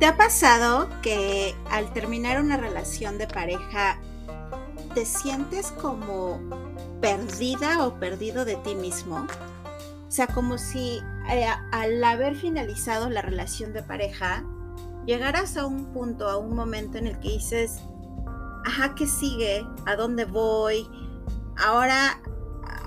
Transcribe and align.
¿Te 0.00 0.06
ha 0.06 0.16
pasado 0.16 0.88
que 1.02 1.54
al 1.70 1.92
terminar 1.92 2.40
una 2.40 2.56
relación 2.56 3.18
de 3.18 3.26
pareja 3.26 3.98
te 4.94 5.04
sientes 5.04 5.72
como 5.72 6.40
perdida 7.02 7.86
o 7.86 8.00
perdido 8.00 8.46
de 8.46 8.56
ti 8.56 8.74
mismo? 8.74 9.26
O 10.08 10.10
sea, 10.10 10.26
como 10.26 10.56
si 10.56 11.02
eh, 11.30 11.44
al 11.70 12.02
haber 12.02 12.34
finalizado 12.34 13.10
la 13.10 13.20
relación 13.20 13.74
de 13.74 13.82
pareja, 13.82 14.42
llegaras 15.04 15.58
a 15.58 15.66
un 15.66 15.92
punto, 15.92 16.30
a 16.30 16.38
un 16.38 16.56
momento 16.56 16.96
en 16.96 17.06
el 17.06 17.20
que 17.20 17.32
dices, 17.32 17.80
ajá, 18.64 18.94
¿qué 18.94 19.06
sigue? 19.06 19.66
¿A 19.84 19.96
dónde 19.96 20.24
voy? 20.24 20.88
Ahora, 21.58 22.22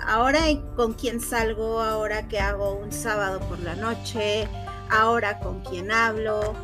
ahora 0.07 0.39
con 0.75 0.93
quién 0.93 1.21
salgo, 1.21 1.79
ahora 1.79 2.27
que 2.27 2.39
hago 2.39 2.73
un 2.73 2.91
sábado 2.91 3.39
por 3.41 3.59
la 3.59 3.75
noche, 3.75 4.47
ahora 4.89 5.39
con 5.39 5.61
quién 5.61 5.91
hablo 5.91 6.55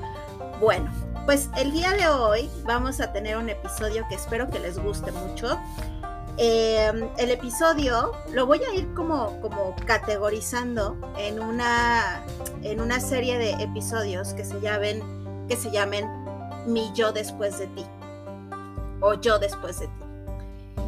bueno, 0.59 0.91
pues 1.25 1.49
el 1.57 1.71
día 1.71 1.91
de 1.93 2.07
hoy 2.07 2.49
vamos 2.63 2.99
a 2.99 3.11
tener 3.11 3.37
un 3.37 3.49
episodio 3.49 4.05
que 4.09 4.15
espero 4.15 4.49
que 4.49 4.59
les 4.59 4.77
guste 4.77 5.11
mucho. 5.11 5.59
Em, 6.37 7.09
el 7.17 7.31
episodio 7.31 8.13
lo 8.33 8.45
voy 8.45 8.61
a 8.63 8.73
ir 8.73 8.93
como, 8.93 9.39
como 9.41 9.75
categorizando 9.85 10.97
en 11.17 11.39
una, 11.39 12.23
en 12.63 12.79
una 12.79 12.99
serie 12.99 13.37
de 13.37 13.51
episodios 13.61 14.33
que 14.33 14.45
se 14.45 14.59
llamen, 14.61 15.01
que 15.47 15.57
se 15.57 15.69
llamen 15.71 16.05
Mi 16.65 16.91
yo 16.93 17.11
después 17.11 17.59
de 17.59 17.67
ti 17.67 17.85
o 19.01 19.13
yo 19.15 19.39
después 19.39 19.79
de 19.79 19.87
ti. 19.87 20.08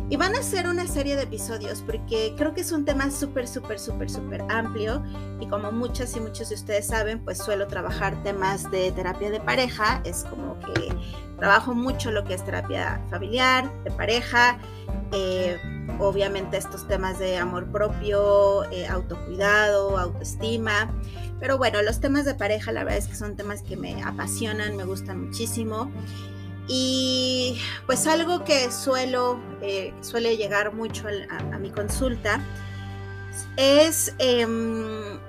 Y 0.09 0.17
van 0.17 0.35
a 0.35 0.43
ser 0.43 0.67
una 0.67 0.87
serie 0.87 1.15
de 1.15 1.23
episodios 1.23 1.81
porque 1.81 2.33
creo 2.37 2.53
que 2.53 2.61
es 2.61 2.71
un 2.71 2.83
tema 2.83 3.09
súper, 3.11 3.47
súper, 3.47 3.79
súper, 3.79 4.09
súper 4.09 4.43
amplio. 4.49 5.03
Y 5.39 5.47
como 5.47 5.71
muchas 5.71 6.15
y 6.15 6.19
muchos 6.19 6.49
de 6.49 6.55
ustedes 6.55 6.87
saben, 6.87 7.19
pues 7.23 7.37
suelo 7.37 7.67
trabajar 7.67 8.21
temas 8.23 8.69
de 8.71 8.91
terapia 8.91 9.31
de 9.31 9.39
pareja, 9.39 10.01
es 10.03 10.25
como 10.29 10.59
que 10.59 10.93
trabajo 11.37 11.73
mucho 11.73 12.11
lo 12.11 12.23
que 12.23 12.33
es 12.33 12.45
terapia 12.45 13.01
familiar, 13.09 13.71
de 13.83 13.91
pareja, 13.91 14.59
eh, 15.11 15.57
obviamente 15.99 16.57
estos 16.57 16.87
temas 16.87 17.17
de 17.17 17.37
amor 17.37 17.71
propio, 17.71 18.65
eh, 18.71 18.87
autocuidado, 18.87 19.97
autoestima, 19.97 20.93
pero 21.39 21.57
bueno, 21.57 21.81
los 21.81 21.99
temas 21.99 22.25
de 22.25 22.35
pareja 22.35 22.71
la 22.71 22.83
verdad 22.83 22.99
es 22.99 23.07
que 23.07 23.15
son 23.15 23.35
temas 23.35 23.63
que 23.63 23.75
me 23.75 24.03
apasionan, 24.03 24.77
me 24.77 24.83
gustan 24.83 25.25
muchísimo. 25.25 25.91
Y 26.67 27.59
pues 27.85 28.07
algo 28.07 28.43
que 28.43 28.71
suelo, 28.71 29.39
eh, 29.61 29.93
suele 30.01 30.37
llegar 30.37 30.73
mucho 30.73 31.07
a, 31.07 31.57
mi 31.57 31.71
consulta 31.71 32.39
es 33.57 34.13
em, 34.19 35.19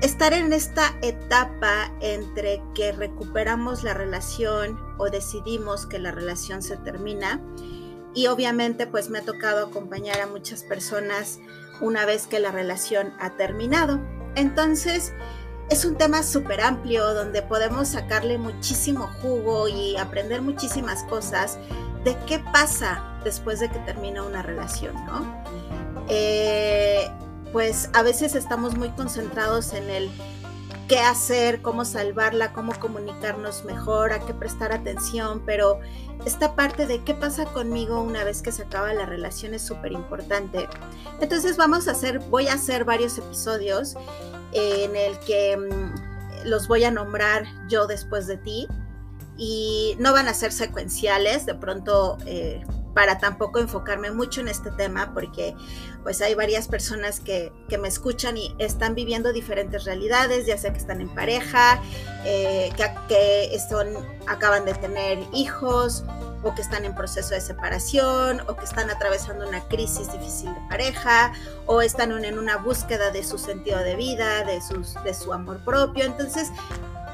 estar 0.00 0.32
en 0.32 0.52
esta 0.52 0.94
etapa 1.02 1.92
entre 2.00 2.62
que 2.74 2.92
recuperamos 2.92 3.84
la 3.84 3.94
relación 3.94 4.78
o 4.98 5.08
decidimos 5.10 5.86
que 5.86 5.98
la 5.98 6.10
relación 6.10 6.62
se 6.62 6.76
termina. 6.76 7.40
Y 8.14 8.26
obviamente 8.26 8.86
pues 8.86 9.08
me 9.08 9.20
ha 9.20 9.22
tocado 9.22 9.66
acompañar 9.66 10.20
a 10.20 10.26
muchas 10.26 10.64
personas 10.64 11.38
una 11.80 12.04
vez 12.04 12.26
que 12.26 12.40
la 12.40 12.50
relación 12.50 13.14
ha 13.18 13.36
terminado. 13.36 14.00
Entonces, 14.34 15.12
es 15.72 15.86
un 15.86 15.96
tema 15.96 16.22
súper 16.22 16.60
amplio 16.60 17.14
donde 17.14 17.40
podemos 17.40 17.88
sacarle 17.88 18.36
muchísimo 18.36 19.06
jugo 19.22 19.68
y 19.68 19.96
aprender 19.96 20.42
muchísimas 20.42 21.02
cosas 21.04 21.58
de 22.04 22.14
qué 22.26 22.40
pasa 22.52 23.02
después 23.24 23.58
de 23.58 23.70
que 23.70 23.78
termina 23.78 24.22
una 24.22 24.42
relación, 24.42 24.94
¿no? 25.06 25.42
Eh, 26.10 27.10
pues 27.52 27.88
a 27.94 28.02
veces 28.02 28.34
estamos 28.34 28.76
muy 28.76 28.90
concentrados 28.90 29.72
en 29.72 29.88
el 29.88 30.10
qué 30.92 31.00
hacer, 31.00 31.62
cómo 31.62 31.86
salvarla, 31.86 32.52
cómo 32.52 32.78
comunicarnos 32.78 33.64
mejor, 33.64 34.12
a 34.12 34.20
qué 34.20 34.34
prestar 34.34 34.74
atención, 34.74 35.42
pero 35.46 35.80
esta 36.26 36.54
parte 36.54 36.86
de 36.86 37.02
qué 37.02 37.14
pasa 37.14 37.46
conmigo 37.46 38.02
una 38.02 38.24
vez 38.24 38.42
que 38.42 38.52
se 38.52 38.64
acaba 38.64 38.92
la 38.92 39.06
relación 39.06 39.54
es 39.54 39.62
súper 39.62 39.92
importante. 39.92 40.68
Entonces 41.22 41.56
vamos 41.56 41.88
a 41.88 41.92
hacer, 41.92 42.18
voy 42.18 42.48
a 42.48 42.54
hacer 42.54 42.84
varios 42.84 43.16
episodios 43.16 43.94
en 44.52 44.94
el 44.94 45.18
que 45.20 45.56
mm, 45.56 46.46
los 46.46 46.68
voy 46.68 46.84
a 46.84 46.90
nombrar 46.90 47.46
yo 47.70 47.86
después 47.86 48.26
de 48.26 48.36
ti 48.36 48.68
y 49.38 49.96
no 49.98 50.12
van 50.12 50.28
a 50.28 50.34
ser 50.34 50.52
secuenciales, 50.52 51.46
de 51.46 51.54
pronto 51.54 52.18
eh, 52.26 52.62
para 52.94 53.18
tampoco 53.18 53.58
enfocarme 53.58 54.10
mucho 54.10 54.40
en 54.40 54.48
este 54.48 54.70
tema 54.70 55.12
porque 55.14 55.54
pues 56.02 56.20
hay 56.20 56.34
varias 56.34 56.68
personas 56.68 57.20
que, 57.20 57.52
me 57.80 57.88
escuchan 57.88 58.36
y 58.36 58.54
están 58.58 58.94
viviendo 58.94 59.32
diferentes 59.32 59.84
realidades, 59.84 60.46
ya 60.46 60.58
sea 60.58 60.72
que 60.72 60.78
están 60.78 61.00
en 61.00 61.08
pareja, 61.08 61.80
eh, 62.24 62.70
que, 62.76 62.84
que 63.08 63.58
son, 63.58 63.88
acaban 64.26 64.66
de 64.66 64.74
tener 64.74 65.18
hijos 65.32 66.04
o 66.42 66.54
que 66.54 66.62
están 66.62 66.84
en 66.84 66.94
proceso 66.94 67.34
de 67.34 67.40
separación, 67.40 68.42
o 68.48 68.56
que 68.56 68.64
están 68.64 68.90
atravesando 68.90 69.48
una 69.48 69.60
crisis 69.68 70.12
difícil 70.12 70.52
de 70.52 70.60
pareja, 70.68 71.32
o 71.66 71.80
están 71.80 72.12
en 72.24 72.38
una 72.38 72.56
búsqueda 72.56 73.10
de 73.10 73.22
su 73.22 73.38
sentido 73.38 73.78
de 73.78 73.96
vida, 73.96 74.44
de, 74.44 74.60
sus, 74.60 74.94
de 75.04 75.14
su 75.14 75.32
amor 75.32 75.64
propio. 75.64 76.04
Entonces, 76.04 76.50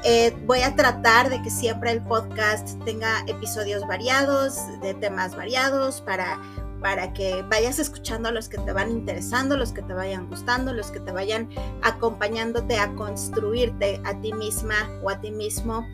eh, 0.03 0.35
voy 0.45 0.61
a 0.61 0.75
tratar 0.75 1.29
de 1.29 1.41
que 1.41 1.49
siempre 1.49 1.91
el 1.91 2.01
podcast 2.01 2.81
tenga 2.85 3.23
episodios 3.27 3.85
variados, 3.87 4.57
de 4.81 4.93
temas 4.93 5.35
variados, 5.35 6.01
para, 6.01 6.39
para 6.81 7.11
que 7.13 7.43
vayas 7.49 7.79
escuchando 7.79 8.29
a 8.29 8.31
los 8.31 8.47
que 8.47 8.57
te 8.59 8.71
van 8.71 8.89
interesando, 8.91 9.57
los 9.57 9.73
que 9.73 9.81
te 9.81 9.93
vayan 9.93 10.29
gustando, 10.29 10.73
los 10.73 10.91
que 10.91 10.99
te 10.99 11.11
vayan 11.11 11.49
acompañándote 11.81 12.77
a 12.77 12.93
construirte 12.95 14.01
a 14.05 14.19
ti 14.21 14.31
misma 14.33 14.75
o 15.03 15.09
a 15.09 15.19
ti 15.19 15.31
mismo 15.31 15.85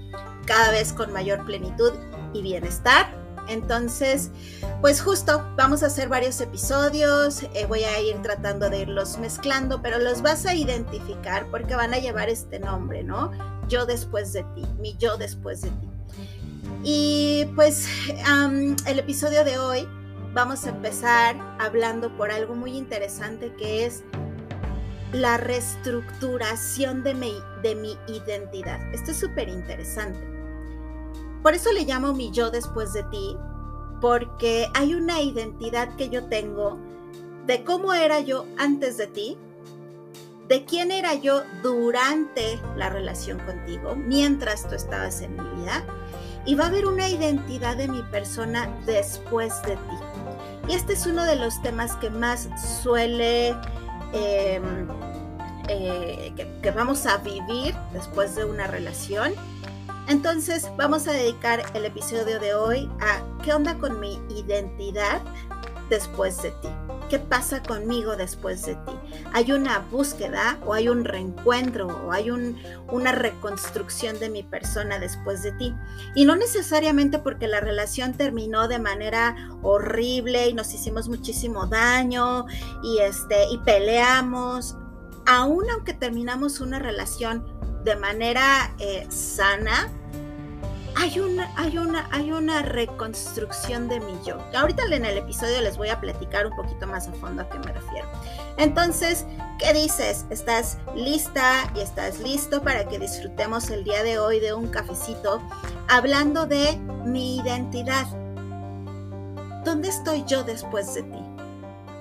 cada 0.46 0.72
vez 0.72 0.94
con 0.94 1.12
mayor 1.12 1.44
plenitud 1.46 1.94
y 2.34 2.42
bienestar. 2.44 3.26
Entonces, 3.48 4.32
pues 4.82 5.02
justo 5.02 5.44
vamos 5.56 5.84
a 5.84 5.88
hacer 5.88 6.10
varios 6.10 6.42
episodios, 6.42 7.44
eh, 7.54 7.66
voy 7.68 7.84
a 7.84 8.00
ir 8.00 8.22
tratando 8.22 8.70
de 8.70 8.82
irlos 8.82 9.18
mezclando, 9.20 9.82
pero 9.82 10.00
los 10.00 10.22
vas 10.22 10.46
a 10.46 10.56
identificar 10.56 11.48
porque 11.52 11.76
van 11.76 11.94
a 11.94 11.98
llevar 11.98 12.30
este 12.30 12.60
nombre, 12.60 13.04
¿no? 13.04 13.32
Yo 13.68 13.86
después 13.86 14.34
de 14.34 14.44
ti, 14.56 14.64
mi 14.80 14.96
yo 14.98 15.18
después 15.18 15.62
de 15.62 15.70
ti. 15.70 15.90
Y 16.84 17.46
pues 17.56 17.88
el 18.88 19.00
episodio 19.00 19.44
de 19.44 19.58
hoy 19.58 19.88
vamos 20.34 20.66
a 20.66 20.70
empezar 20.70 21.36
hablando 21.60 22.16
por 22.16 22.32
algo 22.32 22.56
muy 22.56 22.78
interesante 22.78 23.54
que 23.56 23.86
es 23.86 24.04
la 25.14 25.38
reestructuración 25.38 27.04
de 27.04 27.14
mi, 27.14 27.34
de 27.64 27.76
mi 27.76 27.98
identidad. 28.08 28.80
Esto 28.94 29.12
es 29.12 29.18
súper 29.18 29.50
interesante. 29.50 30.20
Por 31.42 31.54
eso 31.54 31.72
le 31.72 31.86
llamo 31.86 32.14
mi 32.14 32.32
yo 32.32 32.52
después 32.52 32.94
de 32.94 33.04
ti, 33.04 33.38
porque 34.02 34.68
hay 34.74 34.94
una 34.94 35.22
identidad 35.22 35.96
que 35.96 36.10
yo 36.10 36.26
tengo 36.26 36.78
de 37.46 37.64
cómo 37.64 37.94
era 37.94 38.20
yo 38.20 38.46
antes 38.58 38.98
de 38.98 39.08
ti, 39.08 39.38
de 40.48 40.66
quién 40.66 40.92
era 40.92 41.14
yo 41.14 41.44
durante 41.62 42.60
la 42.76 42.90
relación 42.90 43.40
contigo, 43.40 43.96
mientras 43.96 44.68
tú 44.68 44.76
estabas 44.76 45.22
en 45.22 45.36
mi 45.36 45.62
vida, 45.62 45.84
y 46.46 46.56
va 46.56 46.66
a 46.66 46.68
haber 46.68 46.86
una 46.86 47.10
identidad 47.10 47.76
de 47.76 47.88
mi 47.88 48.04
persona 48.04 48.70
después 48.86 49.62
de 49.64 49.76
ti. 49.76 49.98
Y 50.68 50.74
este 50.74 50.94
es 50.94 51.06
uno 51.06 51.24
de 51.26 51.36
los 51.36 51.62
temas 51.62 51.96
que 51.96 52.10
más 52.10 52.48
suele, 52.84 53.50
em, 54.14 54.88
eh, 55.68 56.34
que 56.62 56.72
vamos 56.72 57.06
a 57.06 57.18
vivir 57.18 57.76
después 57.94 58.36
de 58.36 58.46
una 58.46 58.68
relación 58.68 59.34
entonces 60.08 60.70
vamos 60.78 61.08
a 61.08 61.14
dedicar 61.14 61.64
el 61.74 61.86
episodio 61.86 62.40
de 62.40 62.54
hoy 62.54 62.90
a 63.02 63.24
qué 63.44 63.54
onda 63.54 63.76
con 63.80 64.00
mi 64.00 64.20
identidad 64.30 65.22
después 65.90 66.42
de 66.44 66.52
ti. 66.52 66.70
¿Qué 67.10 67.20
pasa 67.20 67.62
conmigo 67.62 68.16
después 68.16 68.66
de 68.66 68.74
ti? 68.74 68.94
¿Hay 69.32 69.52
una 69.52 69.80
búsqueda 69.80 70.58
o 70.66 70.74
hay 70.74 70.90
un 70.90 71.06
reencuentro 71.06 71.88
o 71.88 72.12
hay 72.12 72.32
una 72.32 73.12
reconstrucción 73.12 74.20
de 74.20 74.30
mi 74.30 74.42
persona 74.42 74.98
después 74.98 75.44
de 75.44 75.52
ti? 75.52 75.74
Y 76.16 76.26
no 76.26 76.36
necesariamente 76.36 77.20
porque 77.20 77.48
la 77.48 77.60
relación 77.60 78.14
terminó 78.14 78.68
de 78.68 78.80
manera 78.80 79.36
horrible 79.62 80.48
y 80.50 80.54
nos 80.54 80.74
hicimos 80.74 81.08
muchísimo 81.08 81.68
daño 81.68 82.46
y, 82.84 83.00
este, 83.00 83.50
y 83.52 83.60
peleamos. 83.60 84.76
Aún 85.28 85.70
aunque 85.70 85.94
terminamos 85.94 86.60
una 86.60 86.80
relación 86.80 87.46
de 87.84 87.96
manera 87.96 88.74
eh, 88.80 89.06
sana, 89.10 89.92
hay 90.98 91.20
una, 91.20 91.52
hay, 91.56 91.78
una, 91.78 92.08
hay 92.12 92.32
una 92.32 92.62
reconstrucción 92.62 93.88
de 93.88 94.00
mi 94.00 94.14
yo. 94.26 94.38
Ahorita 94.56 94.84
en 94.86 95.06
el 95.06 95.18
episodio 95.18 95.62
les 95.62 95.78
voy 95.78 95.90
a 95.90 96.00
platicar 96.00 96.48
un 96.48 96.56
poquito 96.56 96.88
más 96.88 97.08
a 97.08 97.14
fondo 97.14 97.42
a 97.42 97.50
qué 97.50 97.60
me 97.60 97.74
refiero. 97.74 98.08
Entonces, 98.58 99.26
¿qué 99.60 99.74
dices? 99.74 100.26
¿Estás 100.30 100.78
lista 100.96 101.72
y 101.76 101.82
estás 101.82 102.20
listo 102.20 102.62
para 102.62 102.88
que 102.88 102.98
disfrutemos 103.00 103.70
el 103.70 103.84
día 103.84 104.04
de 104.04 104.20
hoy 104.20 104.40
de 104.40 104.54
un 104.54 104.68
cafecito 104.68 105.42
hablando 105.90 106.46
de 106.46 106.78
mi 107.06 107.38
identidad? 107.38 108.06
¿Dónde 109.66 109.90
estoy 109.90 110.24
yo 110.26 110.44
después 110.44 110.94
de 110.94 111.04
ti? 111.04 111.20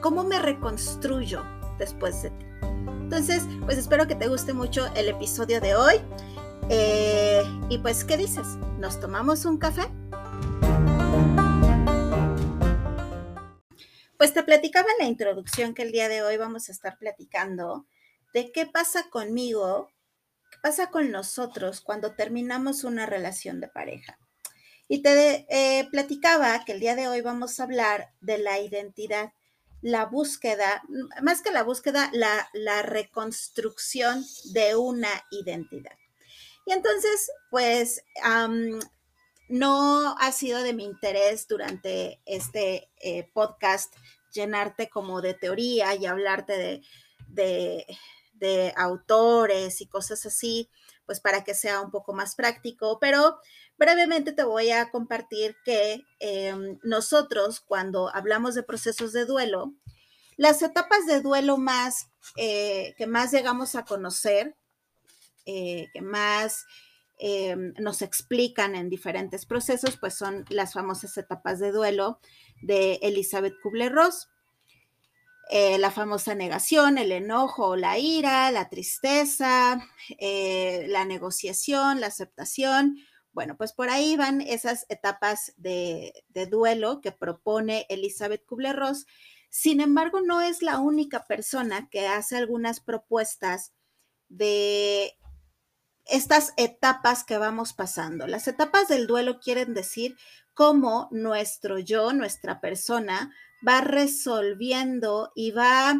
¿Cómo 0.00 0.22
me 0.22 0.38
reconstruyo 0.38 1.42
después 1.78 2.22
de 2.22 2.30
ti? 2.30 2.46
Entonces, 3.04 3.42
pues 3.64 3.78
espero 3.78 4.06
que 4.06 4.14
te 4.14 4.28
guste 4.28 4.52
mucho 4.52 4.86
el 4.94 5.08
episodio 5.08 5.60
de 5.60 5.74
hoy. 5.74 6.00
Eh, 6.70 7.42
y 7.68 7.78
pues, 7.78 8.04
¿qué 8.04 8.16
dices? 8.16 8.46
¿Nos 8.78 8.98
tomamos 8.98 9.44
un 9.44 9.58
café? 9.58 9.82
Pues 14.16 14.32
te 14.32 14.42
platicaba 14.42 14.88
en 14.92 15.04
la 15.04 15.10
introducción 15.10 15.74
que 15.74 15.82
el 15.82 15.92
día 15.92 16.08
de 16.08 16.22
hoy 16.22 16.38
vamos 16.38 16.68
a 16.68 16.72
estar 16.72 16.98
platicando 16.98 17.86
de 18.32 18.50
qué 18.52 18.64
pasa 18.64 19.10
conmigo, 19.10 19.90
qué 20.50 20.58
pasa 20.62 20.90
con 20.90 21.10
nosotros 21.10 21.82
cuando 21.82 22.14
terminamos 22.14 22.84
una 22.84 23.04
relación 23.04 23.60
de 23.60 23.68
pareja. 23.68 24.18
Y 24.88 25.02
te 25.02 25.46
eh, 25.50 25.88
platicaba 25.90 26.64
que 26.64 26.72
el 26.72 26.80
día 26.80 26.96
de 26.96 27.08
hoy 27.08 27.20
vamos 27.20 27.60
a 27.60 27.64
hablar 27.64 28.12
de 28.20 28.38
la 28.38 28.58
identidad, 28.58 29.32
la 29.82 30.06
búsqueda, 30.06 30.82
más 31.22 31.42
que 31.42 31.50
la 31.50 31.62
búsqueda, 31.62 32.10
la, 32.14 32.48
la 32.54 32.80
reconstrucción 32.80 34.24
de 34.52 34.76
una 34.76 35.10
identidad. 35.30 35.92
Y 36.66 36.72
entonces, 36.72 37.30
pues, 37.50 38.02
no 39.48 40.16
ha 40.18 40.32
sido 40.32 40.62
de 40.62 40.72
mi 40.72 40.84
interés 40.84 41.46
durante 41.46 42.20
este 42.24 42.90
eh, 43.00 43.28
podcast 43.32 43.94
llenarte 44.32 44.88
como 44.88 45.20
de 45.20 45.34
teoría 45.34 45.94
y 45.94 46.06
hablarte 46.06 46.82
de, 47.28 47.86
autores 48.76 49.80
y 49.80 49.86
cosas 49.86 50.26
así, 50.26 50.68
pues 51.06 51.18
para 51.18 51.44
que 51.44 51.54
sea 51.54 51.80
un 51.80 51.90
poco 51.90 52.12
más 52.12 52.34
práctico, 52.34 52.98
pero 53.00 53.38
brevemente 53.78 54.32
te 54.32 54.44
voy 54.44 54.70
a 54.70 54.90
compartir 54.90 55.56
que 55.64 56.04
em, 56.18 56.78
nosotros 56.82 57.60
cuando 57.60 58.14
hablamos 58.14 58.54
de 58.54 58.62
procesos 58.62 59.14
de 59.14 59.24
duelo, 59.24 59.72
las 60.36 60.60
etapas 60.60 61.06
de 61.06 61.22
duelo 61.22 61.56
más 61.56 62.08
eh, 62.36 62.94
que 62.98 63.06
más 63.06 63.32
llegamos 63.32 63.76
a 63.76 63.86
conocer, 63.86 64.54
eh, 65.46 65.88
que 65.92 66.00
más 66.00 66.66
em, 67.18 67.74
nos 67.78 68.02
explican 68.02 68.74
en 68.74 68.88
diferentes 68.88 69.46
procesos, 69.46 69.96
pues 69.96 70.14
son 70.14 70.44
las 70.48 70.72
famosas 70.72 71.16
etapas 71.16 71.58
de 71.58 71.72
duelo 71.72 72.18
de 72.62 72.94
Elizabeth 73.02 73.54
Kubler-Ross. 73.62 74.28
Eh, 75.50 75.78
la 75.78 75.90
famosa 75.90 76.34
negación, 76.34 76.96
el 76.96 77.12
enojo, 77.12 77.76
la 77.76 77.98
ira, 77.98 78.50
la 78.50 78.70
tristeza, 78.70 79.86
eh, 80.18 80.86
la 80.88 81.04
negociación, 81.04 82.00
la 82.00 82.06
aceptación. 82.06 82.96
Bueno, 83.32 83.56
pues 83.56 83.72
por 83.72 83.90
ahí 83.90 84.16
van 84.16 84.40
esas 84.40 84.86
etapas 84.88 85.52
de, 85.58 86.24
de 86.28 86.46
duelo 86.46 87.00
que 87.02 87.12
propone 87.12 87.84
Elizabeth 87.90 88.46
Kubler-Ross. 88.46 89.06
Sin 89.50 89.80
embargo, 89.80 90.20
no 90.22 90.40
es 90.40 90.62
la 90.62 90.78
única 90.78 91.26
persona 91.26 91.88
que 91.90 92.08
hace 92.08 92.36
algunas 92.36 92.80
propuestas 92.80 93.72
de 94.28 95.16
estas 96.06 96.52
etapas 96.56 97.24
que 97.24 97.38
vamos 97.38 97.72
pasando. 97.72 98.26
Las 98.26 98.48
etapas 98.48 98.88
del 98.88 99.06
duelo 99.06 99.40
quieren 99.40 99.74
decir 99.74 100.16
cómo 100.52 101.08
nuestro 101.10 101.78
yo, 101.78 102.12
nuestra 102.12 102.60
persona, 102.60 103.32
va 103.66 103.80
resolviendo 103.80 105.32
y 105.34 105.50
va, 105.50 105.94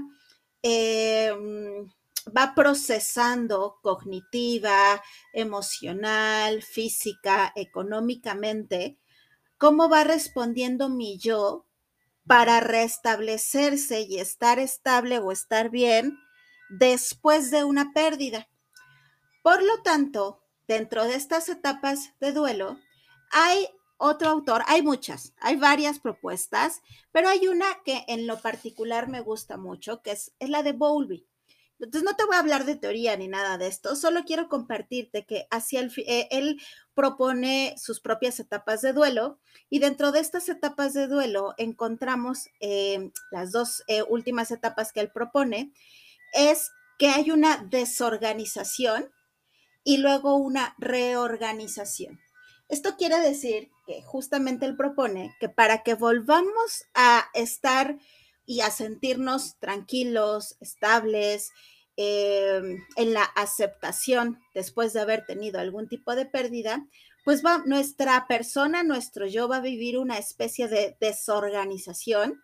em, 0.63 1.89
va 2.37 2.55
procesando 2.55 3.79
cognitiva, 3.83 5.03
emocional, 5.33 6.63
física, 6.63 7.53
económicamente, 7.57 8.99
cómo 9.59 9.89
va 9.89 10.05
respondiendo 10.05 10.89
mi 10.89 11.19
yo 11.19 11.67
para 12.27 12.61
restablecerse 12.61 14.03
y 14.03 14.19
estar 14.19 14.59
estable 14.59 15.19
o 15.19 15.33
estar 15.33 15.71
bien 15.71 16.19
después 16.71 17.51
de 17.51 17.65
una 17.65 17.93
pérdida. 17.93 18.49
Por 19.45 19.63
lo 19.63 19.83
tanto, 19.83 20.41
dentro 20.67 21.05
de 21.05 21.17
estas 21.17 21.51
etapas 21.51 22.15
de 22.19 22.33
duelo, 22.33 22.79
hay 23.31 23.69
otro 23.99 24.31
autor, 24.31 24.63
hay 24.67 24.81
muchas, 24.81 25.35
hay 25.37 25.57
varias 25.57 26.01
propuestas, 26.01 26.81
pero 27.13 27.29
hay 27.29 27.47
una 27.47 27.67
que 27.85 28.07
en 28.09 28.27
lo 28.27 28.41
particular 28.41 29.07
me 29.07 29.21
gusta 29.21 29.59
mucho, 29.59 30.01
que 30.01 30.13
es, 30.13 30.33
la 30.41 30.63
de 30.63 30.73
Bowlby. 30.73 31.27
Entonces 31.79 32.05
no 32.05 32.17
te 32.17 32.25
voy 32.25 32.37
a 32.37 32.39
hablar 32.39 32.65
de 32.65 32.77
teoría 32.77 33.19
ni 33.19 33.29
nada 33.29 33.59
de 33.59 33.67
esto, 33.67 33.97
solo 33.97 34.25
quiero 34.25 34.49
compartirte 34.49 35.27
que 35.27 35.47
hacia 35.51 35.81
el, 35.81 35.93
eh, 35.99 36.27
él 36.31 36.59
propone 36.95 37.75
sus 37.77 38.01
propias 38.01 38.41
etapas 38.41 38.81
de 38.81 38.95
duelo 38.95 39.41
y 39.69 39.79
dentro 39.79 40.11
de 40.11 40.21
estas 40.21 40.49
etapas 40.49 40.95
de 40.95 41.07
duelo 41.07 41.53
encontramos 41.59 42.47
eh, 42.61 43.11
las 43.31 43.53
dos 43.53 43.85
eh, 43.89 44.05
últimas 44.09 44.51
etapas 44.51 44.91
que 44.91 45.01
él 45.01 45.11
propone, 45.13 45.71
es 46.33 46.71
que 46.99 47.09
hay 47.09 47.31
una 47.31 47.59
desorganización 47.59 49.11
y 49.85 49.99
luego 49.99 50.37
una 50.37 50.75
reorganización. 50.79 52.19
Esto 52.69 52.97
quiere 52.97 53.21
decir 53.21 53.71
que 53.87 54.03
justamente 54.03 54.65
él 54.65 54.77
propone 54.77 55.37
que 55.39 55.51
para 55.51 55.83
que 55.83 55.95
volvamos 55.95 56.85
a 56.95 57.29
estar 57.35 57.99
y 58.47 58.61
a 58.61 58.71
sentirnos 58.71 59.59
tranquilos, 59.59 60.57
estables, 60.61 61.53
em, 61.97 62.83
en 62.97 63.15
la 63.15 63.23
aceptación 63.23 64.41
después 64.55 64.93
de 64.93 65.01
haber 65.01 65.27
tenido 65.27 65.61
algún 65.61 65.89
tipo 65.89 66.15
de 66.15 66.27
pérdida, 66.27 66.87
pues 67.25 67.45
va, 67.45 67.63
nuestra 67.65 68.27
persona, 68.27 68.83
nuestro 68.83 69.27
yo 69.27 69.49
va 69.49 69.57
a 69.57 69.61
vivir 69.61 69.99
una 69.99 70.19
especie 70.19 70.69
de 70.69 70.97
desorganización 71.01 72.43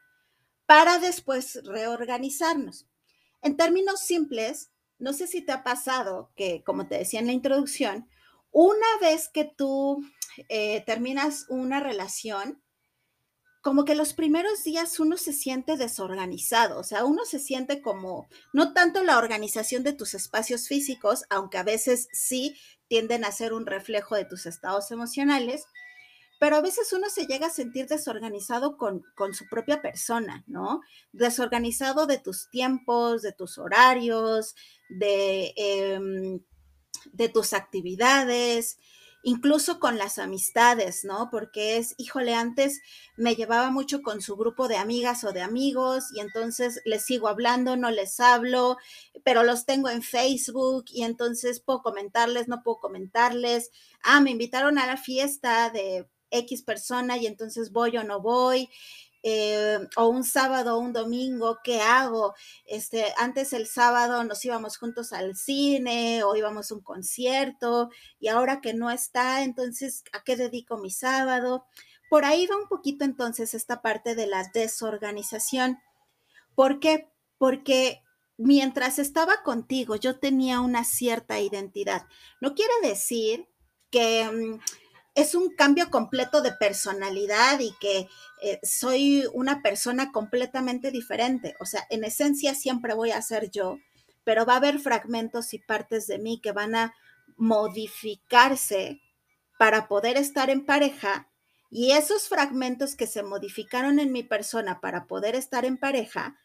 para 0.67 0.99
después 0.99 1.61
reorganizarnos. 1.65 2.87
En 3.43 3.57
términos 3.57 4.01
simples, 4.01 4.71
no 5.01 5.13
sé 5.13 5.27
si 5.27 5.43
te 5.43 5.53
ha 5.53 5.65
pasado 5.65 6.31
que, 6.37 6.63
como 6.65 6.87
te 6.87 6.99
decía 6.99 7.21
en 7.21 7.27
la 7.27 7.33
introducción, 7.33 8.09
una 8.53 8.87
vez 9.01 9.29
que 9.29 9.45
tú 9.45 10.05
eh, 10.49 10.83
terminas 10.87 11.47
una 11.49 11.81
relación, 11.81 12.63
como 13.63 13.85
que 13.85 13.95
los 13.95 14.15
primeros 14.15 14.65
días 14.65 14.99
uno 15.01 15.17
se 15.17 15.33
siente 15.33 15.77
desorganizado, 15.77 16.79
o 16.79 16.85
sea, 16.85 17.05
uno 17.05 17.25
se 17.25 17.39
siente 17.39 17.83
como, 17.83 18.29
no 18.53 18.73
tanto 18.73 19.03
la 19.03 19.19
organización 19.19 19.83
de 19.83 19.93
tus 19.93 20.15
espacios 20.15 20.67
físicos, 20.67 21.25
aunque 21.29 21.59
a 21.59 21.63
veces 21.63 22.09
sí 22.13 22.57
tienden 22.89 23.25
a 23.25 23.33
ser 23.33 23.53
un 23.53 23.67
reflejo 23.67 24.17
de 24.17 24.25
tus 24.25 24.47
estados 24.47 24.91
emocionales, 24.91 25.65
pero 26.41 26.57
a 26.57 26.63
veces 26.63 26.95
uno 26.95 27.11
se 27.11 27.27
llega 27.27 27.49
a 27.49 27.51
sentir 27.51 27.87
desorganizado 27.87 28.79
con, 28.79 29.05
su 29.35 29.47
propia 29.51 29.83
persona, 29.83 30.43
¿no? 30.47 30.81
Desorganizado 31.13 32.07
de 32.07 32.17
tus 32.17 32.49
tiempos, 32.49 33.21
de 33.21 33.33
tus 33.33 33.59
horarios, 33.59 34.55
de, 34.89 35.53
em, 35.55 36.41
de 37.13 37.29
tus 37.29 37.53
actividades, 37.53 38.79
incluso 39.23 39.79
con 39.81 39.99
las 39.99 40.19
amistades, 40.19 41.05
¿no? 41.05 41.29
Porque 41.31 41.77
es, 41.77 41.95
híjole, 41.99 42.35
antes 42.35 42.81
me 43.19 43.35
llevaba 43.35 43.71
mucho 43.71 44.01
con 44.01 44.23
su 44.23 44.35
grupo 44.35 44.67
de 44.67 44.79
amigas 44.79 45.25
o 45.25 45.33
de 45.33 45.43
amigos 45.43 46.05
y 46.15 46.21
entonces 46.21 46.81
les 46.87 47.05
sigo 47.05 47.29
hablando, 47.29 47.77
no 47.77 47.91
les 47.91 48.19
hablo, 48.19 48.79
pero 49.25 49.43
los 49.43 49.67
tengo 49.67 49.91
en 49.91 50.01
Facebook 50.03 50.87
y 50.89 51.03
entonces 51.03 51.61
puedo 51.61 51.83
comentarles, 51.83 52.49
no 52.49 52.63
puedo 52.63 52.79
comentarles. 52.81 53.71
Ah, 54.03 54.23
me 54.23 54.31
invitaron 54.31 54.79
a 54.79 54.87
la 54.87 54.97
fiesta 54.97 55.69
de 55.69 56.09
X 56.31 56.63
persona 56.63 57.17
y 57.17 57.27
entonces 57.27 57.73
voy 57.73 57.97
o 57.97 58.05
no 58.05 58.21
voy. 58.21 58.69
Eh, 59.23 59.79
o 59.97 60.09
un 60.09 60.25
sábado 60.25 60.77
o 60.77 60.81
un 60.81 60.95
domingo, 60.95 61.59
¿qué 61.63 61.83
hago? 61.83 62.35
Este, 62.65 63.13
antes 63.19 63.53
el 63.53 63.67
sábado 63.67 64.25
nos 64.25 64.43
íbamos 64.47 64.79
juntos 64.79 65.13
al 65.13 65.37
cine 65.37 66.25
o 66.25 66.35
íbamos 66.37 66.71
a 66.71 66.75
un 66.75 66.81
concierto 66.81 67.91
y 68.19 68.29
ahora 68.29 68.63
que 68.63 68.73
no 68.73 68.91
está, 68.91 69.43
entonces, 69.43 70.05
¿a 70.13 70.23
qué 70.25 70.37
dedico 70.37 70.79
mi 70.79 70.91
sábado? 70.91 71.67
Por 72.09 72.25
ahí 72.25 72.47
va 72.47 72.57
un 72.57 72.69
poquito 72.69 73.05
entonces 73.05 73.53
esta 73.53 73.83
parte 73.83 74.15
de 74.15 74.27
la 74.27 74.51
desorganización. 74.55 75.79
¿Por 76.55 76.81
qué? 76.81 77.09
Porque 77.37 78.03
mientras 78.39 78.99
estaba 78.99 79.43
contigo 79.43 79.97
yo 79.97 80.19
tenía 80.19 80.61
una 80.61 80.85
cierta 80.85 81.41
identidad. 81.41 82.07
No 82.41 82.55
quiere 82.55 82.73
decir 82.83 83.47
que 83.91 84.25
mm, 84.25 84.61
es 85.21 85.35
un 85.35 85.55
cambio 85.55 85.91
completo 85.91 86.41
de 86.43 86.53
personalidad 86.53 87.61
y 87.61 87.73
que 87.81 88.09
eh, 88.43 88.61
soy 88.63 89.25
una 89.33 89.63
persona 89.63 90.13
completamente 90.13 90.91
diferente. 90.91 91.55
O 91.61 91.67
sea, 91.67 91.87
en 91.91 92.05
esencia 92.05 92.55
siempre 92.55 92.95
voy 92.95 93.11
a 93.11 93.23
ser 93.23 93.51
yo, 93.51 93.79
pero 94.25 94.47
va 94.47 94.55
a 94.55 94.57
haber 94.57 94.79
fragmentos 94.79 95.55
y 95.55 95.59
partes 95.59 96.07
de 96.07 96.19
mí 96.19 96.41
que 96.41 96.53
van 96.53 96.75
a 96.75 96.95
modificarse 97.37 99.01
para 99.59 99.89
poder 99.89 100.17
estar 100.17 100.51
en 100.51 100.65
pareja 100.65 101.31
y 101.71 101.93
esos 101.93 102.29
fragmentos 102.29 102.97
que 102.97 103.07
se 103.07 103.23
modificaron 103.23 104.01
en 104.01 104.13
mi 104.13 104.23
persona 104.25 104.81
para 104.81 105.07
poder 105.07 105.37
estar 105.37 105.65
en 105.65 105.79
pareja, 105.79 106.37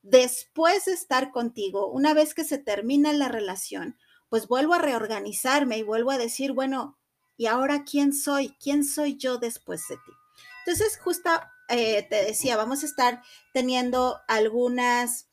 después 0.00 0.86
de 0.86 0.92
estar 0.92 1.30
contigo, 1.30 1.88
una 1.88 2.14
vez 2.14 2.34
que 2.34 2.44
se 2.44 2.58
termina 2.58 3.12
la 3.12 3.28
relación, 3.28 3.98
pues 4.30 4.48
vuelvo 4.48 4.72
a 4.72 4.78
reorganizarme 4.78 5.76
y 5.76 5.82
vuelvo 5.82 6.10
a 6.10 6.18
decir, 6.18 6.52
bueno, 6.52 6.98
¿Y 7.36 7.46
ahora 7.46 7.84
quién 7.84 8.12
soy? 8.12 8.56
¿Quién 8.62 8.84
soy 8.84 9.16
yo 9.16 9.38
después 9.38 9.86
de 9.88 9.96
ti? 9.96 10.12
Entonces, 10.64 10.98
justo 10.98 11.30
eh, 11.68 12.06
te 12.08 12.24
decía, 12.24 12.56
vamos 12.56 12.82
a 12.82 12.86
estar 12.86 13.22
teniendo 13.52 14.20
algunas, 14.28 15.28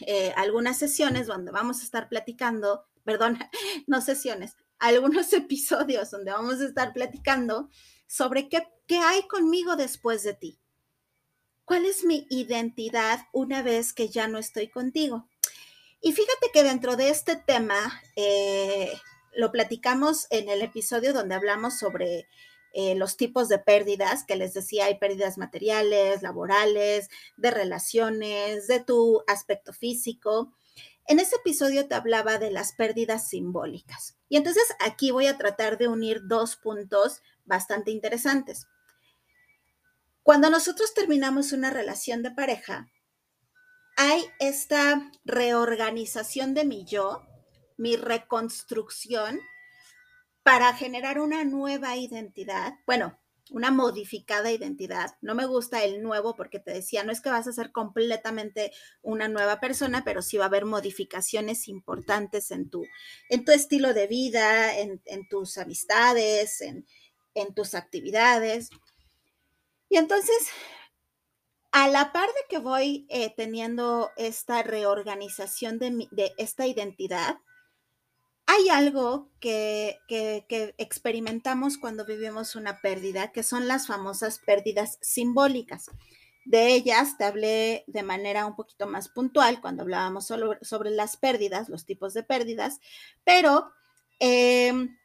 eh, 0.00 0.32
algunas 0.36 0.78
sesiones 0.78 1.26
donde 1.26 1.50
vamos 1.50 1.80
a 1.80 1.84
estar 1.84 2.08
platicando, 2.08 2.86
perdón, 3.04 3.38
no 3.86 4.00
sesiones, 4.00 4.56
algunos 4.78 5.32
episodios 5.32 6.10
donde 6.10 6.32
vamos 6.32 6.60
a 6.60 6.66
estar 6.66 6.92
platicando 6.92 7.68
sobre 8.06 8.48
qué, 8.48 8.66
qué 8.86 8.98
hay 8.98 9.26
conmigo 9.26 9.76
después 9.76 10.22
de 10.22 10.34
ti. 10.34 10.58
¿Cuál 11.64 11.84
es 11.84 12.04
mi 12.04 12.26
identidad 12.30 13.28
una 13.32 13.62
vez 13.62 13.92
que 13.92 14.08
ya 14.08 14.26
no 14.26 14.38
estoy 14.38 14.68
contigo? 14.68 15.28
Y 16.00 16.12
fíjate 16.12 16.50
que 16.52 16.64
dentro 16.64 16.96
de 16.96 17.10
este 17.10 17.36
tema, 17.36 18.02
eh, 18.16 18.92
lo 19.32 19.52
platicamos 19.52 20.26
en 20.30 20.48
el 20.48 20.62
episodio 20.62 21.12
donde 21.12 21.34
hablamos 21.34 21.78
sobre 21.78 22.28
eh, 22.72 22.94
los 22.94 23.16
tipos 23.16 23.48
de 23.48 23.58
pérdidas, 23.58 24.24
que 24.24 24.36
les 24.36 24.54
decía, 24.54 24.86
hay 24.86 24.98
pérdidas 24.98 25.38
materiales, 25.38 26.22
laborales, 26.22 27.08
de 27.36 27.50
relaciones, 27.50 28.66
de 28.68 28.80
tu 28.80 29.22
aspecto 29.26 29.72
físico. 29.72 30.52
En 31.06 31.18
ese 31.18 31.36
episodio 31.36 31.88
te 31.88 31.96
hablaba 31.96 32.38
de 32.38 32.50
las 32.50 32.72
pérdidas 32.72 33.28
simbólicas. 33.28 34.16
Y 34.28 34.36
entonces 34.36 34.64
aquí 34.78 35.10
voy 35.10 35.26
a 35.26 35.36
tratar 35.36 35.78
de 35.78 35.88
unir 35.88 36.20
dos 36.24 36.56
puntos 36.56 37.22
bastante 37.44 37.90
interesantes. 37.90 38.68
Cuando 40.22 40.50
nosotros 40.50 40.94
terminamos 40.94 41.52
una 41.52 41.70
relación 41.70 42.22
de 42.22 42.30
pareja, 42.30 42.88
hay 43.96 44.24
esta 44.38 45.10
reorganización 45.24 46.54
de 46.54 46.64
mi 46.64 46.84
yo, 46.84 47.26
mi 47.80 47.96
reconstrucción 47.96 49.40
para 50.42 50.74
generar 50.74 51.18
una 51.18 51.44
nueva 51.44 51.96
identidad. 51.96 52.74
Bueno, 52.86 53.18
una 53.50 53.70
modificada 53.70 54.52
identidad. 54.52 55.16
No 55.22 55.34
me 55.34 55.46
gusta 55.46 55.82
el 55.82 56.02
nuevo 56.02 56.36
porque 56.36 56.58
te 56.60 56.72
decía, 56.72 57.04
no 57.04 57.10
es 57.10 57.22
que 57.22 57.30
vas 57.30 57.46
a 57.46 57.54
ser 57.54 57.72
completamente 57.72 58.70
una 59.00 59.28
nueva 59.28 59.60
persona, 59.60 60.04
pero 60.04 60.20
sí 60.20 60.36
va 60.36 60.44
a 60.44 60.48
haber 60.48 60.66
modificaciones 60.66 61.68
importantes 61.68 62.50
en 62.50 62.68
tu, 62.68 62.84
en 63.30 63.46
tu 63.46 63.52
estilo 63.52 63.94
de 63.94 64.06
vida, 64.06 64.78
en, 64.78 65.00
tus 65.30 65.56
amistades, 65.56 66.60
en, 66.60 66.84
tus 67.54 67.74
actividades. 67.74 68.68
Y 69.88 69.96
entonces, 69.96 70.50
a 71.72 71.88
la 71.88 72.12
par 72.12 72.28
de 72.28 72.44
que 72.50 72.58
voy 72.58 73.06
eh, 73.08 73.32
teniendo 73.34 74.10
esta 74.18 74.62
reorganización 74.62 75.78
de, 75.78 76.08
de 76.10 76.34
esta 76.36 76.66
identidad, 76.66 77.38
hay 78.50 78.68
algo 78.68 79.30
que, 79.38 80.00
experimentamos 80.76 81.78
cuando 81.78 82.04
vivimos 82.04 82.56
una 82.56 82.80
pérdida, 82.80 83.30
que 83.30 83.44
son 83.44 83.68
las 83.68 83.86
famosas 83.86 84.40
pérdidas 84.40 84.98
simbólicas. 85.00 85.88
De 86.44 86.74
ellas 86.74 87.16
te 87.16 87.24
hablé 87.24 87.84
de 87.86 88.02
manera 88.02 88.46
un 88.46 88.56
poquito 88.56 88.88
más 88.88 89.08
puntual 89.08 89.60
cuando 89.60 89.82
hablábamos 89.82 90.26
sobre 90.26 90.90
las 90.90 91.16
pérdidas, 91.16 91.68
los 91.68 91.84
tipos 91.84 92.12
de 92.12 92.24
pérdidas, 92.24 92.80
pero 93.22 93.70
em, 94.18 94.98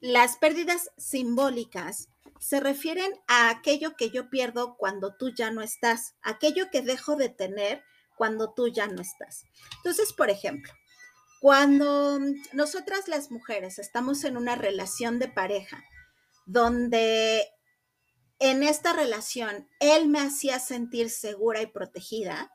las 0.00 0.38
pérdidas 0.38 0.90
simbólicas 0.96 2.08
se 2.40 2.58
refieren 2.58 3.12
a 3.28 3.50
aquello 3.50 3.96
que 3.96 4.08
yo 4.10 4.30
pierdo 4.30 4.76
cuando 4.78 5.14
tú 5.14 5.30
ya 5.34 5.50
no 5.50 5.60
estás, 5.60 6.14
aquello 6.22 6.70
que 6.70 6.80
dejo 6.80 7.16
de 7.16 7.28
tener 7.28 7.82
cuando 8.16 8.54
tú 8.54 8.68
ya 8.68 8.86
no 8.86 9.02
estás. 9.02 9.44
Entonces, 9.76 10.14
por 10.14 10.30
ejemplo, 10.30 10.72
cuando 11.42 12.20
nosotras 12.52 13.08
las 13.08 13.32
mujeres 13.32 13.80
estamos 13.80 14.22
en 14.22 14.36
una 14.36 14.54
relación 14.54 15.18
de 15.18 15.26
pareja 15.26 15.82
donde 16.46 17.48
en 18.38 18.62
esta 18.62 18.92
relación 18.92 19.68
él 19.80 20.06
me 20.06 20.20
hacía 20.20 20.60
sentir 20.60 21.10
segura 21.10 21.60
y 21.60 21.66
protegida, 21.66 22.52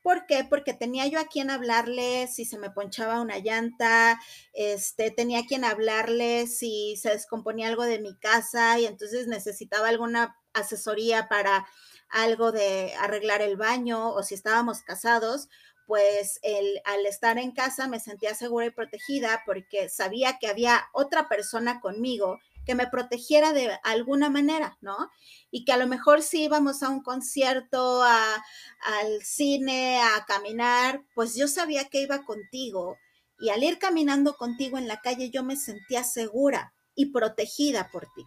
¿Por 0.00 0.26
qué? 0.26 0.46
Porque 0.48 0.72
tenía 0.72 1.08
yo 1.08 1.18
a 1.18 1.26
quien 1.26 1.50
hablarle 1.50 2.28
si 2.28 2.44
se 2.44 2.56
me 2.56 2.70
ponchaba 2.70 3.20
una 3.20 3.38
llanta, 3.38 4.20
este, 4.52 5.10
tenía 5.10 5.40
a 5.40 5.44
quien 5.44 5.64
hablarle 5.64 6.46
si 6.46 6.96
se 6.96 7.10
descomponía 7.10 7.66
algo 7.66 7.82
de 7.82 7.98
mi 7.98 8.16
casa 8.16 8.78
y 8.78 8.86
entonces 8.86 9.26
necesitaba 9.26 9.88
alguna 9.88 10.36
asesoría 10.54 11.28
para 11.28 11.66
algo 12.08 12.52
de 12.52 12.94
arreglar 12.94 13.42
el 13.42 13.56
baño 13.56 14.10
o 14.10 14.22
si 14.22 14.34
estábamos 14.34 14.82
casados, 14.82 15.48
pues 15.88 16.38
el, 16.42 16.82
al 16.84 17.06
estar 17.06 17.38
en 17.38 17.50
casa 17.50 17.88
me 17.88 17.98
sentía 17.98 18.34
segura 18.34 18.66
y 18.66 18.70
protegida 18.70 19.42
porque 19.46 19.88
sabía 19.88 20.38
que 20.38 20.46
había 20.46 20.86
otra 20.92 21.30
persona 21.30 21.80
conmigo 21.80 22.38
que 22.66 22.74
me 22.74 22.86
protegiera 22.86 23.54
de 23.54 23.80
alguna 23.82 24.28
manera, 24.28 24.76
¿no? 24.82 25.10
Y 25.50 25.64
que 25.64 25.72
a 25.72 25.78
lo 25.78 25.86
mejor 25.86 26.20
si 26.20 26.44
íbamos 26.44 26.82
a 26.82 26.90
un 26.90 27.02
concierto, 27.02 28.02
al 28.02 29.22
cine, 29.22 30.02
a 30.02 30.26
caminar, 30.26 31.02
pues 31.14 31.34
yo 31.34 31.48
sabía 31.48 31.88
que 31.88 32.02
iba 32.02 32.26
contigo 32.26 32.98
y 33.40 33.48
al 33.48 33.62
ir 33.64 33.78
caminando 33.78 34.36
contigo 34.36 34.76
en 34.76 34.88
la 34.88 35.00
calle 35.00 35.30
yo 35.30 35.42
me 35.42 35.56
sentía 35.56 36.04
segura 36.04 36.74
y 36.94 37.06
protegida 37.06 37.88
por 37.90 38.04
ti. 38.14 38.26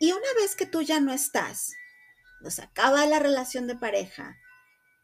Y 0.00 0.12
una 0.12 0.34
vez 0.36 0.54
que 0.54 0.66
tú 0.66 0.82
ya 0.82 1.00
no 1.00 1.14
estás, 1.14 1.72
nos 2.42 2.58
acaba 2.58 3.06
la 3.06 3.20
relación 3.20 3.66
de 3.66 3.76
pareja, 3.76 4.36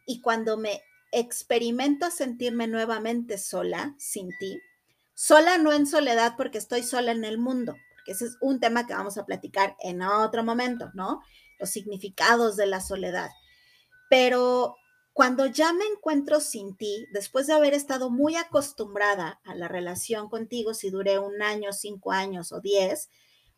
y 0.06 0.20
cuando 0.20 0.56
me 0.56 0.82
experimento 1.12 2.11
sentirme 2.11 2.66
nuevamente 2.66 3.38
sola, 3.38 3.94
sin 3.99 4.30
ti, 4.38 4.61
sola 5.14 5.58
no 5.58 5.73
en 5.73 5.87
soledad 5.87 6.34
porque 6.37 6.58
estoy 6.58 6.82
sola 6.82 7.12
en 7.12 7.25
el 7.25 7.38
mundo, 7.38 7.76
porque 7.94 8.12
ese 8.12 8.26
es 8.26 8.37
un 8.40 8.61
tema 8.61 8.87
que 8.87 8.94
vamos 8.94 9.16
a 9.16 9.25
platicar 9.25 9.76
en 9.80 10.02
otro 10.02 10.42
momento, 10.42 10.90
¿no? 10.94 11.23
Los 11.61 11.70
significados 11.70 12.56
de 12.56 12.66
la 12.66 12.80
soledad. 12.80 13.30
Pero 14.11 14.76
cuando 15.12 15.46
ya 15.46 15.73
me 15.73 15.84
encuentro 15.84 16.40
sin 16.40 16.76
ti, 16.76 17.06
después 17.12 17.46
de 17.46 17.52
haber 17.52 17.75
estado 17.75 18.11
muy 18.11 18.34
acostumbrada 18.34 19.40
a 19.44 19.54
la 19.54 19.68
relación 19.68 20.28
contigo, 20.28 20.75
si 20.75 20.90
duré 20.90 21.20
un 21.20 21.40
año, 21.40 21.73
cinco 21.73 22.11
años 22.11 22.50
o 22.50 22.61
diez, 22.61 23.08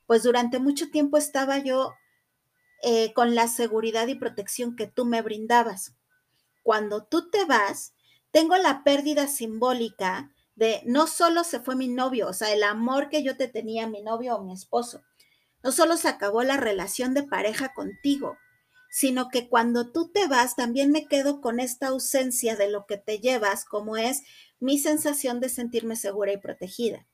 pues 0.06 0.22
durante 0.22 0.58
mucho 0.58 0.90
tiempo 0.90 1.16
estaba 1.16 1.58
yo 1.58 1.94
eh, 2.82 3.14
con 3.14 3.34
la 3.34 3.48
seguridad 3.48 4.06
y 4.08 4.14
protección 4.14 4.76
que 4.76 4.86
tú 4.86 5.06
me 5.06 5.22
brindabas 5.22 5.94
cuando 6.66 7.04
tú 7.04 7.30
te 7.30 7.44
vas, 7.44 7.94
tengo 8.32 8.56
la 8.56 8.82
pérdida 8.82 9.28
simbólica 9.28 10.32
de 10.56 10.82
no 10.85 11.06
solo 11.06 11.44
se 11.44 11.61
fue 11.61 11.76
mi 11.76 11.87
novio, 11.87 12.26
o 12.26 12.32
sea, 12.32 12.52
el 12.52 12.64
amor 12.64 13.08
que 13.08 13.23
yo 13.23 13.37
te 13.37 13.46
tenía, 13.46 13.87
mi 13.87 14.02
novio 14.02 14.35
o 14.35 14.42
mi 14.42 14.52
esposo, 14.52 15.04
no 15.62 15.70
solo 15.70 15.96
se 15.96 16.08
acabó 16.08 16.42
la 16.42 16.56
relación 16.56 17.14
de 17.14 17.23
pareja 17.23 17.73
contigo, 17.73 18.37
sino 18.90 19.28
que 19.28 19.49
cuando 19.49 19.92
tú 19.92 20.11
te 20.11 20.26
vas, 20.26 20.56
también 20.56 20.90
me 20.90 21.06
quedo 21.06 21.40
con 21.40 21.61
esta 21.61 21.87
ausencia 21.87 22.56
de 22.56 22.68
lo 22.68 22.85
que 22.87 22.99
te 22.99 23.20
llevas, 23.20 23.64
como 23.64 23.96
es 23.96 24.23
mi 24.58 24.76
sensación 24.80 25.38
de 25.38 25.50
sentirme 25.50 25.94
segura 25.94 26.32
y 26.32 26.38
protegida. 26.38 27.06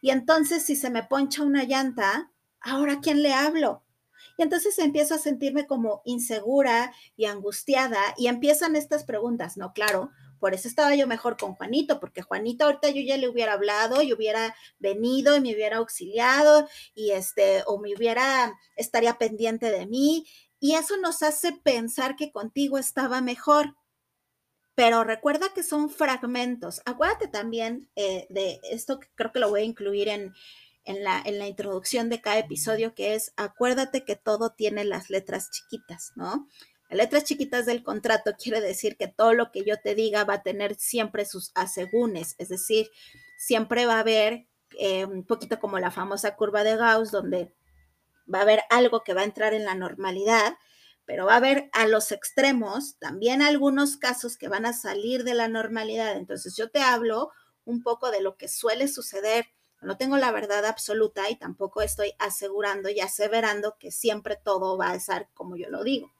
Y 0.00 0.10
entonces, 0.10 0.64
si 0.64 0.74
se 0.74 0.90
me 0.90 1.04
poncha 1.04 1.44
una 1.44 1.62
llanta, 1.62 2.32
¿ahora 2.58 2.98
quién 3.00 3.22
le 3.22 3.32
hablo? 3.32 3.84
Y 4.36 4.42
entonces 4.42 4.78
empiezo 4.78 5.14
a 5.14 5.18
sentirme 5.18 5.66
como 5.66 6.02
insegura 6.04 6.92
y 7.16 7.26
angustiada 7.26 8.00
y 8.16 8.28
empiezan 8.28 8.76
estas 8.76 9.04
preguntas, 9.04 9.56
¿no? 9.56 9.72
Claro, 9.72 10.10
por 10.38 10.54
eso 10.54 10.68
estaba 10.68 10.94
yo 10.94 11.06
mejor 11.06 11.36
con 11.36 11.54
Juanito, 11.54 12.00
porque 12.00 12.22
Juanito 12.22 12.64
ahorita 12.64 12.90
yo 12.90 13.02
ya 13.02 13.16
le 13.16 13.28
hubiera 13.28 13.54
hablado 13.54 14.02
y 14.02 14.12
hubiera 14.12 14.54
venido 14.78 15.36
y 15.36 15.40
me 15.40 15.54
hubiera 15.54 15.78
auxiliado 15.78 16.68
y 16.94 17.10
este, 17.10 17.62
o 17.66 17.78
me 17.78 17.94
hubiera, 17.94 18.56
estaría 18.76 19.18
pendiente 19.18 19.70
de 19.70 19.86
mí. 19.86 20.26
Y 20.60 20.74
eso 20.74 20.96
nos 20.96 21.22
hace 21.22 21.52
pensar 21.52 22.16
que 22.16 22.32
contigo 22.32 22.78
estaba 22.78 23.20
mejor. 23.20 23.76
Pero 24.74 25.02
recuerda 25.02 25.52
que 25.54 25.64
son 25.64 25.90
fragmentos. 25.90 26.82
Acuérdate 26.84 27.26
también 27.26 27.90
eh, 27.96 28.26
de 28.30 28.60
esto, 28.70 29.00
que 29.00 29.08
creo 29.16 29.32
que 29.32 29.40
lo 29.40 29.50
voy 29.50 29.62
a 29.62 29.64
incluir 29.64 30.08
en, 30.08 30.32
en 30.88 31.04
la, 31.04 31.20
en 31.22 31.38
la 31.38 31.46
introducción 31.46 32.08
de 32.08 32.22
cada 32.22 32.38
episodio, 32.38 32.94
que 32.94 33.14
es 33.14 33.34
acuérdate 33.36 34.06
que 34.06 34.16
todo 34.16 34.54
tiene 34.54 34.84
las 34.84 35.10
letras 35.10 35.50
chiquitas, 35.50 36.12
¿no? 36.16 36.48
Las 36.88 36.96
letras 36.96 37.24
chiquitas 37.24 37.66
del 37.66 37.82
contrato 37.82 38.32
quiere 38.42 38.62
decir 38.62 38.96
que 38.96 39.06
todo 39.06 39.34
lo 39.34 39.52
que 39.52 39.64
yo 39.64 39.78
te 39.78 39.94
diga 39.94 40.24
va 40.24 40.34
a 40.34 40.42
tener 40.42 40.76
siempre 40.76 41.26
sus 41.26 41.52
asegúnes, 41.54 42.36
es 42.38 42.48
decir, 42.48 42.88
siempre 43.36 43.84
va 43.84 43.96
a 43.96 44.00
haber 44.00 44.46
eh, 44.78 45.04
un 45.04 45.24
poquito 45.24 45.60
como 45.60 45.78
la 45.78 45.90
famosa 45.90 46.36
curva 46.36 46.64
de 46.64 46.76
Gauss, 46.76 47.10
donde 47.10 47.52
va 48.32 48.38
a 48.38 48.42
haber 48.42 48.62
algo 48.70 49.04
que 49.04 49.12
va 49.12 49.20
a 49.20 49.24
entrar 49.24 49.52
en 49.52 49.66
la 49.66 49.74
normalidad, 49.74 50.56
pero 51.04 51.26
va 51.26 51.34
a 51.34 51.36
haber 51.36 51.68
a 51.74 51.86
los 51.86 52.12
extremos 52.12 52.96
también 52.98 53.42
algunos 53.42 53.98
casos 53.98 54.38
que 54.38 54.48
van 54.48 54.64
a 54.64 54.72
salir 54.72 55.22
de 55.22 55.34
la 55.34 55.48
normalidad. 55.48 56.16
Entonces 56.16 56.56
yo 56.56 56.70
te 56.70 56.80
hablo 56.80 57.30
un 57.66 57.82
poco 57.82 58.10
de 58.10 58.22
lo 58.22 58.38
que 58.38 58.48
suele 58.48 58.88
suceder 58.88 59.48
no 59.80 59.96
tengo 59.96 60.16
la 60.16 60.32
verdad 60.32 60.64
absoluta 60.66 61.30
y 61.30 61.36
tampoco 61.36 61.82
estoy 61.82 62.12
asegurando 62.18 62.88
y 62.88 63.00
aseverando 63.00 63.76
que 63.78 63.90
siempre 63.90 64.36
todo 64.36 64.76
va 64.76 64.90
a 64.90 65.00
ser 65.00 65.28
como 65.34 65.56
yo 65.56 65.70
lo 65.70 65.84
digo. 65.84 66.12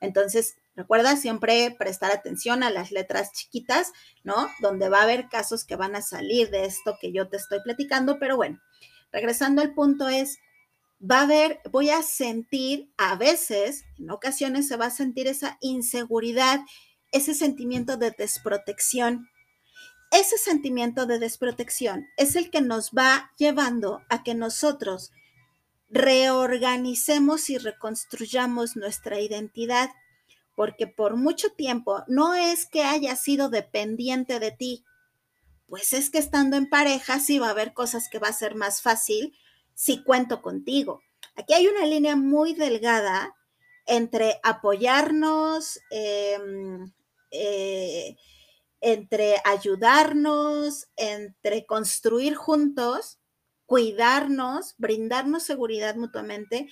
Entonces, 0.00 0.56
recuerda 0.74 1.16
siempre 1.16 1.74
prestar 1.78 2.10
atención 2.10 2.62
a 2.62 2.70
las 2.70 2.90
letras 2.90 3.32
chiquitas, 3.32 3.92
¿no? 4.24 4.48
Donde 4.60 4.88
va 4.88 5.00
a 5.00 5.02
haber 5.02 5.28
casos 5.28 5.64
que 5.64 5.76
van 5.76 5.94
a 5.94 6.02
salir 6.02 6.50
de 6.50 6.64
esto 6.64 6.96
que 7.00 7.12
yo 7.12 7.28
te 7.28 7.36
estoy 7.36 7.60
platicando, 7.62 8.18
pero 8.18 8.36
bueno, 8.36 8.60
regresando 9.12 9.60
al 9.60 9.74
punto 9.74 10.08
es, 10.08 10.38
va 11.02 11.20
a 11.20 11.22
haber, 11.22 11.60
voy 11.70 11.90
a 11.90 12.02
sentir 12.02 12.92
a 12.96 13.16
veces, 13.16 13.84
en 13.98 14.10
ocasiones 14.10 14.68
se 14.68 14.76
va 14.76 14.86
a 14.86 14.90
sentir 14.90 15.26
esa 15.26 15.58
inseguridad, 15.60 16.60
ese 17.12 17.34
sentimiento 17.34 17.96
de 17.96 18.12
desprotección 18.12 19.28
ese 20.10 20.38
sentimiento 20.38 21.06
de 21.06 21.18
desprotección 21.18 22.08
es 22.16 22.36
el 22.36 22.50
que 22.50 22.60
nos 22.60 22.90
va 22.90 23.30
llevando 23.38 24.02
a 24.08 24.22
que 24.22 24.34
nosotros 24.34 25.12
reorganicemos 25.88 27.50
y 27.50 27.58
reconstruyamos 27.58 28.76
nuestra 28.76 29.20
identidad, 29.20 29.90
porque 30.56 30.86
por 30.86 31.16
mucho 31.16 31.50
tiempo 31.50 32.04
no 32.06 32.34
es 32.34 32.66
que 32.66 32.82
haya 32.82 33.16
sido 33.16 33.50
dependiente 33.50 34.40
de 34.40 34.50
ti, 34.52 34.84
pues 35.68 35.92
es 35.92 36.10
que 36.10 36.18
estando 36.18 36.56
en 36.56 36.68
pareja 36.68 37.20
sí 37.20 37.38
va 37.38 37.48
a 37.48 37.50
haber 37.50 37.72
cosas 37.72 38.08
que 38.08 38.18
va 38.18 38.28
a 38.28 38.32
ser 38.32 38.56
más 38.56 38.82
fácil 38.82 39.34
si 39.74 40.02
cuento 40.02 40.42
contigo. 40.42 41.00
Aquí 41.36 41.54
hay 41.54 41.68
una 41.68 41.86
línea 41.86 42.16
muy 42.16 42.54
delgada 42.54 43.34
entre 43.86 44.40
apoyarnos, 44.42 45.80
em, 45.90 46.92
eh, 47.30 48.16
entre 48.80 49.36
ayudarnos, 49.44 50.88
entre 50.96 51.66
construir 51.66 52.34
juntos 52.34 53.20
cuidarnos, 53.70 54.74
brindarnos 54.78 55.44
seguridad 55.44 55.94
mutuamente 55.94 56.68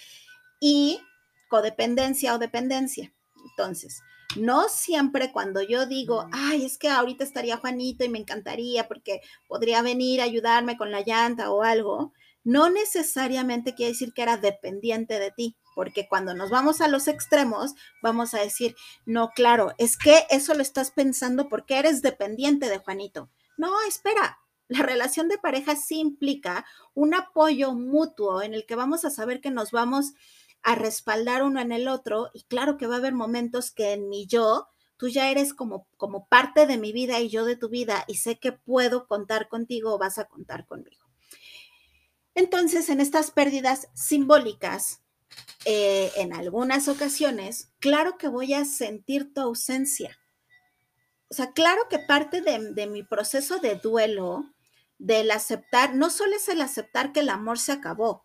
y 0.60 1.00
codependencia 1.48 2.34
o 2.34 2.38
dependencia. 2.38 3.14
Entonces, 3.50 4.00
no 4.36 4.68
siempre 4.68 5.30
cuando 5.30 5.62
yo 5.62 5.86
digo, 5.86 6.26
ay, 6.32 6.64
es 6.64 6.76
que 6.76 6.88
ahorita 6.88 7.22
estaría 7.22 7.56
Juanito 7.56 8.04
y 8.04 8.08
me 8.08 8.18
encantaría 8.18 8.88
porque 8.88 9.20
podría 9.46 9.80
venir 9.80 10.20
a 10.20 10.24
ayudarme 10.24 10.76
con 10.76 10.90
la 10.90 11.02
llanta 11.02 11.52
o 11.52 11.62
algo, 11.62 12.12
no 12.48 12.70
necesariamente 12.70 13.74
quiere 13.74 13.92
decir 13.92 14.14
que 14.14 14.22
era 14.22 14.38
dependiente 14.38 15.18
de 15.18 15.30
ti, 15.30 15.58
porque 15.74 16.08
cuando 16.08 16.32
nos 16.32 16.48
vamos 16.48 16.80
a 16.80 16.88
los 16.88 17.06
extremos, 17.06 17.74
vamos 18.02 18.32
a 18.32 18.40
decir, 18.40 18.74
no, 19.04 19.32
claro, 19.32 19.74
es 19.76 19.98
que 19.98 20.26
eso 20.30 20.54
lo 20.54 20.62
estás 20.62 20.90
pensando 20.90 21.50
porque 21.50 21.78
eres 21.78 22.00
dependiente 22.00 22.70
de 22.70 22.78
Juanito. 22.78 23.28
No, 23.58 23.70
espera, 23.86 24.38
la 24.66 24.82
relación 24.82 25.28
de 25.28 25.36
pareja 25.36 25.76
sí 25.76 26.00
implica 26.00 26.64
un 26.94 27.12
apoyo 27.12 27.74
mutuo 27.74 28.40
en 28.40 28.54
el 28.54 28.64
que 28.64 28.76
vamos 28.76 29.04
a 29.04 29.10
saber 29.10 29.42
que 29.42 29.50
nos 29.50 29.70
vamos 29.70 30.14
a 30.62 30.74
respaldar 30.74 31.42
uno 31.42 31.60
en 31.60 31.70
el 31.70 31.86
otro 31.86 32.30
y 32.32 32.44
claro 32.44 32.78
que 32.78 32.86
va 32.86 32.94
a 32.94 32.98
haber 32.98 33.12
momentos 33.12 33.72
que 33.72 33.92
en 33.92 34.08
mi 34.08 34.26
yo 34.26 34.68
tú 34.96 35.08
ya 35.08 35.30
eres 35.30 35.52
como, 35.52 35.86
como 35.98 36.26
parte 36.28 36.66
de 36.66 36.78
mi 36.78 36.92
vida 36.92 37.20
y 37.20 37.28
yo 37.28 37.44
de 37.44 37.56
tu 37.56 37.68
vida 37.68 38.04
y 38.08 38.14
sé 38.14 38.38
que 38.38 38.52
puedo 38.52 39.06
contar 39.06 39.50
contigo 39.50 39.92
o 39.92 39.98
vas 39.98 40.16
a 40.16 40.24
contar 40.24 40.64
conmigo. 40.64 41.07
Entonces, 42.38 42.88
en 42.88 43.00
estas 43.00 43.32
pérdidas 43.32 43.88
simbólicas, 43.94 45.02
eh, 45.64 46.12
en 46.14 46.32
algunas 46.32 46.86
ocasiones, 46.86 47.72
claro 47.80 48.16
que 48.16 48.28
voy 48.28 48.54
a 48.54 48.64
sentir 48.64 49.34
tu 49.34 49.40
ausencia. 49.40 50.16
O 51.28 51.34
sea, 51.34 51.50
claro 51.50 51.88
que 51.90 51.98
parte 51.98 52.40
de, 52.40 52.74
de 52.74 52.86
mi 52.86 53.02
proceso 53.02 53.58
de 53.58 53.74
duelo 53.74 54.44
del 54.98 55.32
aceptar, 55.32 55.96
no 55.96 56.10
solo 56.10 56.36
es 56.36 56.48
el 56.48 56.60
aceptar 56.60 57.12
que 57.12 57.20
el 57.20 57.28
amor 57.28 57.58
se 57.58 57.72
acabó. 57.72 58.24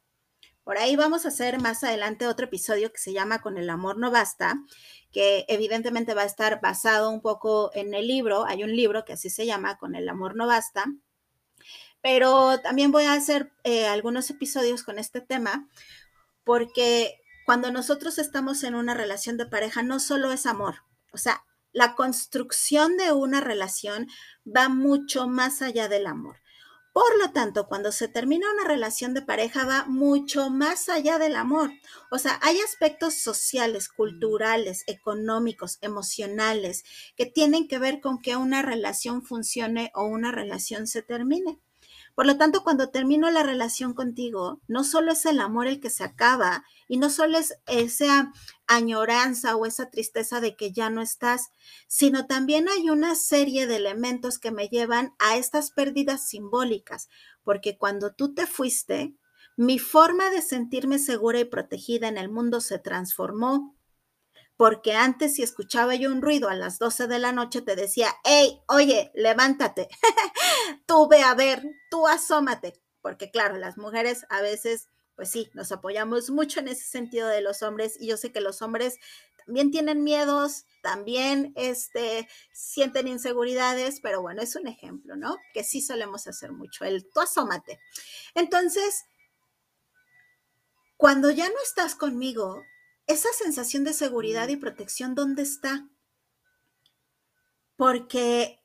Por 0.63 0.77
ahí 0.77 0.95
vamos 0.95 1.25
a 1.25 1.29
hacer 1.29 1.59
más 1.59 1.83
adelante 1.83 2.27
otro 2.27 2.45
episodio 2.45 2.91
que 2.91 2.99
se 2.99 3.13
llama 3.13 3.41
Con 3.41 3.57
el 3.57 3.67
amor 3.67 3.97
no 3.97 4.11
basta, 4.11 4.53
que 5.11 5.43
evidentemente 5.47 6.13
va 6.13 6.21
a 6.21 6.25
estar 6.25 6.61
basado 6.61 7.09
un 7.09 7.23
poco 7.23 7.71
en 7.73 7.95
el 7.95 8.05
libro. 8.05 8.45
Hay 8.45 8.63
un 8.63 8.75
libro 8.75 9.05
que 9.05 9.13
así 9.13 9.31
se 9.31 9.47
llama 9.47 9.79
Con 9.79 9.95
el 9.95 10.07
amor 10.07 10.35
no 10.35 10.45
basta. 10.45 10.85
Pero 12.03 12.59
también 12.59 12.91
voy 12.91 13.05
a 13.05 13.13
hacer 13.13 13.51
eh, 13.63 13.87
algunos 13.87 14.29
episodios 14.29 14.83
con 14.83 14.99
este 14.99 15.21
tema 15.21 15.67
porque 16.43 17.15
cuando 17.45 17.71
nosotros 17.71 18.19
estamos 18.19 18.63
en 18.63 18.75
una 18.75 18.93
relación 18.93 19.37
de 19.37 19.45
pareja 19.45 19.81
no 19.81 19.99
solo 19.99 20.31
es 20.31 20.45
amor, 20.45 20.75
o 21.13 21.17
sea, 21.17 21.43
la 21.71 21.95
construcción 21.95 22.97
de 22.97 23.11
una 23.13 23.41
relación 23.41 24.07
va 24.45 24.69
mucho 24.69 25.27
más 25.27 25.61
allá 25.61 25.87
del 25.87 26.05
amor. 26.05 26.37
Por 26.93 27.17
lo 27.17 27.31
tanto, 27.31 27.67
cuando 27.67 27.91
se 27.91 28.07
termina 28.07 28.51
una 28.53 28.67
relación 28.67 29.15
de 29.15 29.23
pareja 29.23 29.65
va 29.65 29.85
mucho 29.85 30.51
más 30.51 30.89
allá 30.89 31.17
del 31.17 31.35
amor. 31.35 31.71
O 32.11 32.19
sea, 32.19 32.39
hay 32.43 32.59
aspectos 32.59 33.15
sociales, 33.15 33.89
culturales, 33.89 34.83
económicos, 34.85 35.79
emocionales, 35.81 36.83
que 37.15 37.25
tienen 37.25 37.67
que 37.67 37.79
ver 37.79 37.99
con 37.99 38.21
que 38.21 38.35
una 38.35 38.61
relación 38.61 39.23
funcione 39.23 39.91
o 39.95 40.03
una 40.03 40.31
relación 40.31 40.85
se 40.85 41.01
termine. 41.01 41.59
Por 42.15 42.27
lo 42.27 42.37
tanto, 42.37 42.63
cuando 42.63 42.89
termino 42.89 43.31
la 43.31 43.41
relación 43.41 43.93
contigo, 43.93 44.61
no 44.67 44.83
solo 44.83 45.11
es 45.13 45.25
el 45.25 45.39
amor 45.39 45.65
el 45.67 45.79
que 45.79 45.89
se 45.89 46.03
acaba 46.03 46.63
y 46.87 46.97
no 46.97 47.09
solo 47.09 47.39
es 47.39 47.55
esa 47.65 48.31
añoranza 48.67 49.55
o 49.55 49.65
esa 49.65 49.89
tristeza 49.89 50.39
de 50.39 50.55
que 50.55 50.71
ya 50.71 50.91
no 50.91 51.01
estás, 51.01 51.47
sino 51.87 52.27
también 52.27 52.69
hay 52.69 52.89
una 52.91 53.15
serie 53.15 53.65
de 53.65 53.77
elementos 53.77 54.37
que 54.37 54.51
me 54.51 54.67
llevan 54.67 55.13
a 55.17 55.37
estas 55.37 55.71
pérdidas 55.71 56.27
simbólicas, 56.27 57.09
porque 57.43 57.77
cuando 57.77 58.13
tú 58.13 58.33
te 58.35 58.45
fuiste, 58.45 59.15
mi 59.57 59.79
forma 59.79 60.29
de 60.29 60.41
sentirme 60.41 60.99
segura 60.99 61.39
y 61.39 61.45
protegida 61.45 62.07
en 62.07 62.17
el 62.17 62.29
mundo 62.29 62.61
se 62.61 62.77
transformó 62.79 63.75
porque 64.57 64.93
antes 64.93 65.35
si 65.35 65.43
escuchaba 65.43 65.95
yo 65.95 66.11
un 66.11 66.21
ruido 66.21 66.49
a 66.49 66.55
las 66.55 66.79
12 66.79 67.07
de 67.07 67.19
la 67.19 67.31
noche 67.31 67.61
te 67.61 67.75
decía, 67.75 68.13
hey, 68.23 68.61
oye, 68.67 69.11
levántate, 69.15 69.87
tú 70.85 71.07
ve 71.07 71.21
a 71.21 71.33
ver, 71.33 71.63
tú 71.89 72.07
asómate, 72.07 72.79
porque 73.01 73.31
claro, 73.31 73.57
las 73.57 73.77
mujeres 73.77 74.25
a 74.29 74.41
veces, 74.41 74.89
pues 75.15 75.29
sí, 75.29 75.49
nos 75.53 75.71
apoyamos 75.71 76.29
mucho 76.29 76.59
en 76.59 76.67
ese 76.67 76.85
sentido 76.85 77.27
de 77.27 77.41
los 77.41 77.63
hombres 77.63 77.97
y 77.99 78.07
yo 78.07 78.17
sé 78.17 78.31
que 78.31 78.41
los 78.41 78.61
hombres 78.61 78.99
también 79.45 79.71
tienen 79.71 80.03
miedos, 80.03 80.65
también 80.81 81.51
este, 81.55 82.29
sienten 82.53 83.07
inseguridades, 83.07 83.99
pero 84.01 84.21
bueno, 84.21 84.41
es 84.41 84.55
un 84.55 84.67
ejemplo, 84.67 85.15
¿no? 85.15 85.37
Que 85.53 85.63
sí 85.63 85.81
solemos 85.81 86.27
hacer 86.27 86.51
mucho, 86.53 86.85
el 86.85 87.09
tú 87.09 87.19
asómate. 87.19 87.79
Entonces, 88.35 89.03
cuando 90.95 91.31
ya 91.31 91.49
no 91.49 91.55
estás 91.61 91.95
conmigo, 91.95 92.63
esa 93.07 93.29
sensación 93.33 93.83
de 93.83 93.93
seguridad 93.93 94.47
y 94.49 94.57
protección, 94.57 95.15
¿dónde 95.15 95.41
está? 95.43 95.87
Porque 97.75 98.61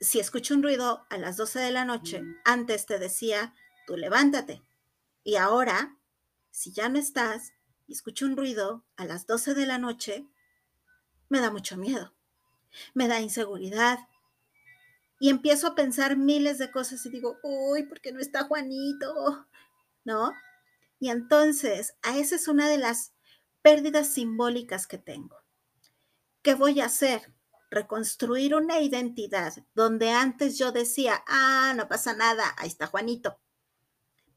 si 0.00 0.18
escucho 0.18 0.54
un 0.54 0.62
ruido 0.62 1.06
a 1.10 1.18
las 1.18 1.36
12 1.36 1.60
de 1.60 1.70
la 1.70 1.84
noche, 1.84 2.22
antes 2.44 2.86
te 2.86 2.98
decía, 2.98 3.54
tú 3.86 3.96
levántate. 3.96 4.62
Y 5.22 5.36
ahora, 5.36 5.96
si 6.50 6.72
ya 6.72 6.88
no 6.88 6.98
estás 6.98 7.52
y 7.86 7.92
escucho 7.92 8.26
un 8.26 8.36
ruido 8.36 8.84
a 8.96 9.04
las 9.04 9.26
12 9.26 9.54
de 9.54 9.66
la 9.66 9.78
noche, 9.78 10.26
me 11.28 11.40
da 11.40 11.50
mucho 11.50 11.76
miedo, 11.76 12.12
me 12.94 13.06
da 13.06 13.20
inseguridad. 13.20 13.98
Y 15.20 15.28
empiezo 15.28 15.68
a 15.68 15.74
pensar 15.76 16.16
miles 16.16 16.58
de 16.58 16.72
cosas 16.72 17.06
y 17.06 17.10
digo, 17.10 17.38
uy, 17.44 17.84
¿por 17.84 18.00
qué 18.00 18.12
no 18.12 18.18
está 18.18 18.44
Juanito? 18.44 19.46
¿No? 20.04 20.32
Y 21.02 21.10
entonces, 21.10 21.96
a 22.02 22.16
esa 22.16 22.36
es 22.36 22.46
una 22.46 22.68
de 22.68 22.78
las 22.78 23.12
pérdidas 23.60 24.14
simbólicas 24.14 24.86
que 24.86 24.98
tengo. 24.98 25.36
¿Qué 26.42 26.54
voy 26.54 26.80
a 26.80 26.84
hacer? 26.84 27.34
Reconstruir 27.72 28.54
una 28.54 28.80
identidad 28.80 29.52
donde 29.74 30.10
antes 30.10 30.58
yo 30.58 30.70
decía, 30.70 31.24
ah, 31.26 31.74
no 31.76 31.88
pasa 31.88 32.14
nada, 32.14 32.54
ahí 32.56 32.68
está 32.68 32.86
Juanito. 32.86 33.40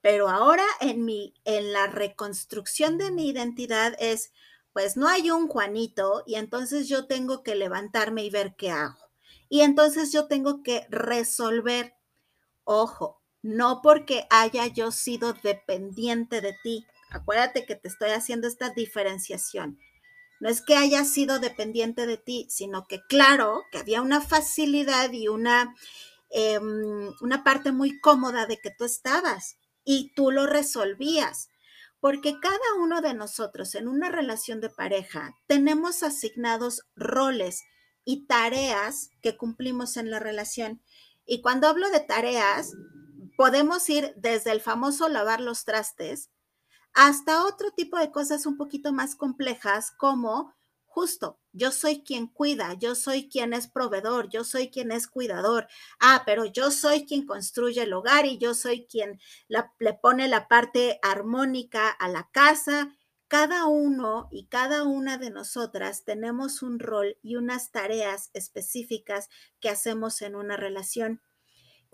Pero 0.02 0.28
ahora 0.28 0.66
en 0.82 1.06
mi, 1.06 1.36
en 1.44 1.72
la 1.72 1.86
reconstrucción 1.86 2.98
de 2.98 3.12
mi 3.12 3.28
identidad 3.30 3.96
es, 4.00 4.32
pues 4.74 4.98
no 4.98 5.08
hay 5.08 5.30
un 5.30 5.48
Juanito 5.48 6.24
y 6.26 6.34
entonces 6.34 6.90
yo 6.90 7.06
tengo 7.06 7.44
que 7.44 7.54
levantarme 7.54 8.24
y 8.24 8.32
ver 8.32 8.56
qué 8.56 8.72
hago. 8.72 9.12
Y 9.50 9.62
entonces 9.62 10.12
yo 10.12 10.26
tengo 10.26 10.64
que 10.64 10.88
resolver, 10.90 11.94
ojo, 12.64 13.22
no 13.46 13.82
porque 13.84 14.26
haya 14.32 14.66
yo 14.66 14.90
sido 14.90 15.34
dependiente 15.34 16.42
de 16.42 16.58
ti. 16.64 16.88
Acuérdate 17.12 17.68
que 17.68 17.76
te 17.76 17.88
estoy 17.88 18.10
haciendo 18.10 18.48
esta 18.48 18.72
diferenciación. 18.72 19.78
No 20.40 20.50
es 20.50 20.62
que 20.62 20.76
haya 20.76 21.06
sido 21.06 21.38
dependiente 21.38 22.08
de 22.08 22.18
ti, 22.18 22.48
sino 22.50 22.88
que 22.88 23.02
claro, 23.08 23.62
que 23.72 23.78
había 23.78 24.02
una 24.02 24.20
facilidad 24.20 25.12
y 25.12 25.28
una, 25.28 25.76
em, 26.32 27.14
una 27.22 27.44
parte 27.44 27.72
muy 27.72 28.00
cómoda 28.00 28.48
de 28.48 28.58
que 28.58 28.72
tú 28.72 28.84
estabas 28.84 29.58
y 29.84 30.12
tú 30.16 30.32
lo 30.32 30.48
resolvías. 30.48 31.50
Porque 32.00 32.40
cada 32.40 32.74
uno 32.80 33.02
de 33.02 33.14
nosotros 33.14 33.76
en 33.76 33.88
una 33.88 34.10
relación 34.10 34.60
de 34.60 34.72
pareja 34.72 35.36
tenemos 35.46 36.02
asignados 36.02 36.82
roles 36.96 37.62
y 38.06 38.26
tareas 38.26 39.12
que 39.22 39.38
cumplimos 39.38 39.98
en 39.98 40.10
la 40.10 40.18
relación. 40.18 40.82
Y 41.28 41.42
cuando 41.42 41.68
hablo 41.68 41.92
de 41.92 42.00
tareas, 42.00 42.74
podemos 43.38 43.90
ir 43.90 44.14
desde 44.18 44.52
el 44.52 44.62
famoso 44.62 45.10
lavar 45.10 45.42
los 45.42 45.66
trastes 45.66 46.30
hasta 46.96 47.44
otro 47.46 47.72
tipo 47.72 47.98
de 48.00 48.10
cosas 48.12 48.46
un 48.46 48.58
poquito 48.58 48.94
más 48.94 49.16
complejas 49.16 49.92
como 49.92 50.56
justo, 50.86 51.42
yo 51.52 51.72
soy 51.72 52.04
quien 52.04 52.28
cuida, 52.28 52.74
yo 52.76 52.96
soy 52.96 53.28
quien 53.28 53.52
es 53.52 53.68
proveedor, 53.68 54.30
yo 54.30 54.46
soy 54.46 54.70
quien 54.72 54.94
es 54.94 55.08
cuidador. 55.10 55.68
Ah, 56.00 56.24
pero 56.26 56.46
yo 56.46 56.72
soy 56.72 57.06
quien 57.06 57.26
construye 57.26 57.82
el 57.84 57.92
hogar 57.92 58.26
y 58.26 58.38
yo 58.38 58.54
soy 58.54 58.88
quien 58.88 59.20
le 59.50 59.94
pone 59.94 60.30
la 60.30 60.48
parte 60.48 61.00
armónica 61.02 61.90
a 61.90 62.08
la 62.08 62.30
casa. 62.32 62.96
cada 63.28 63.66
uno 63.66 64.30
y 64.32 64.48
cada 64.48 64.84
una 64.84 65.18
de 65.18 65.32
nosotras 65.32 66.06
tenemos 66.06 66.62
un 66.62 66.80
rol 66.80 67.18
y 67.24 67.36
unas 67.36 67.72
tareas 67.72 68.30
específicas 68.34 69.30
que 69.60 69.70
hacemos 69.70 70.22
en 70.22 70.36
una 70.36 70.56
relación. 70.58 71.22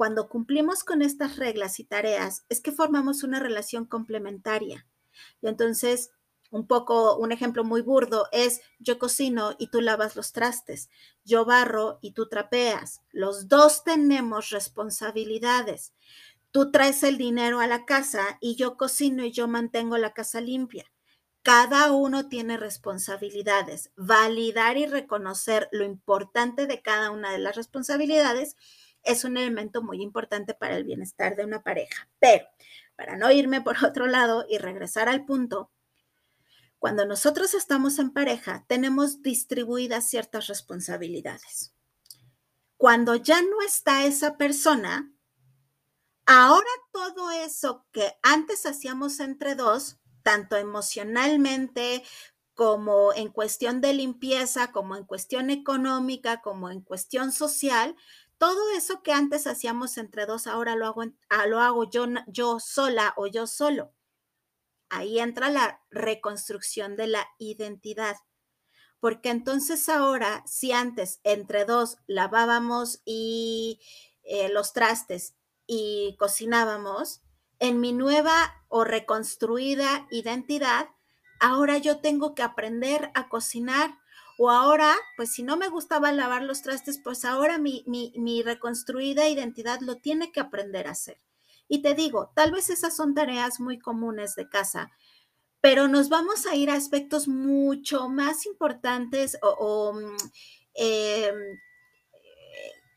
Cuando 0.02 0.30
cumplimos 0.30 0.84
con 0.84 1.04
estas 1.04 1.36
reglas 1.36 1.80
y 1.80 1.84
tareas, 1.84 2.44
es 2.50 2.60
que 2.60 2.72
formamos 2.72 3.22
una 3.22 3.40
relación 3.40 3.86
complementaria. 3.86 4.88
Y 5.44 5.48
entonces, 5.48 6.10
un 6.50 6.66
poco, 6.66 7.18
un 7.18 7.32
ejemplo 7.32 7.64
muy 7.64 7.84
burdo 7.84 8.28
es 8.32 8.62
yo 8.80 8.98
cocino 8.98 9.56
y 9.60 9.68
tú 9.68 9.80
lavas 9.80 10.16
los 10.16 10.32
trastes, 10.32 10.90
yo 11.24 11.46
barro 11.46 12.00
y 12.02 12.14
tú 12.14 12.28
trapeas. 12.28 13.02
Los 13.12 13.48
dos 13.48 13.84
tenemos 13.84 14.50
responsabilidades. 14.50 15.94
Tú 16.50 16.72
traes 16.72 17.04
el 17.04 17.20
dinero 17.20 17.60
a 17.60 17.68
la 17.68 17.86
casa 17.86 18.40
y 18.42 18.56
yo 18.56 18.78
cocino 18.78 19.24
y 19.24 19.32
yo 19.32 19.48
mantengo 19.48 20.00
la 20.00 20.14
casa 20.14 20.42
limpia. 20.42 20.92
Cada 21.44 21.92
uno 21.92 22.28
tiene 22.28 22.58
responsabilidades. 22.58 23.92
Validar 23.98 24.78
y 24.78 24.88
reconocer 24.88 25.70
lo 25.72 25.86
importante 25.86 26.66
de 26.66 26.82
cada 26.82 27.12
una 27.12 27.32
de 27.32 27.38
las 27.38 27.56
responsabilidades 27.56 28.56
es 29.04 29.24
un 29.24 29.38
elemento 29.38 29.82
muy 29.82 30.02
importante 30.02 30.54
para 30.54 30.76
el 30.76 30.84
bienestar 30.84 31.36
de 31.36 31.46
una 31.46 31.64
pareja. 31.64 32.08
Pero, 32.20 32.46
para 32.96 33.18
no 33.18 33.32
irme 33.32 33.62
por 33.62 33.76
otro 33.86 34.08
lado 34.08 34.46
y 34.50 34.58
regresar 34.58 35.10
al 35.10 35.26
punto, 35.26 35.72
cuando 36.80 37.06
nosotros 37.06 37.54
estamos 37.54 38.00
en 38.00 38.12
pareja, 38.12 38.66
tenemos 38.68 39.22
distribuidas 39.22 40.10
ciertas 40.10 40.48
responsabilidades. 40.48 41.76
Cuando 42.76 43.14
ya 43.14 43.40
no 43.44 43.62
está 43.62 44.06
esa 44.06 44.36
persona, 44.36 45.14
ahora 46.26 46.70
todo 46.92 47.30
eso 47.30 47.86
que 47.92 48.14
antes 48.24 48.66
hacíamos 48.66 49.20
entre 49.20 49.54
dos, 49.54 50.00
tanto 50.24 50.56
emocionalmente 50.58 52.04
como 52.56 53.14
en 53.14 53.30
cuestión 53.30 53.82
de 53.82 53.94
limpieza, 53.94 54.72
como 54.72 54.96
en 54.96 55.06
cuestión 55.06 55.50
económica, 55.50 56.42
como 56.42 56.70
en 56.70 56.82
cuestión 56.82 57.32
social, 57.32 57.96
todo 58.42 58.72
eso 58.72 59.04
que 59.04 59.14
antes 59.14 59.46
hacíamos 59.46 60.00
entre 60.00 60.26
dos, 60.26 60.48
ahora 60.48 60.76
lo 60.76 60.88
hago, 60.88 61.04
ah, 61.30 61.46
lo 61.46 61.60
hago 61.60 61.88
yo, 61.88 62.08
yo 62.26 62.60
sola 62.60 63.14
o 63.16 63.28
yo 63.28 63.46
solo. 63.46 63.94
Ahí 64.90 65.20
entra 65.20 65.52
la 65.52 65.84
reconstrucción 65.92 66.96
de 66.96 67.06
la 67.06 67.28
identidad. 67.38 68.16
Porque 69.00 69.30
entonces 69.30 69.88
ahora, 69.90 70.44
si 70.48 70.72
antes 70.72 71.20
entre 71.24 71.66
dos 71.66 71.98
lavábamos 72.08 73.04
y 73.06 73.80
eh, 74.24 74.50
los 74.50 74.74
trastes 74.74 75.36
y 75.68 76.16
cocinábamos, 76.18 77.22
en 77.60 77.80
mi 77.80 77.94
nueva 77.94 78.66
o 78.70 78.84
reconstruida 78.86 80.08
identidad, 80.10 80.90
ahora 81.40 81.78
yo 81.78 82.00
tengo 82.00 82.34
que 82.34 82.42
aprender 82.42 83.12
a 83.14 83.30
cocinar. 83.30 84.00
O 84.38 84.50
ahora, 84.50 84.96
pues 85.18 85.32
si 85.32 85.44
no 85.44 85.58
me 85.58 85.68
gustaba 85.68 86.12
lavar 86.12 86.44
los 86.44 86.62
trastes, 86.62 87.00
pues 87.04 87.26
ahora 87.26 87.58
mi, 87.58 87.84
mi, 87.86 88.42
reconstruida 88.44 89.30
identidad 89.30 89.80
lo 89.82 89.98
tiene 89.98 90.32
que 90.32 90.40
aprender 90.40 90.88
a 90.88 90.92
hacer. 90.92 91.18
Y 91.68 91.82
te 91.82 91.94
digo, 91.94 92.32
tal 92.36 92.52
vez 92.52 92.70
esas 92.70 92.96
son 92.96 93.14
tareas 93.14 93.60
muy 93.60 93.80
comunes 93.80 94.36
de 94.36 94.50
casa, 94.50 94.92
pero 95.62 95.88
nos 95.88 96.10
vamos 96.10 96.46
a 96.46 96.56
ir 96.56 96.70
a 96.70 96.76
aspectos 96.76 97.28
mucho 97.28 98.10
más 98.10 98.46
importantes 98.46 99.38
o, 99.42 99.94
mm, 99.94 100.18
em, 100.74 101.60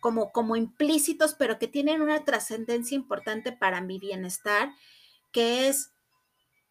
como, 0.00 0.32
como 0.32 0.56
implícitos, 0.56 1.34
pero 1.34 1.58
que 1.58 1.68
tienen 1.68 2.02
una 2.02 2.24
trascendencia 2.24 2.94
importante 2.94 3.52
para 3.52 3.80
mi 3.80 3.98
bienestar, 3.98 4.70
que 5.32 5.68
es 5.68 5.90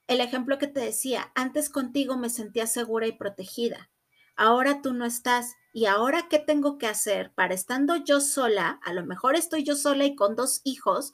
el 0.08 0.22
ejemplo 0.22 0.58
que 0.58 0.68
te 0.68 0.80
decía, 0.80 1.32
antes 1.36 1.70
contigo 1.70 2.18
me 2.18 2.30
sentía 2.30 2.68
segura 2.68 3.08
y 3.08 3.14
protegida, 3.14 3.90
ahora 4.36 4.82
tú 4.82 4.94
no 4.94 5.06
estás. 5.06 5.56
¿Y 5.72 5.86
ahora 5.86 6.28
qué 6.30 6.40
tengo 6.40 6.78
que 6.78 6.88
hacer 6.88 7.34
para 7.34 7.54
estando 7.54 7.96
yo 7.96 8.22
sola? 8.22 8.80
A 8.84 8.94
lo 8.94 9.06
mejor 9.06 9.36
estoy 9.36 9.64
yo 9.64 9.76
sola 9.76 10.06
y 10.06 10.16
con 10.16 10.36
dos 10.36 10.62
hijos. 10.64 11.14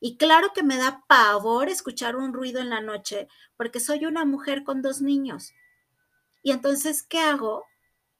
Y 0.00 0.16
claro 0.16 0.52
que 0.54 0.62
me 0.62 0.76
da 0.78 1.04
pavor 1.06 1.68
escuchar 1.68 2.16
un 2.16 2.32
ruido 2.32 2.60
en 2.60 2.70
la 2.70 2.80
noche 2.80 3.28
porque 3.56 3.80
soy 3.80 4.06
una 4.06 4.24
mujer 4.24 4.64
con 4.64 4.82
dos 4.82 5.02
niños. 5.02 5.52
Y 6.42 6.52
entonces, 6.52 7.02
¿qué 7.02 7.18
hago? 7.18 7.64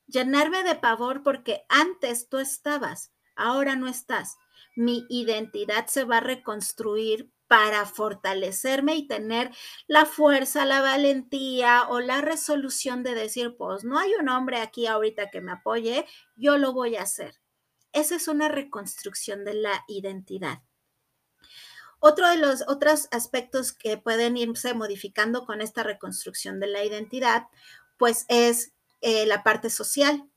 Llenarme 0.07 0.63
de 0.63 0.75
pavor 0.75 1.23
porque 1.23 1.65
antes 1.69 2.29
tú 2.29 2.39
estabas 2.39 3.13
ahora 3.35 3.75
no 3.77 3.89
estás. 3.89 4.37
Mi 4.77 5.07
identidad 5.09 5.87
se 5.87 6.05
va 6.05 6.19
a 6.19 6.21
reconstruir 6.21 7.31
para 7.51 7.85
fortalecerme 7.85 8.95
y 8.95 9.09
tener 9.09 9.51
la 9.89 10.07
fuerza, 10.07 10.65
la 10.65 10.83
valentía 10.83 11.89
o 11.89 11.99
la 11.99 12.21
resolución 12.21 13.03
de 13.03 13.17
decir, 13.17 13.57
pues 13.57 13.83
no 13.83 13.99
hay 13.99 14.13
un 14.15 14.29
hombre 14.29 14.59
aquí 14.59 14.87
ahorita 14.87 15.31
que 15.31 15.41
me 15.41 15.51
apoye, 15.51 16.07
yo 16.37 16.59
lo 16.59 16.73
voy 16.73 16.95
a 16.95 17.03
hacer. 17.03 17.41
Esa 17.93 18.15
es 18.15 18.29
una 18.29 18.49
reconstrucción 18.49 19.45
de 19.45 19.55
la 19.55 19.85
identidad. 19.89 20.61
Otro 21.99 22.29
de 22.29 22.37
los 22.37 22.63
otros 22.69 23.09
aspectos 23.11 23.73
que 23.73 23.99
pueden 23.99 24.37
irse 24.37 24.73
modificando 24.73 25.45
con 25.45 25.61
esta 25.61 25.83
reconstrucción 25.83 26.61
de 26.61 26.69
la 26.69 26.85
identidad, 26.85 27.49
pues 27.99 28.27
es 28.29 28.75
eh, 29.01 29.27
la 29.27 29.43
parte 29.43 29.71
social 29.71 30.31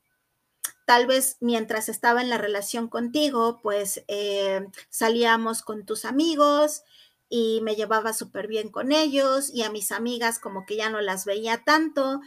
tal 0.84 1.06
vez 1.06 1.36
mientras 1.40 1.88
estaba 1.88 2.20
en 2.20 2.28
la 2.28 2.38
relación 2.38 2.88
contigo, 2.88 3.60
pues 3.62 4.04
eh, 4.08 4.66
salíamos 4.90 5.62
con 5.62 5.86
tus 5.86 6.04
amigos 6.04 6.82
y 7.28 7.60
me 7.62 7.74
llevaba 7.74 8.12
súper 8.12 8.46
bien 8.46 8.70
con 8.70 8.92
ellos 8.92 9.50
y 9.52 9.62
a 9.62 9.70
mis 9.70 9.92
amigas 9.92 10.38
como 10.38 10.66
que 10.66 10.76
ya 10.76 10.90
no 10.90 11.00
las 11.00 11.24
veía 11.24 11.64
tanto. 11.64 12.20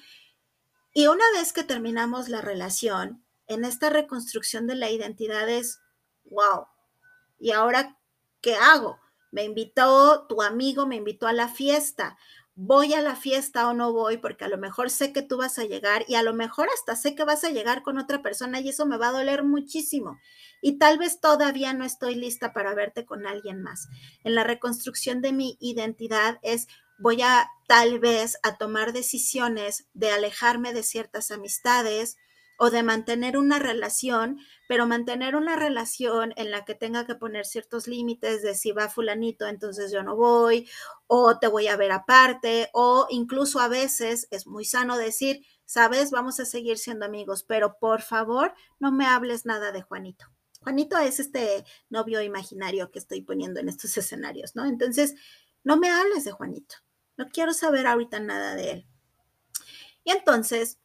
Y 0.94 1.08
una 1.08 1.26
vez 1.34 1.54
que 1.54 1.64
terminamos 1.64 2.30
la 2.30 2.42
relación, 2.42 3.24
en 3.48 3.64
esta 3.64 3.90
reconstrucción 3.90 4.68
de 4.68 4.76
la 4.76 4.90
identidad 4.90 5.48
es, 5.50 5.80
wow, 6.26 6.68
¿y 7.40 7.52
ahora 7.52 7.98
qué 8.42 8.56
hago? 8.56 9.00
Me 9.32 9.44
invitó 9.44 10.26
tu 10.28 10.42
amigo, 10.42 10.88
me 10.88 10.96
invitó 10.96 11.28
a 11.28 11.34
la 11.34 11.48
fiesta 11.48 12.18
voy 12.60 12.96
a 12.96 13.02
la 13.02 13.16
fiesta 13.16 13.70
o 13.70 13.74
no 13.74 13.94
voy, 13.94 14.18
porque 14.18 14.44
a 14.44 14.50
lo 14.50 14.58
mejor 14.58 14.90
sé 14.90 15.14
que 15.14 15.22
tú 15.22 15.38
vas 15.38 15.60
a 15.60 15.66
llegar 15.66 16.04
y 16.08 16.16
a 16.16 16.24
lo 16.24 16.34
mejor 16.34 16.68
hasta 16.74 16.96
sé 16.96 17.14
que 17.14 17.24
vas 17.24 17.44
a 17.44 17.52
llegar 17.52 17.84
con 17.84 18.00
otra 18.00 18.24
persona 18.24 18.60
y 18.60 18.70
eso 18.70 18.88
me 18.88 18.98
va 18.98 19.10
a 19.10 19.12
doler 19.12 19.44
muchísimo. 19.44 20.18
Y 20.60 20.80
tal 20.80 20.98
vez 20.98 21.22
todavía 21.22 21.74
no 21.74 21.86
estoy 21.86 22.16
lista 22.16 22.54
para 22.54 22.74
verte 22.74 23.06
con 23.06 23.28
alguien 23.28 23.62
más. 23.62 23.88
En 24.24 24.34
la 24.34 24.44
reconstrucción 24.44 25.22
de 25.22 25.34
mi 25.34 25.56
identidad 25.60 26.40
es 26.42 26.68
voy 26.98 27.22
a 27.22 27.48
tal 27.68 28.00
vez 28.00 28.40
a 28.42 28.58
tomar 28.58 28.92
decisiones 28.92 29.88
de 29.94 30.10
alejarme 30.10 30.74
de 30.74 30.82
ciertas 30.82 31.30
amistades, 31.30 32.18
o 32.58 32.70
de 32.70 32.84
mantener 32.84 33.38
una 33.38 33.60
relación, 33.60 34.40
pero 34.68 34.88
mantener 34.88 35.36
una 35.36 35.56
relación 35.56 36.34
en 36.36 36.52
la 36.52 36.66
que 36.66 36.76
tenga 36.76 37.06
que 37.06 37.16
poner 37.16 37.46
ciertos 37.46 37.88
límites 37.88 38.42
de 38.42 38.56
si 38.56 38.72
va 38.72 38.90
fulanito, 38.90 39.48
entonces 39.48 39.92
yo 39.92 40.04
no 40.04 40.16
voy, 40.16 40.68
o 41.06 41.38
te 41.40 41.48
voy 41.48 41.68
a 41.68 41.78
ver 41.78 41.92
aparte, 41.92 42.70
o 42.74 43.08
incluso 43.10 43.60
a 43.60 43.68
veces 43.68 44.28
es 44.32 44.48
muy 44.48 44.66
sano 44.66 44.98
decir, 44.98 45.46
sabes, 45.66 46.12
vamos 46.12 46.40
a 46.40 46.46
seguir 46.46 46.78
siendo 46.78 47.06
amigos, 47.06 47.44
pero 47.44 47.78
por 47.80 48.02
favor 48.02 48.54
no 48.80 48.92
me 48.92 49.06
hables 49.06 49.46
nada 49.46 49.72
de 49.72 49.84
Juanito. 49.84 50.26
Juanito 50.62 50.98
es 50.98 51.20
este 51.20 51.64
novio 51.90 52.22
imaginario 52.22 52.92
que 52.92 53.00
estoy 53.00 53.22
poniendo 53.22 53.60
en 53.60 53.70
estos 53.70 53.96
escenarios, 53.98 54.56
¿no? 54.56 54.66
Entonces, 54.66 55.16
no 55.64 55.78
me 55.78 55.90
hables 55.90 56.24
de 56.24 56.32
Juanito. 56.32 56.76
No 57.18 57.28
quiero 57.30 57.54
saber 57.54 57.88
ahorita 57.88 58.20
nada 58.20 58.56
de 58.56 58.72
él. 58.72 58.88
Y 60.04 60.12
entonces, 60.12 60.80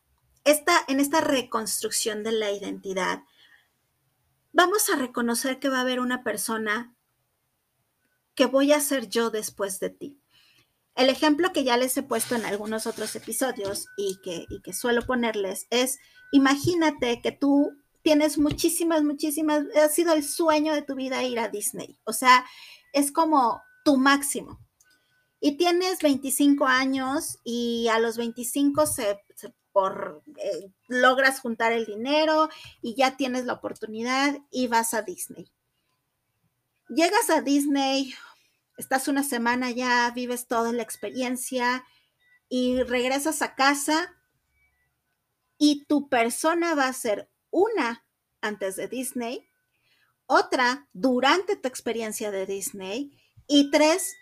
en 0.44 1.00
esta 1.00 1.20
reconstrucción 1.20 2.22
de 2.22 2.32
la 2.32 2.50
identidad, 2.50 3.22
vamos 4.52 4.88
a 4.90 4.96
reconocer 4.96 5.58
que 5.58 5.68
va 5.68 5.78
a 5.78 5.82
haber 5.82 6.00
una 6.00 6.22
persona 6.22 6.94
que 8.34 8.46
voy 8.46 8.72
a 8.72 8.80
ser 8.80 9.08
yo 9.08 9.30
después 9.30 9.80
de 9.80 9.90
ti. 9.90 10.18
El 10.94 11.08
ejemplo 11.08 11.52
que 11.52 11.64
ya 11.64 11.76
les 11.76 11.96
he 11.96 12.02
puesto 12.02 12.34
en 12.34 12.44
algunos 12.44 12.86
otros 12.86 13.14
episodios 13.16 13.86
y 13.96 14.18
que, 14.22 14.46
y 14.48 14.60
que 14.60 14.72
suelo 14.72 15.02
ponerles 15.02 15.66
es, 15.70 15.98
imagínate 16.32 17.20
que 17.22 17.32
tú 17.32 17.72
tienes 18.02 18.36
muchísimas, 18.36 19.02
muchísimas, 19.02 19.64
ha 19.76 19.88
sido 19.88 20.12
el 20.12 20.24
sueño 20.24 20.74
de 20.74 20.82
tu 20.82 20.94
vida 20.94 21.22
ir 21.22 21.38
a 21.38 21.48
Disney. 21.48 21.98
O 22.04 22.12
sea, 22.12 22.44
es 22.92 23.10
como 23.12 23.62
tu 23.84 23.96
máximo. 23.96 24.60
Y 25.40 25.56
tienes 25.56 26.00
25 26.00 26.66
años 26.66 27.38
y 27.42 27.88
a 27.88 27.98
los 27.98 28.16
25 28.16 28.86
se, 28.86 29.18
se 29.34 29.52
por 29.72 30.22
eh, 30.36 30.70
logras 30.88 31.40
juntar 31.40 31.72
el 31.72 31.86
dinero 31.86 32.48
y 32.80 32.94
ya 32.94 33.16
tienes 33.16 33.44
la 33.44 33.54
oportunidad 33.54 34.38
y 34.50 34.66
vas 34.68 34.94
a 34.94 35.02
Disney. 35.02 35.50
Llegas 36.88 37.30
a 37.30 37.40
Disney, 37.40 38.14
estás 38.76 39.08
una 39.08 39.22
semana 39.22 39.70
ya, 39.70 40.10
vives 40.14 40.46
toda 40.46 40.72
la 40.72 40.82
experiencia 40.82 41.84
y 42.48 42.82
regresas 42.82 43.40
a 43.40 43.54
casa 43.54 44.14
y 45.56 45.84
tu 45.86 46.08
persona 46.08 46.74
va 46.74 46.88
a 46.88 46.92
ser 46.92 47.30
una 47.50 48.04
antes 48.40 48.76
de 48.76 48.88
Disney, 48.88 49.48
otra 50.26 50.88
durante 50.92 51.56
tu 51.56 51.68
experiencia 51.68 52.30
de 52.30 52.46
Disney 52.46 53.16
y 53.46 53.70
tres, 53.70 54.14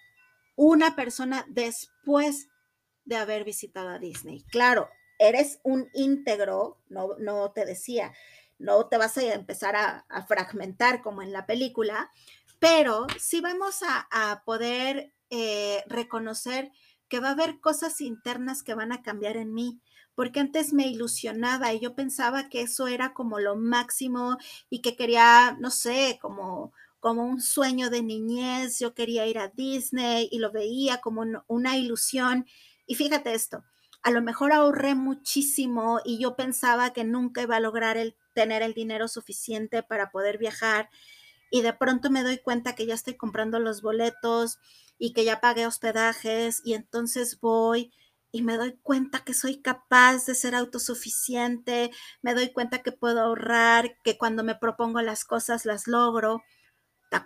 una 0.54 0.94
persona 0.94 1.46
después 1.48 2.48
de 3.04 3.16
haber 3.16 3.44
visitado 3.44 3.88
a 3.88 3.98
Disney. 3.98 4.44
Claro, 4.50 4.88
eres 5.20 5.60
un 5.62 5.88
íntegro, 5.92 6.78
no, 6.88 7.10
no 7.18 7.52
te 7.52 7.64
decía, 7.66 8.12
no 8.58 8.86
te 8.86 8.96
vas 8.96 9.16
a 9.18 9.34
empezar 9.34 9.76
a, 9.76 10.04
fragmentar 10.26 11.02
como 11.02 11.22
en 11.22 11.32
la 11.32 11.46
película, 11.46 12.10
pero 12.58 13.06
sí 13.18 13.40
vamos 13.40 13.82
a, 13.86 14.42
poder 14.44 15.12
eh, 15.28 15.84
reconocer 15.86 16.72
que 17.08 17.20
va 17.20 17.28
a 17.28 17.32
haber 17.32 17.60
cosas 17.60 18.00
internas 18.00 18.62
que 18.62 18.74
van 18.74 18.92
a 18.92 19.02
cambiar 19.02 19.36
en 19.36 19.52
mí, 19.52 19.80
porque 20.14 20.40
antes 20.40 20.72
me 20.72 20.86
ilusionaba 20.86 21.72
y 21.72 21.80
yo 21.80 21.94
pensaba 21.94 22.48
que 22.48 22.62
eso 22.62 22.86
era 22.88 23.12
como 23.12 23.40
lo 23.40 23.56
máximo 23.56 24.38
y 24.70 24.80
que 24.80 24.96
quería, 24.96 25.56
no 25.60 25.70
sé, 25.70 26.18
como 26.20 26.72
como 27.00 27.22
un 27.24 27.40
sueño 27.40 27.88
de 27.88 28.02
niñez, 28.02 28.78
yo 28.78 28.92
quería 28.92 29.26
ir 29.26 29.38
a 29.38 29.48
Disney 29.48 30.28
y 30.30 30.38
lo 30.38 30.52
veía 30.52 31.00
como 31.00 31.24
una 31.46 31.78
ilusión. 31.78 32.46
Y 32.86 32.94
fíjate 32.94 33.32
esto, 33.32 33.64
a 34.02 34.10
lo 34.10 34.22
mejor 34.22 34.52
ahorré 34.52 34.94
muchísimo 34.94 36.00
y 36.04 36.18
yo 36.18 36.36
pensaba 36.36 36.92
que 36.92 37.04
nunca 37.04 37.42
iba 37.42 37.56
a 37.56 37.60
lograr 37.60 37.96
el, 37.96 38.16
tener 38.34 38.62
el 38.62 38.74
dinero 38.74 39.08
suficiente 39.08 39.82
para 39.82 40.10
poder 40.10 40.38
viajar 40.38 40.90
y 41.50 41.62
de 41.62 41.72
pronto 41.72 42.10
me 42.10 42.22
doy 42.22 42.38
cuenta 42.38 42.74
que 42.74 42.86
ya 42.86 42.94
estoy 42.94 43.16
comprando 43.16 43.58
los 43.58 43.82
boletos 43.82 44.58
y 44.98 45.12
que 45.12 45.24
ya 45.24 45.40
pagué 45.40 45.66
hospedajes 45.66 46.62
y 46.64 46.74
entonces 46.74 47.40
voy 47.40 47.92
y 48.32 48.42
me 48.42 48.56
doy 48.56 48.78
cuenta 48.82 49.24
que 49.24 49.34
soy 49.34 49.60
capaz 49.60 50.24
de 50.26 50.36
ser 50.36 50.54
autosuficiente, 50.54 51.90
me 52.22 52.34
doy 52.34 52.52
cuenta 52.52 52.82
que 52.82 52.92
puedo 52.92 53.20
ahorrar, 53.20 53.96
que 54.04 54.16
cuando 54.16 54.44
me 54.44 54.54
propongo 54.54 55.02
las 55.02 55.24
cosas 55.24 55.66
las 55.66 55.88
logro. 55.88 56.42
¿Te, 57.10 57.18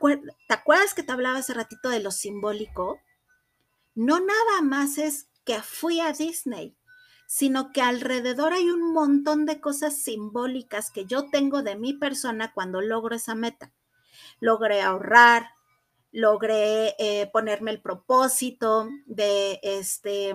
¿Te 0.48 0.54
acuerdas 0.54 0.94
que 0.94 1.02
te 1.02 1.12
hablaba 1.12 1.38
hace 1.38 1.52
ratito 1.52 1.90
de 1.90 2.00
lo 2.00 2.10
simbólico? 2.10 3.00
No 3.94 4.18
nada 4.18 4.62
más 4.62 4.96
es 4.96 5.28
que 5.44 5.60
fui 5.60 6.00
a 6.00 6.12
Disney, 6.12 6.76
sino 7.26 7.72
que 7.72 7.80
alrededor 7.80 8.52
hay 8.52 8.68
un 8.70 8.92
montón 8.92 9.46
de 9.46 9.60
cosas 9.60 9.96
simbólicas 10.02 10.90
que 10.90 11.06
yo 11.06 11.30
tengo 11.30 11.62
de 11.62 11.76
mi 11.76 11.92
persona 11.94 12.52
cuando 12.52 12.80
logro 12.80 13.16
esa 13.16 13.34
meta. 13.34 13.72
Logré 14.40 14.82
ahorrar, 14.82 15.50
logré 16.12 16.94
eh, 16.98 17.28
ponerme 17.32 17.70
el 17.70 17.80
propósito 17.80 18.88
de, 19.06 19.60
este, 19.62 20.34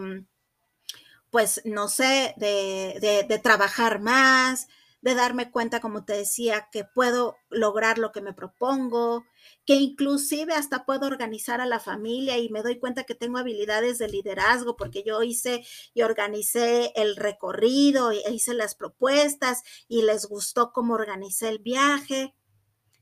pues, 1.30 1.62
no 1.66 1.88
sé, 1.88 2.34
de, 2.38 3.26
de 3.28 3.40
trabajar 3.40 4.00
más, 4.00 4.68
de 5.02 5.16
darme 5.16 5.50
cuenta, 5.50 5.80
como 5.80 6.04
te 6.04 6.14
decía, 6.14 6.68
que 6.72 6.84
puedo 6.84 7.38
lograr 7.50 7.98
lo 7.98 8.12
que 8.12 8.22
me 8.22 8.34
propongo, 8.34 9.26
que 9.66 9.76
inclusive 9.76 10.54
hasta 10.54 10.86
puedo 10.86 11.08
organizar 11.08 11.62
a 11.62 11.66
la 11.66 11.80
familia 11.80 12.38
y 12.38 12.50
me 12.50 12.62
doy 12.62 12.80
cuenta 12.80 13.06
que 13.06 13.16
tengo 13.16 13.38
habilidades 13.38 13.98
de 13.98 14.10
liderazgo 14.10 14.76
porque 14.76 15.04
yo 15.04 15.24
hice 15.24 15.66
y 15.94 16.02
organicé 16.02 16.92
el 16.96 17.16
recorrido, 17.16 18.12
e 18.12 18.22
hice 18.32 18.54
las 18.54 18.76
propuestas 18.76 19.64
y 19.88 20.02
les 20.02 20.26
gustó 20.26 20.74
cómo 20.74 20.96
organicé 20.96 21.50
el 21.50 21.60
viaje. 21.60 22.36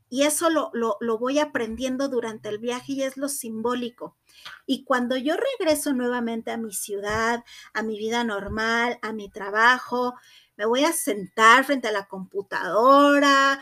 Y 0.10 0.24
eso 0.24 0.50
lo, 0.50 0.70
lo, 0.74 0.96
lo 1.02 1.18
voy 1.18 1.40
aprendiendo 1.40 2.08
durante 2.08 2.48
el 2.48 2.60
viaje 2.60 2.94
y 2.94 3.04
es 3.04 3.18
lo 3.18 3.28
simbólico. 3.28 4.16
Y 4.66 4.86
cuando 4.86 5.18
yo 5.18 5.36
regreso 5.36 5.94
nuevamente 5.94 6.52
a 6.52 6.58
mi 6.58 6.72
ciudad, 6.72 7.44
a 7.74 7.84
mi 7.84 7.98
vida 7.98 8.24
normal, 8.24 9.00
a 9.02 9.12
mi 9.12 9.30
trabajo, 9.30 10.14
me 10.58 10.66
voy 10.66 10.84
a 10.84 10.92
sentar 10.92 11.64
frente 11.64 11.88
a 11.88 11.92
la 11.92 12.08
computadora 12.08 13.62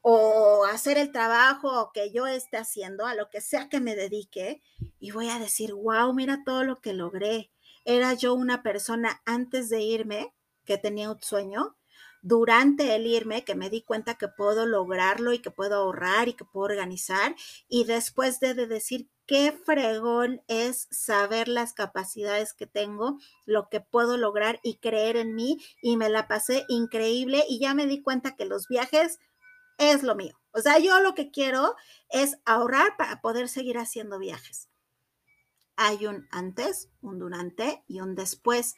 o 0.00 0.64
hacer 0.64 0.98
el 0.98 1.12
trabajo 1.12 1.92
que 1.94 2.10
yo 2.10 2.26
esté 2.26 2.56
haciendo, 2.56 3.06
a 3.06 3.14
lo 3.14 3.30
que 3.30 3.40
sea 3.40 3.68
que 3.68 3.78
me 3.78 3.94
dedique, 3.94 4.60
y 4.98 5.12
voy 5.12 5.28
a 5.28 5.38
decir, 5.38 5.72
wow, 5.74 6.12
mira 6.12 6.42
todo 6.44 6.64
lo 6.64 6.80
que 6.80 6.92
logré. 6.92 7.52
Era 7.84 8.14
yo 8.14 8.34
una 8.34 8.62
persona 8.62 9.22
antes 9.24 9.68
de 9.68 9.82
irme 9.82 10.34
que 10.64 10.78
tenía 10.78 11.10
un 11.10 11.22
sueño, 11.22 11.76
durante 12.20 12.94
el 12.94 13.06
irme 13.06 13.44
que 13.44 13.54
me 13.54 13.70
di 13.70 13.82
cuenta 13.82 14.14
que 14.14 14.28
puedo 14.28 14.64
lograrlo 14.66 15.32
y 15.32 15.40
que 15.40 15.50
puedo 15.50 15.76
ahorrar 15.76 16.28
y 16.28 16.34
que 16.34 16.44
puedo 16.44 16.66
organizar, 16.66 17.36
y 17.68 17.84
después 17.84 18.40
de, 18.40 18.54
de 18.54 18.66
decir 18.66 19.08
qué 19.26 19.52
fregón 19.52 20.42
es 20.48 20.88
saber 20.90 21.48
las 21.48 21.72
capacidades 21.72 22.52
que 22.52 22.66
tengo, 22.66 23.18
lo 23.44 23.68
que 23.68 23.80
puedo 23.80 24.16
lograr 24.16 24.60
y 24.62 24.76
creer 24.76 25.16
en 25.16 25.34
mí. 25.34 25.58
Y 25.82 25.96
me 25.96 26.08
la 26.08 26.28
pasé 26.28 26.64
increíble 26.68 27.44
y 27.48 27.58
ya 27.58 27.74
me 27.74 27.86
di 27.86 28.02
cuenta 28.02 28.36
que 28.36 28.44
los 28.44 28.68
viajes 28.68 29.18
es 29.78 30.02
lo 30.02 30.14
mío. 30.14 30.38
O 30.52 30.60
sea, 30.60 30.78
yo 30.78 31.00
lo 31.00 31.14
que 31.14 31.30
quiero 31.30 31.76
es 32.10 32.38
ahorrar 32.44 32.96
para 32.96 33.20
poder 33.20 33.48
seguir 33.48 33.78
haciendo 33.78 34.18
viajes. 34.18 34.68
Hay 35.76 36.06
un 36.06 36.28
antes, 36.30 36.90
un 37.00 37.18
durante 37.18 37.82
y 37.88 38.00
un 38.00 38.14
después 38.14 38.74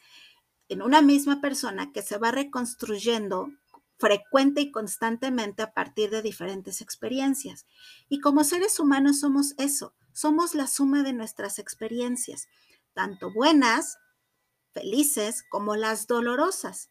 en 0.69 0.81
una 0.81 1.01
misma 1.01 1.41
persona 1.41 1.91
que 1.91 2.01
se 2.01 2.17
va 2.17 2.31
reconstruyendo 2.31 3.49
frecuente 3.97 4.61
y 4.61 4.71
constantemente 4.71 5.61
a 5.61 5.73
partir 5.73 6.09
de 6.09 6.21
diferentes 6.21 6.81
experiencias. 6.81 7.65
Y 8.09 8.19
como 8.19 8.43
seres 8.43 8.79
humanos 8.79 9.19
somos 9.19 9.53
eso, 9.57 9.93
somos 10.15 10.55
la 10.55 10.65
suma 10.65 11.03
de 11.03 11.11
nuestras 11.11 11.59
experiencias, 11.59 12.47
tanto 12.93 13.33
buenas, 13.33 13.97
felices, 14.71 15.43
como 15.49 15.75
las 15.75 16.07
dolorosas. 16.07 16.89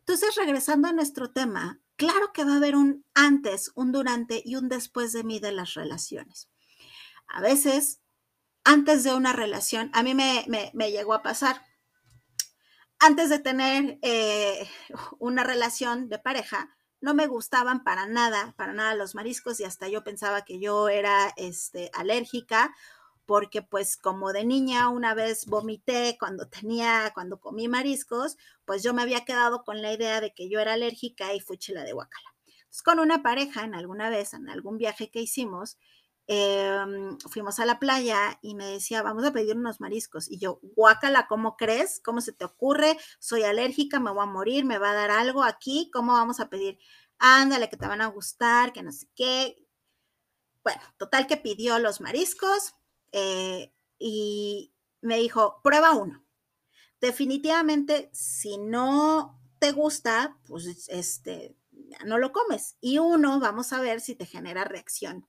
Entonces, 0.00 0.34
regresando 0.36 0.88
a 0.88 0.92
nuestro 0.92 1.30
tema, 1.30 1.80
claro 1.96 2.32
que 2.32 2.44
va 2.44 2.54
a 2.54 2.56
haber 2.56 2.74
un 2.74 3.04
antes, 3.14 3.72
un 3.74 3.92
durante 3.92 4.42
y 4.42 4.56
un 4.56 4.70
después 4.70 5.12
de 5.12 5.22
mí 5.22 5.38
de 5.38 5.52
las 5.52 5.74
relaciones. 5.74 6.48
A 7.28 7.42
veces, 7.42 8.00
antes 8.64 9.04
de 9.04 9.14
una 9.14 9.34
relación, 9.34 9.90
a 9.92 10.02
mí 10.02 10.14
me, 10.14 10.90
llegó 10.90 11.12
a 11.12 11.22
pasar, 11.22 11.62
antes 12.98 13.28
de 13.28 13.38
tener 13.38 13.98
eh, 14.00 14.66
una 15.18 15.44
relación 15.44 16.08
de 16.08 16.18
pareja, 16.18 16.74
no 17.06 17.14
me 17.14 17.28
gustaban 17.28 17.84
para 17.84 18.08
nada, 18.08 18.52
para 18.56 18.72
nada 18.72 18.96
los 18.96 19.14
mariscos 19.14 19.60
y 19.60 19.64
hasta 19.64 19.86
yo 19.86 20.02
pensaba 20.02 20.44
que 20.44 20.58
yo 20.58 20.88
era 20.88 21.32
este, 21.36 21.88
alérgica 21.94 22.74
porque 23.26 23.62
pues 23.62 23.96
como 23.96 24.32
de 24.32 24.44
niña 24.44 24.88
una 24.88 25.14
vez 25.14 25.46
vomité 25.46 26.16
cuando 26.18 26.48
tenía, 26.48 27.12
cuando 27.14 27.38
comí 27.38 27.68
mariscos, 27.68 28.36
pues 28.64 28.82
yo 28.82 28.92
me 28.92 29.02
había 29.02 29.24
quedado 29.24 29.62
con 29.62 29.82
la 29.82 29.92
idea 29.92 30.20
de 30.20 30.34
que 30.34 30.48
yo 30.48 30.58
era 30.58 30.72
alérgica 30.72 31.32
y 31.32 31.38
fui 31.38 31.58
chila 31.58 31.84
de 31.84 31.92
guacala. 31.92 32.34
Entonces 32.44 32.82
con 32.82 32.98
una 32.98 33.22
pareja 33.22 33.62
en 33.62 33.76
alguna 33.76 34.10
vez, 34.10 34.34
en 34.34 34.48
algún 34.48 34.76
viaje 34.76 35.08
que 35.08 35.20
hicimos, 35.20 35.78
Em, 36.28 37.18
fuimos 37.20 37.60
a 37.60 37.66
la 37.66 37.78
playa 37.78 38.38
y 38.42 38.56
me 38.56 38.66
decía, 38.66 39.02
vamos 39.02 39.24
a 39.24 39.32
pedir 39.32 39.56
unos 39.56 39.80
mariscos. 39.80 40.28
Y 40.28 40.38
yo, 40.38 40.58
guácala, 40.62 41.28
¿cómo 41.28 41.56
crees? 41.56 42.00
¿Cómo 42.04 42.20
se 42.20 42.32
te 42.32 42.44
ocurre? 42.44 42.98
Soy 43.20 43.44
alérgica, 43.44 44.00
me 44.00 44.10
voy 44.10 44.24
a 44.24 44.26
morir, 44.26 44.64
me 44.64 44.78
va 44.78 44.90
a 44.90 44.94
dar 44.94 45.10
algo 45.10 45.44
aquí, 45.44 45.90
¿cómo 45.92 46.12
vamos 46.12 46.40
a 46.40 46.48
pedir? 46.48 46.78
Ándale, 47.18 47.68
que 47.70 47.76
te 47.76 47.86
van 47.86 48.00
a 48.00 48.08
gustar, 48.08 48.72
que 48.72 48.82
no 48.82 48.90
sé 48.90 49.08
qué. 49.14 49.56
Bueno, 50.64 50.82
total 50.98 51.28
que 51.28 51.36
pidió 51.36 51.78
los 51.78 52.00
mariscos 52.00 52.74
eh, 53.12 53.72
y 53.98 54.74
me 55.00 55.18
dijo, 55.18 55.60
prueba 55.62 55.92
uno. 55.92 56.24
Definitivamente, 57.00 58.10
si 58.12 58.58
no 58.58 59.40
te 59.60 59.70
gusta, 59.70 60.38
pues 60.48 60.88
este, 60.88 61.56
no 62.04 62.18
lo 62.18 62.32
comes. 62.32 62.76
Y 62.80 62.98
uno, 62.98 63.38
vamos 63.38 63.72
a 63.72 63.80
ver 63.80 64.00
si 64.00 64.16
te 64.16 64.26
genera 64.26 64.64
reacción 64.64 65.28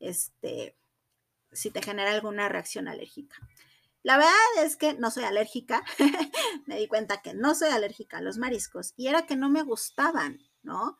este, 0.00 0.76
si 1.52 1.70
te 1.70 1.82
genera 1.82 2.12
alguna 2.12 2.48
reacción 2.48 2.88
alérgica. 2.88 3.36
La 4.02 4.16
verdad 4.16 4.64
es 4.64 4.76
que 4.76 4.94
no 4.94 5.10
soy 5.10 5.24
alérgica, 5.24 5.84
me 6.66 6.78
di 6.78 6.88
cuenta 6.88 7.20
que 7.20 7.34
no 7.34 7.54
soy 7.54 7.68
alérgica 7.68 8.18
a 8.18 8.22
los 8.22 8.38
mariscos 8.38 8.94
y 8.96 9.08
era 9.08 9.26
que 9.26 9.36
no 9.36 9.50
me 9.50 9.62
gustaban, 9.62 10.40
¿no? 10.62 10.98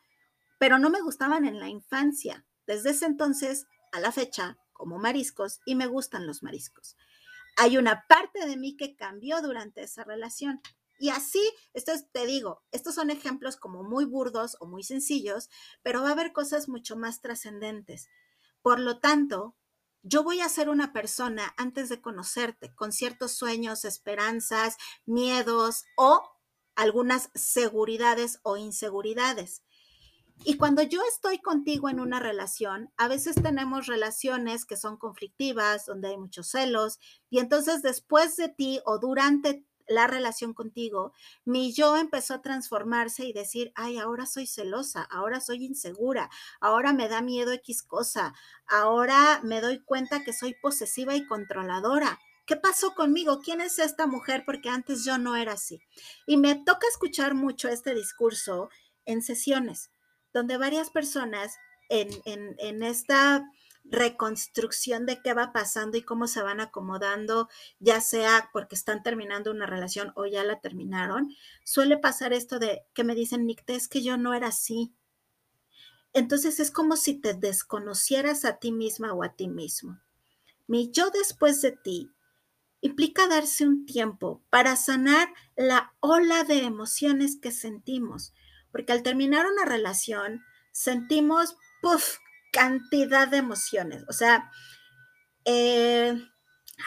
Pero 0.59 0.79
no 0.79 0.91
me 0.91 1.01
gustaban 1.01 1.47
en 1.47 1.59
la 1.59 1.69
infancia. 1.69 2.45
Desde 2.67 2.91
ese 2.91 3.07
entonces 3.07 3.67
a 3.93 4.01
la 4.01 4.13
fecha 4.13 4.59
como 4.73 4.99
mariscos 4.99 5.61
y 5.65 5.75
me 5.75 5.87
gustan 5.87 6.27
los 6.27 6.43
mariscos. 6.43 6.97
Hay 7.57 7.79
una 7.79 8.07
parte 8.07 8.47
de 8.47 8.57
mí 8.57 8.77
que 8.77 8.97
cambió 8.97 9.41
durante 9.43 9.83
esa 9.83 10.05
relación. 10.05 10.61
Y 10.99 11.09
así, 11.09 11.43
esto 11.73 11.93
te 12.13 12.27
digo, 12.27 12.63
estos 12.71 12.95
son 12.95 13.11
ejemplos 13.11 13.57
como 13.57 13.83
muy 13.83 14.05
burdos 14.05 14.57
o 14.61 14.67
muy 14.67 14.83
sencillos, 14.83 15.49
pero 15.83 16.03
va 16.03 16.11
a 16.11 16.13
haber 16.13 16.33
cosas 16.33 16.69
mucho 16.69 16.97
más 16.97 17.23
trascendentes. 17.23 18.09
Por 18.63 18.81
lo 18.81 18.99
tanto, 18.99 19.57
yo 20.03 20.23
voy 20.23 20.41
a 20.41 20.49
ser 20.49 20.69
una 20.69 20.93
persona 20.93 21.55
antes 21.57 21.89
de 21.89 22.01
conocerte, 22.01 22.75
con 22.75 22.93
ciertos 22.93 23.33
sueños, 23.33 23.85
esperanzas, 23.85 24.77
miedos 25.05 25.85
o 25.97 26.23
algunas 26.75 27.31
seguridades 27.35 28.41
o 28.43 28.57
inseguridades. 28.57 29.63
Y 30.45 30.57
cuando 30.57 30.83
yo 30.83 31.03
estoy 31.07 31.39
contigo 31.39 31.91
en 31.91 32.01
una 32.01 32.19
relación, 32.19 32.91
a 32.97 33.09
veces 33.09 33.35
tenemos 33.43 33.87
relaciones 33.87 34.65
que 34.65 34.77
son 34.79 34.97
conflictivas, 34.97 35.85
donde 35.85 36.09
hay 36.09 36.17
muchos 36.17 36.49
celos, 36.49 36.99
y 37.29 37.41
entonces 37.41 37.83
después 37.83 38.37
de 38.37 38.49
ti 38.49 38.81
o 38.87 38.99
durante 38.99 39.67
la 39.91 40.07
relación 40.07 40.55
contigo, 40.55 41.13
mi 41.45 41.75
yo 41.75 41.97
empezó 41.97 42.35
a 42.35 42.43
transformarse 42.43 43.27
y 43.27 43.33
decir, 43.33 43.73
ay, 43.75 43.99
ahora 43.99 44.25
soy 44.25 44.47
celosa, 44.47 45.03
ahora 45.03 45.41
soy 45.41 45.65
insegura, 45.65 46.31
ahora 46.61 46.93
me 46.93 47.09
da 47.09 47.21
miedo 47.21 47.53
X 47.53 47.83
cosa, 47.83 48.33
ahora 48.69 49.41
me 49.43 49.61
doy 49.61 49.83
cuenta 49.85 50.23
que 50.25 50.33
soy 50.33 50.55
posesiva 50.63 51.17
y 51.17 51.27
controladora. 51.27 52.19
¿qué 52.47 52.57
pasó 52.57 52.97
conmigo? 52.97 53.39
¿Quién 53.39 53.61
es 53.61 53.79
esta 53.79 54.09
mujer? 54.09 54.43
Porque 54.45 54.71
antes 54.71 55.05
yo 55.05 55.19
no 55.19 55.37
era 55.37 55.53
así. 55.53 55.81
Y 56.27 56.37
me 56.37 56.57
toca 56.57 56.85
escuchar 56.89 57.35
mucho 57.35 57.69
este 57.69 57.95
discurso 57.95 58.71
en 59.05 59.23
sesiones, 59.23 59.93
donde 60.33 60.57
varias 60.57 60.91
personas 60.91 61.55
en, 61.89 62.11
en 62.25 62.83
esta 62.83 63.45
reconstrucción 63.85 65.07
de 65.07 65.21
qué 65.23 65.35
va 65.35 65.53
pasando 65.53 65.97
y 65.97 66.03
cómo 66.03 66.27
se 66.27 66.43
van 66.43 66.61
acomodando, 66.61 67.49
ya 67.79 68.01
sea 68.01 68.51
porque 68.53 68.75
están 68.75 69.03
terminando 69.03 69.51
una 69.51 69.67
relación 69.67 70.13
o 70.15 70.27
ya 70.27 70.45
la 70.45 70.61
terminaron, 70.61 71.35
suele 71.65 71.99
pasar 71.99 72.33
esto 72.33 72.59
de 72.59 72.83
que 72.95 73.05
me 73.05 73.15
dicen, 73.15 73.47
Nick, 73.47 73.65
es 73.69 73.89
que 73.89 74.03
yo 74.03 74.17
no 74.17 74.35
era 74.35 74.49
así. 74.49 74.93
Entonces 76.13 76.61
es 76.61 76.71
como 76.71 76.97
si 76.97 77.15
te 77.15 77.35
desconocieras 77.35 78.45
a 78.45 78.59
ti 78.59 78.73
misma 78.73 79.13
o 79.13 79.23
a 79.23 79.35
ti 79.35 79.49
mismo. 79.49 80.01
Mi 80.67 80.91
yo 80.91 81.11
después 81.11 81.61
de 81.63 81.73
ti 81.73 82.11
implica 82.81 83.29
darse 83.29 83.67
un 83.67 83.87
tiempo 83.87 84.43
para 84.51 84.77
sanar 84.77 85.29
la 85.57 85.95
ola 86.01 86.45
de 86.45 86.65
emociones 86.65 87.37
que 87.37 87.51
sentimos, 87.51 88.33
porque 88.73 88.93
al 88.93 89.03
terminar 89.03 89.47
una 89.47 89.65
relación 89.65 90.43
sentimos, 90.73 91.57
puff, 91.83 92.19
cantidad 92.53 93.29
de 93.29 93.39
emociones. 93.39 94.05
O 94.09 94.13
sea, 94.13 94.51
eh, 95.45 96.15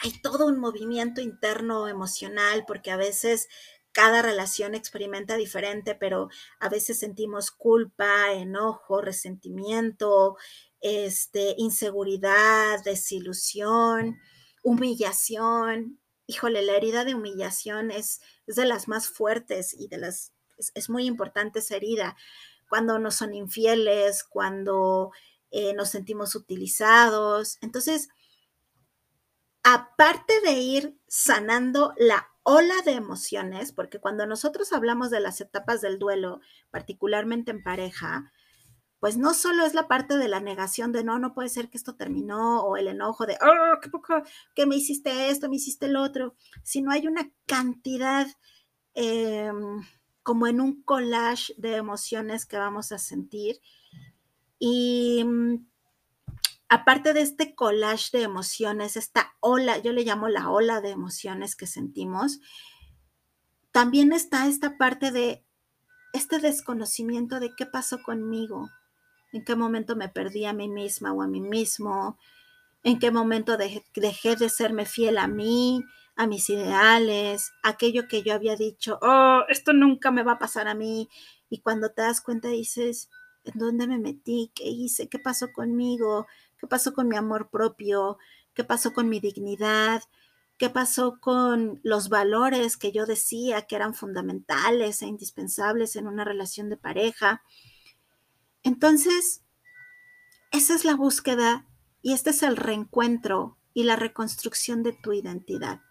hay 0.02 0.22
todo 0.22 0.48
un 0.48 0.60
movimiento 0.60 1.22
interno 1.22 1.88
emocional 1.88 2.66
porque 2.68 2.92
a 2.92 2.98
veces 2.98 3.48
cada 3.92 4.22
relación 4.22 4.74
experimenta 4.76 5.36
diferente, 5.36 5.96
pero 5.96 6.30
a 6.60 6.70
veces 6.70 7.00
sentimos 7.00 7.52
culpa, 7.52 8.34
enojo, 8.34 9.02
resentimiento, 9.02 10.38
este, 10.82 11.56
inseguridad, 11.58 12.84
desilusión, 12.84 14.18
humillación. 14.64 16.00
Híjole, 16.26 16.64
la 16.64 16.76
herida 16.76 17.06
de 17.06 17.14
humillación 17.16 17.92
es, 17.92 18.22
es 18.48 18.56
de 18.56 18.66
las 18.66 18.88
más 18.88 19.10
fuertes 19.10 19.76
y 19.78 19.88
de 19.88 19.98
las 19.98 20.34
es, 20.74 20.90
muy 20.90 21.06
importante 21.06 21.60
esa 21.60 21.76
herida. 21.76 22.16
Cuando 22.70 23.00
nos 23.00 23.16
son 23.16 23.34
infieles, 23.34 24.24
cuando 24.24 25.12
eh, 25.54 25.76
nos 25.76 25.90
sentimos 25.90 26.34
utilizados. 26.34 27.60
Entonces, 27.62 28.10
aparte 29.62 30.34
de 30.42 30.54
ir 30.54 31.00
sanando 31.08 31.94
la 31.96 32.28
ola 32.42 32.74
de 32.84 32.94
emociones, 32.94 33.72
porque 33.72 34.00
cuando 34.00 34.26
nosotros 34.26 34.74
hablamos 34.74 35.12
de 35.12 35.20
las 35.20 35.40
etapas 35.42 35.80
del 35.80 36.00
duelo, 36.00 36.42
particularmente 36.72 37.52
en 37.52 37.62
pareja, 37.62 38.32
pues 39.00 39.16
no 39.16 39.36
solo 39.36 39.64
es 39.64 39.76
la 39.76 39.88
parte 39.88 40.18
de 40.18 40.28
la 40.28 40.40
negación 40.40 40.92
de 40.92 41.04
no, 41.04 41.20
no 41.20 41.36
puede 41.36 41.50
ser 41.50 41.70
que 41.70 41.78
esto 41.78 41.96
terminó, 41.96 42.64
o 42.64 42.76
el 42.76 42.88
enojo 42.88 43.28
de, 43.28 43.38
oh, 43.40 43.80
qué 43.80 43.90
poco, 43.90 44.24
que 44.56 44.66
me 44.66 44.76
hiciste 44.76 45.30
esto, 45.30 45.50
me 45.50 45.58
hiciste 45.58 45.86
el 45.86 45.98
otro, 45.98 46.34
sino 46.64 46.90
hay 46.90 47.06
una 47.06 47.32
cantidad 47.46 48.26
em, 48.96 49.84
como 50.24 50.48
en 50.48 50.62
un 50.62 50.82
collage 50.82 51.54
de 51.58 51.76
emociones 51.76 52.48
que 52.48 52.58
vamos 52.58 52.92
a 52.92 52.98
sentir 52.98 53.62
y 54.66 55.22
mm, 55.26 55.68
aparte 56.70 57.12
de 57.12 57.20
este 57.20 57.54
collage 57.54 58.18
de 58.18 58.24
emociones, 58.24 58.96
esta 58.96 59.36
ola, 59.42 59.78
yo 59.80 59.92
le 59.92 60.06
llamo 60.06 60.30
la 60.30 60.50
ola 60.50 60.80
de 60.80 60.92
emociones 60.92 61.58
que 61.58 61.68
sentimos, 61.68 62.40
también 63.74 64.14
está 64.14 64.48
esta 64.48 64.78
parte 64.78 65.12
de 65.12 65.44
este 66.14 66.40
desconocimiento 66.40 67.42
de 67.42 67.54
qué 67.58 67.66
pasó 67.66 68.02
conmigo, 68.04 68.70
en 69.34 69.44
qué 69.44 69.58
momento 69.58 69.98
me 69.98 70.08
perdí 70.08 70.46
a 70.46 70.54
mí 70.54 70.70
misma 70.70 71.12
o 71.12 71.22
a 71.22 71.28
mí 71.28 71.42
mismo, 71.42 72.18
en 72.84 73.00
qué 73.00 73.12
momento 73.12 73.58
dejé, 73.58 73.84
dejé 73.96 74.38
de 74.38 74.48
serme 74.48 74.86
fiel 74.86 75.18
a 75.18 75.28
mí, 75.28 75.84
a 76.16 76.26
mis 76.26 76.50
ideales, 76.50 77.52
aquello 77.64 78.08
que 78.08 78.24
yo 78.24 78.34
había 78.34 78.56
dicho, 78.56 78.98
oh, 79.02 79.42
esto 79.50 79.74
nunca 79.74 80.10
me 80.10 80.24
va 80.24 80.34
a 80.34 80.40
pasar 80.40 80.70
a 80.70 80.74
mí. 80.74 81.10
Y 81.50 81.60
cuando 81.60 81.92
te 81.92 82.04
das 82.04 82.22
cuenta 82.22 82.48
dices, 82.48 83.10
¿En 83.10 83.23
dónde 83.54 83.88
me 83.88 84.00
metí? 84.00 84.52
¿Qué 84.56 84.68
hice? 84.68 85.10
¿Qué 85.10 85.20
pasó 85.20 85.52
conmigo? 85.52 86.28
¿Qué 86.58 86.68
pasó 86.68 86.94
con 86.94 87.08
mi 87.08 87.16
amor 87.16 87.50
propio? 87.50 88.18
¿Qué 88.54 88.64
pasó 88.64 88.94
con 88.94 89.10
mi 89.10 89.20
dignidad? 89.20 90.04
¿Qué 90.58 90.70
pasó 90.70 91.20
con 91.20 91.80
los 91.84 92.10
valores 92.10 92.78
que 92.78 92.92
yo 92.92 93.06
decía 93.06 93.64
que 93.64 93.76
eran 93.76 93.94
fundamentales 93.94 95.02
e 95.02 95.08
indispensables 95.08 95.96
en 95.96 96.08
una 96.08 96.24
relación 96.24 96.70
de 96.70 96.78
pareja? 96.78 97.42
Entonces, 98.62 99.44
esa 100.52 100.76
es 100.76 100.86
la 100.86 100.96
búsqueda 100.96 101.68
y 102.02 102.14
este 102.14 102.30
es 102.30 102.44
el 102.44 102.56
reencuentro 102.56 103.58
y 103.74 103.84
la 103.84 103.96
reconstrucción 103.96 104.84
de 104.84 104.94
tu 104.94 105.12
identidad. 105.14 105.82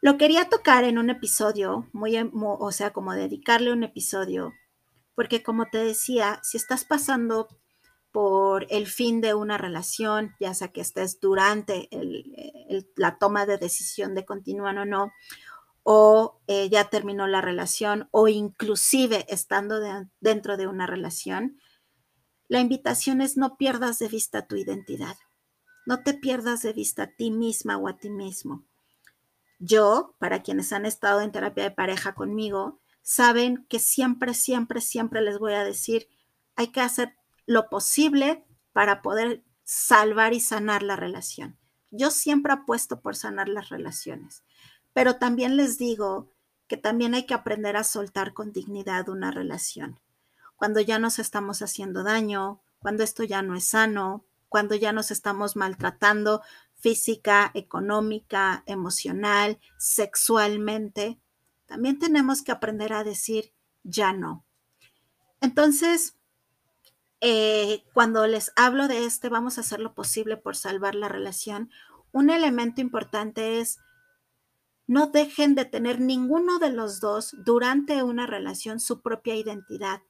Lo 0.00 0.16
quería 0.16 0.48
tocar 0.48 0.84
en 0.84 0.96
un 0.96 1.10
episodio, 1.10 1.88
muy, 1.92 2.16
o 2.32 2.72
sea, 2.72 2.92
como 2.92 3.12
dedicarle 3.12 3.72
un 3.72 3.82
episodio 3.82 4.54
porque 5.18 5.42
como 5.42 5.66
te 5.66 5.78
decía, 5.78 6.38
si 6.44 6.58
estás 6.58 6.84
pasando 6.84 7.48
por 8.12 8.68
el 8.70 8.86
fin 8.86 9.20
de 9.20 9.34
una 9.34 9.58
relación, 9.58 10.36
ya 10.38 10.54
sea 10.54 10.68
que 10.68 10.80
estés 10.80 11.18
durante 11.18 11.88
la 12.94 13.18
toma 13.18 13.44
de 13.44 13.58
decisión 13.58 14.14
de 14.14 14.24
continuar 14.24 14.78
o 14.78 14.84
no, 14.84 15.10
o 15.82 16.40
eh, 16.46 16.68
ya 16.70 16.84
terminó 16.84 17.26
la 17.26 17.40
relación, 17.40 18.08
o 18.12 18.28
inclusive 18.28 19.26
estando 19.28 19.80
dentro 20.20 20.56
de 20.56 20.68
una 20.68 20.86
relación, 20.86 21.58
la 22.46 22.60
invitación 22.60 23.20
es 23.20 23.36
no 23.36 23.56
pierdas 23.56 23.98
de 23.98 24.06
vista 24.06 24.46
tu 24.46 24.54
identidad, 24.54 25.16
no 25.84 26.04
te 26.04 26.14
pierdas 26.14 26.62
de 26.62 26.72
vista 26.74 27.02
a 27.02 27.10
ti 27.16 27.32
misma 27.32 27.76
o 27.76 27.88
a 27.88 27.96
ti 27.96 28.08
mismo. 28.08 28.62
Yo, 29.58 30.14
para 30.20 30.42
quienes 30.42 30.72
han 30.72 30.86
estado 30.86 31.22
en 31.22 31.32
terapia 31.32 31.64
de 31.64 31.72
pareja 31.72 32.14
conmigo, 32.14 32.78
saben 33.02 33.66
que 33.68 33.78
siempre, 33.78 34.34
siempre, 34.34 34.80
siempre 34.80 35.22
les 35.22 35.38
voy 35.38 35.54
a 35.54 35.64
decir, 35.64 36.08
hay 36.56 36.68
que 36.68 36.80
hacer 36.80 37.16
lo 37.46 37.68
posible 37.68 38.44
para 38.72 39.02
poder 39.02 39.44
salvar 39.64 40.34
y 40.34 40.40
sanar 40.40 40.82
la 40.82 40.96
relación. 40.96 41.58
Yo 41.90 42.10
siempre 42.10 42.52
apuesto 42.52 43.00
por 43.00 43.16
sanar 43.16 43.48
las 43.48 43.70
relaciones, 43.70 44.44
pero 44.92 45.16
también 45.16 45.56
les 45.56 45.78
digo 45.78 46.32
que 46.66 46.76
también 46.76 47.14
hay 47.14 47.24
que 47.24 47.34
aprender 47.34 47.76
a 47.76 47.84
soltar 47.84 48.34
con 48.34 48.52
dignidad 48.52 49.08
una 49.08 49.30
relación. 49.30 50.00
Cuando 50.56 50.80
ya 50.80 50.98
nos 50.98 51.18
estamos 51.18 51.62
haciendo 51.62 52.02
daño, 52.02 52.60
cuando 52.78 53.02
esto 53.02 53.24
ya 53.24 53.42
no 53.42 53.54
es 53.56 53.68
sano, 53.68 54.24
cuando 54.48 54.74
ya 54.74 54.92
nos 54.92 55.10
estamos 55.10 55.56
maltratando 55.56 56.42
física, 56.74 57.50
económica, 57.54 58.62
emocional, 58.66 59.58
sexualmente, 59.78 61.18
también 61.68 61.98
tenemos 61.98 62.42
que 62.42 62.50
aprender 62.50 62.92
a 62.94 63.04
decir 63.04 63.52
ya 63.84 64.12
no. 64.12 64.44
Entonces, 65.40 66.16
eh, 67.20 67.84
cuando 67.92 68.26
les 68.26 68.52
hablo 68.56 68.88
de 68.88 69.04
este, 69.04 69.28
vamos 69.28 69.58
a 69.58 69.60
hacer 69.60 69.78
lo 69.78 69.94
posible 69.94 70.36
por 70.36 70.56
salvar 70.56 70.94
la 70.94 71.08
relación. 71.08 71.70
Un 72.10 72.30
elemento 72.30 72.80
importante 72.80 73.60
es 73.60 73.78
no 74.86 75.08
dejen 75.08 75.54
de 75.54 75.66
tener 75.66 76.00
ninguno 76.00 76.58
de 76.58 76.70
los 76.70 77.00
dos 77.00 77.36
durante 77.44 78.02
una 78.02 78.26
relación 78.26 78.80
su 78.80 79.02
propia 79.02 79.36
identidad. 79.36 80.00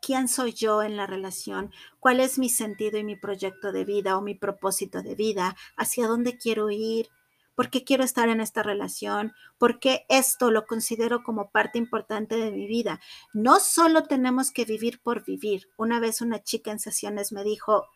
¿Quién 0.00 0.26
soy 0.26 0.54
yo 0.54 0.82
en 0.82 0.96
la 0.96 1.06
relación? 1.06 1.70
¿Cuál 2.00 2.20
es 2.20 2.38
mi 2.38 2.48
sentido 2.48 2.98
y 2.98 3.04
mi 3.04 3.16
proyecto 3.16 3.70
de 3.70 3.84
vida 3.84 4.16
o 4.16 4.22
mi 4.22 4.34
propósito 4.34 5.02
de 5.02 5.14
vida? 5.14 5.54
¿Hacia 5.76 6.08
dónde 6.08 6.38
quiero 6.38 6.70
ir? 6.70 7.10
Por 7.54 7.70
qué 7.70 7.84
quiero 7.84 8.04
estar 8.04 8.28
en 8.28 8.40
esta 8.40 8.62
relación, 8.62 9.32
por 9.58 9.78
qué 9.78 10.04
esto 10.08 10.50
lo 10.50 10.66
considero 10.66 11.22
como 11.22 11.50
parte 11.50 11.78
importante 11.78 12.36
de 12.36 12.50
mi 12.50 12.66
vida. 12.66 13.00
No 13.32 13.60
solo 13.60 14.04
tenemos 14.04 14.50
que 14.50 14.64
vivir 14.64 15.00
por 15.02 15.24
vivir. 15.24 15.68
Una 15.76 16.00
vez 16.00 16.20
una 16.20 16.42
chica 16.42 16.70
en 16.70 16.78
sesiones 16.78 17.32
me 17.32 17.44
dijo, 17.44 17.86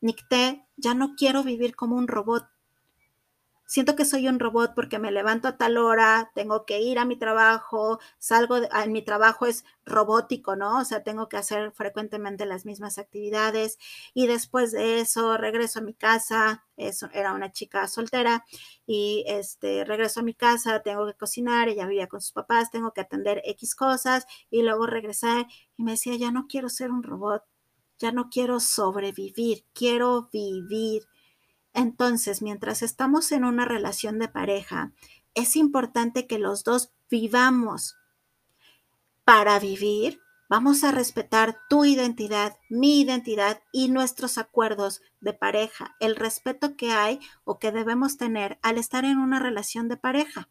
Nicté, 0.00 0.66
ya 0.76 0.94
no 0.94 1.14
quiero 1.16 1.42
vivir 1.42 1.74
como 1.74 1.96
un 1.96 2.08
robot, 2.08 2.48
siento 3.68 3.94
que 3.96 4.06
soy 4.06 4.26
un 4.28 4.40
robot 4.40 4.72
porque 4.74 4.98
me 4.98 5.12
levanto 5.12 5.46
a 5.46 5.58
tal 5.58 5.76
hora, 5.76 6.30
tengo 6.34 6.64
que 6.64 6.80
ir 6.80 6.98
a 6.98 7.04
mi 7.04 7.16
trabajo, 7.16 8.00
salgo, 8.18 8.56
en 8.56 8.92
mi 8.92 9.02
trabajo 9.02 9.44
es 9.46 9.64
robótico, 9.84 10.56
¿no? 10.56 10.80
O 10.80 10.84
sea, 10.86 11.02
tengo 11.02 11.28
que 11.28 11.36
hacer 11.36 11.70
frecuentemente 11.72 12.46
las 12.46 12.64
mismas 12.64 12.98
actividades 12.98 13.78
y 14.14 14.26
después 14.26 14.72
de 14.72 15.00
eso 15.00 15.36
regreso 15.36 15.80
a 15.80 15.82
mi 15.82 15.92
casa, 15.94 16.66
eso 16.76 17.10
era 17.12 17.34
una 17.34 17.52
chica 17.52 17.86
soltera 17.88 18.44
y 18.86 19.24
este 19.28 19.84
regreso 19.84 20.20
a 20.20 20.22
mi 20.22 20.34
casa, 20.34 20.80
tengo 20.82 21.06
que 21.06 21.14
cocinar, 21.14 21.68
ella 21.68 21.86
vivía 21.86 22.06
con 22.08 22.22
sus 22.22 22.32
papás, 22.32 22.70
tengo 22.70 22.92
que 22.92 23.02
atender 23.02 23.42
X 23.44 23.74
cosas 23.74 24.26
y 24.50 24.62
luego 24.62 24.86
regresar 24.86 25.46
y 25.76 25.82
me 25.82 25.92
decía, 25.92 26.16
ya 26.16 26.32
no 26.32 26.46
quiero 26.48 26.70
ser 26.70 26.90
un 26.90 27.02
robot, 27.02 27.44
ya 27.98 28.12
no 28.12 28.30
quiero 28.30 28.60
sobrevivir, 28.60 29.66
quiero 29.74 30.30
vivir 30.32 31.02
entonces, 31.72 32.42
mientras 32.42 32.82
estamos 32.82 33.32
en 33.32 33.44
una 33.44 33.64
relación 33.64 34.18
de 34.18 34.28
pareja, 34.28 34.92
es 35.34 35.56
importante 35.56 36.26
que 36.26 36.38
los 36.38 36.64
dos 36.64 36.92
vivamos 37.08 37.96
para 39.24 39.58
vivir, 39.58 40.20
Vamos 40.50 40.82
a 40.82 40.92
respetar 40.92 41.60
tu 41.68 41.84
identidad, 41.84 42.56
mi 42.70 43.02
identidad 43.02 43.62
y 43.70 43.88
nuestros 43.90 44.38
acuerdos 44.38 45.02
de 45.20 45.34
pareja, 45.34 45.94
el 46.00 46.16
respeto 46.16 46.74
que 46.74 46.90
hay 46.90 47.20
o 47.44 47.58
que 47.58 47.70
debemos 47.70 48.16
tener 48.16 48.58
al 48.62 48.78
estar 48.78 49.04
en 49.04 49.18
una 49.18 49.40
relación 49.40 49.88
de 49.88 49.98
pareja. 49.98 50.48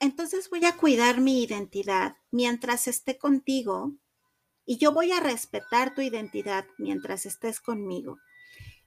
Entonces 0.00 0.50
voy 0.50 0.64
a 0.64 0.76
cuidar 0.76 1.20
mi 1.20 1.44
identidad 1.44 2.16
mientras 2.32 2.88
esté 2.88 3.16
contigo 3.16 3.92
y 4.66 4.78
yo 4.78 4.90
voy 4.90 5.12
a 5.12 5.20
respetar 5.20 5.94
tu 5.94 6.00
identidad 6.00 6.66
mientras 6.76 7.26
estés 7.26 7.60
conmigo. 7.60 8.18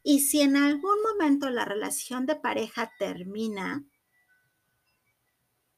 Y 0.09 0.21
si 0.21 0.39
en 0.39 0.55
algún 0.55 1.01
momento 1.01 1.49
la 1.49 1.65
relación 1.65 2.25
de 2.25 2.37
pareja 2.37 2.93
termina, 2.97 3.83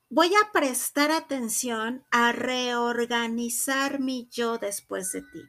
voy 0.08 0.32
a 0.36 0.52
prestar 0.52 1.10
atención 1.10 2.06
a 2.12 2.32
reorganizar 2.32 4.00
mi 4.00 4.30
yo 4.30 4.60
después 4.60 5.12
de 5.14 5.24
ti. 5.24 5.42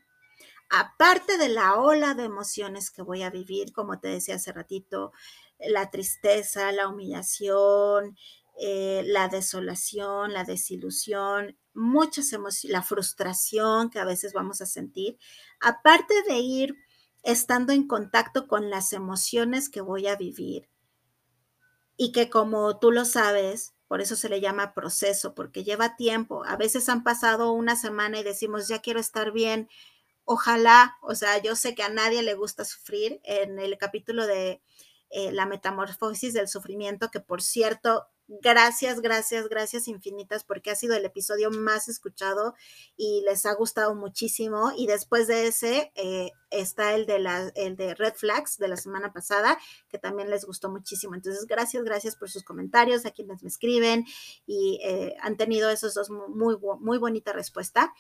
Aparte 0.71 1.37
de 1.37 1.51
la 1.51 1.79
ola 1.79 2.15
de 2.15 2.25
emociones 2.25 2.91
que 2.91 3.03
voy 3.03 3.23
a 3.23 3.29
vivir, 3.29 3.71
como 3.75 4.01
te 4.01 4.09
decía 4.09 4.37
hace 4.37 4.51
ratito, 4.51 5.13
la 5.59 5.91
tristeza, 5.91 6.73
la 6.73 6.89
humillación, 6.89 8.17
eh, 8.59 9.03
la 9.05 9.29
desolación, 9.29 10.33
la 10.33 10.45
desilusión, 10.45 11.55
muchas 11.75 12.33
emociones, 12.33 12.73
la 12.73 12.83
frustración 12.83 13.91
que 13.91 13.99
a 13.99 14.07
veces 14.07 14.33
vamos 14.33 14.63
a 14.63 14.67
sentir, 14.67 15.19
aparte 15.61 16.15
de 16.27 16.39
ir 16.39 16.77
estando 17.23 17.73
en 17.73 17.87
contacto 17.87 18.47
con 18.49 18.71
las 18.71 18.93
emociones 18.93 19.69
que 19.69 19.81
voy 19.81 20.07
a 20.07 20.17
vivir 20.17 20.69
y 21.97 22.13
que 22.13 22.31
como 22.31 22.79
tú 22.79 22.93
lo 22.93 23.05
sabes, 23.05 23.75
por 23.87 24.01
eso 24.01 24.17
se 24.17 24.29
le 24.29 24.41
llama 24.41 24.73
proceso, 24.73 25.35
porque 25.35 25.65
lleva 25.65 25.97
tiempo. 25.97 26.45
A 26.47 26.57
veces 26.57 26.89
han 26.89 27.03
pasado 27.03 27.53
una 27.53 27.77
semana 27.77 28.21
y 28.21 28.23
decimos, 28.23 28.69
ya 28.69 28.79
quiero 28.79 29.01
estar 29.01 29.33
bien. 29.33 29.69
Ojalá, 30.25 30.97
o 31.03 31.15
sea, 31.15 31.43
yo 31.43 31.57
sé 31.57 31.75
que 31.75 31.83
a 31.83 31.89
nadie 31.89 32.23
le 32.23 32.35
gusta 32.35 32.65
sufrir. 32.65 33.21
En 33.25 33.59
el 33.59 33.77
capítulo 33.79 34.27
de 34.27 34.63
eh, 35.11 35.33
la 35.33 35.45
metamorfosis 35.45 36.33
del 36.33 36.49
sufrimiento, 36.49 37.11
que 37.11 37.21
por 37.21 37.43
cierto, 37.43 38.07
Gracias, 38.33 39.01
gracias, 39.01 39.49
gracias 39.49 39.89
infinitas 39.89 40.45
porque 40.45 40.71
ha 40.71 40.77
sido 40.77 40.95
el 40.95 41.05
episodio 41.05 41.51
más 41.51 41.89
escuchado 41.89 42.55
y 42.97 43.23
les 43.27 43.45
ha 43.45 43.53
gustado 43.55 43.97
muchísimo. 43.97 44.71
Y 44.77 44.87
después 44.87 45.27
de 45.27 45.49
ese 45.49 45.91
eh, 45.97 46.31
está 46.49 46.95
el 46.95 47.07
de, 47.07 47.19
la, 47.19 47.51
el 47.57 47.75
de 47.75 47.93
Red 47.97 48.15
Flags 48.15 48.57
de 48.59 48.69
la 48.69 48.77
semana 48.77 49.13
pasada, 49.13 49.59
que 49.89 49.99
también 49.99 50.31
les 50.31 50.45
gustó 50.45 50.71
muchísimo. 50.71 51.17
Entonces, 51.17 51.45
gracias, 51.49 51.83
gracias 51.83 52.15
por 52.15 52.31
sus 52.31 52.45
comentarios, 52.45 53.05
a 53.05 53.11
quienes 53.11 53.43
me 53.43 53.49
escriben 53.49 54.07
y 54.47 54.79
eh, 54.85 55.17
han 55.21 55.37
tenido 55.37 55.69
esos 55.69 55.95
dos 55.95 56.09
muy, 56.09 56.57
muy 56.79 56.99
bonita 56.99 57.33
respuesta. 57.33 57.93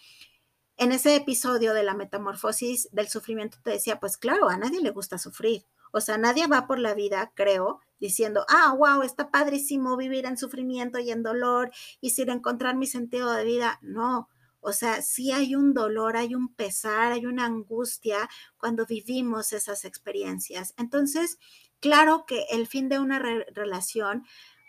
En 0.76 0.92
ese 0.92 1.16
episodio 1.16 1.74
de 1.74 1.82
la 1.82 1.94
metamorfosis 1.94 2.88
del 2.92 3.08
sufrimiento 3.08 3.58
te 3.64 3.70
decía, 3.70 3.98
pues 3.98 4.16
claro, 4.16 4.48
a 4.48 4.56
nadie 4.56 4.80
le 4.80 4.90
gusta 4.90 5.18
sufrir. 5.18 5.66
O 5.90 6.00
sea, 6.00 6.18
nadie 6.18 6.46
va 6.46 6.68
por 6.68 6.78
la 6.78 6.94
vida, 6.94 7.32
creo, 7.34 7.80
diciendo, 8.00 8.44
ah, 8.48 8.74
wow, 8.76 9.02
está 9.02 9.30
padrísimo 9.30 9.96
vivir 9.96 10.26
en 10.26 10.36
sufrimiento 10.36 10.98
y 10.98 11.10
en 11.10 11.22
dolor 11.22 11.70
y 12.00 12.10
sin 12.10 12.30
encontrar 12.30 12.76
mi 12.76 12.86
sentido 12.86 13.30
de 13.32 13.44
vida. 13.44 13.78
No, 13.82 14.28
o 14.60 14.72
sea, 14.72 15.02
sí 15.02 15.32
hay 15.32 15.54
un 15.54 15.72
dolor, 15.72 16.16
hay 16.16 16.34
un 16.34 16.54
pesar, 16.54 17.12
hay 17.12 17.26
una 17.26 17.46
angustia 17.46 18.28
cuando 18.58 18.86
vivimos 18.86 19.52
esas 19.52 19.84
experiencias. 19.84 20.74
Entonces, 20.76 21.38
claro 21.80 22.24
que 22.26 22.44
el 22.50 22.66
fin 22.66 22.88
de 22.88 22.98
una 22.98 23.18
relación 23.18 24.24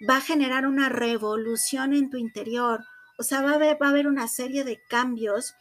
va 0.09 0.17
a 0.17 0.21
generar 0.21 0.65
una 0.65 0.89
revolución 0.89 1.93
en 1.93 2.09
tu 2.09 2.17
interior. 2.17 2.85
O 3.17 3.23
sea, 3.23 3.41
va 3.41 3.57
va 3.57 3.87
a 3.87 3.89
haber 3.89 4.07
una 4.07 4.27
serie 4.27 4.63
de 4.63 4.81
cambios 4.89 5.53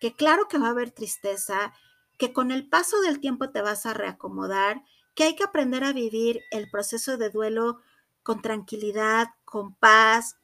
que 0.00 0.14
claro 0.14 0.48
que 0.48 0.58
va 0.58 0.68
a 0.68 0.70
haber 0.70 0.90
tristeza, 0.90 1.72
que 2.18 2.32
con 2.32 2.50
el 2.50 2.68
paso 2.68 3.00
del 3.00 3.20
tiempo 3.20 3.50
te 3.50 3.60
vas 3.60 3.86
a 3.86 3.94
reacomodar 3.94 4.82
que 5.14 5.24
hay 5.24 5.36
que 5.36 5.44
aprender 5.44 5.84
a 5.84 5.92
vivir 5.92 6.42
el 6.50 6.68
proceso 6.70 7.16
de 7.16 7.30
duelo 7.30 7.80
con 8.22 8.42
tranquilidad, 8.42 9.28
con 9.44 9.74
paz. 9.74 10.36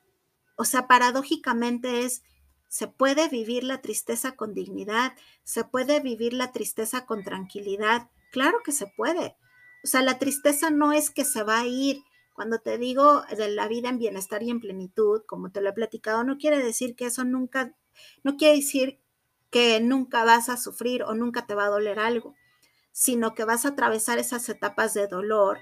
O 0.57 0.65
sea, 0.65 0.87
paradójicamente 0.87 2.05
es, 2.05 2.23
se 2.69 2.87
puede 2.87 3.29
vivir 3.29 3.65
la 3.65 3.81
tristeza 3.83 4.37
con 4.37 4.55
dignidad, 4.55 5.15
se 5.43 5.65
puede 5.65 6.01
vivir 6.01 6.35
la 6.35 6.53
tristeza 6.53 7.05
con 7.05 7.25
tranquilidad. 7.25 8.11
Claro 8.31 8.59
que 8.65 8.73
se 8.73 8.87
puede. 8.97 9.37
O 9.83 9.87
sea, 9.87 10.03
la 10.03 10.19
tristeza 10.19 10.71
no 10.71 10.93
es 10.93 11.11
que 11.11 11.25
se 11.25 11.43
va 11.43 11.61
a 11.61 11.67
ir. 11.67 12.03
Cuando 12.35 12.59
te 12.61 12.79
digo 12.79 13.23
de 13.37 13.49
la 13.51 13.67
vida 13.69 13.89
en 13.89 13.99
bienestar 13.99 14.43
y 14.43 14.51
en 14.51 14.61
plenitud, 14.61 15.23
como 15.27 15.51
te 15.51 15.61
lo 15.61 15.71
he 15.71 15.75
platicado, 15.75 16.23
no 16.25 16.39
quiere 16.39 16.63
decir 16.63 16.95
que 16.95 17.07
eso 17.07 17.25
nunca, 17.25 17.75
no 18.23 18.37
quiere 18.37 18.57
decir 18.57 19.01
que 19.51 19.81
nunca 19.81 20.25
vas 20.25 20.49
a 20.49 20.57
sufrir 20.57 21.03
o 21.03 21.15
nunca 21.15 21.47
te 21.47 21.55
va 21.55 21.65
a 21.65 21.71
doler 21.71 21.99
algo 21.99 22.35
sino 22.93 23.35
que 23.35 23.45
vas 23.45 23.65
a 23.65 23.71
atravesar 23.71 24.19
esas 24.19 24.49
etapas 24.49 24.95
de 24.95 25.07
dolor 25.07 25.59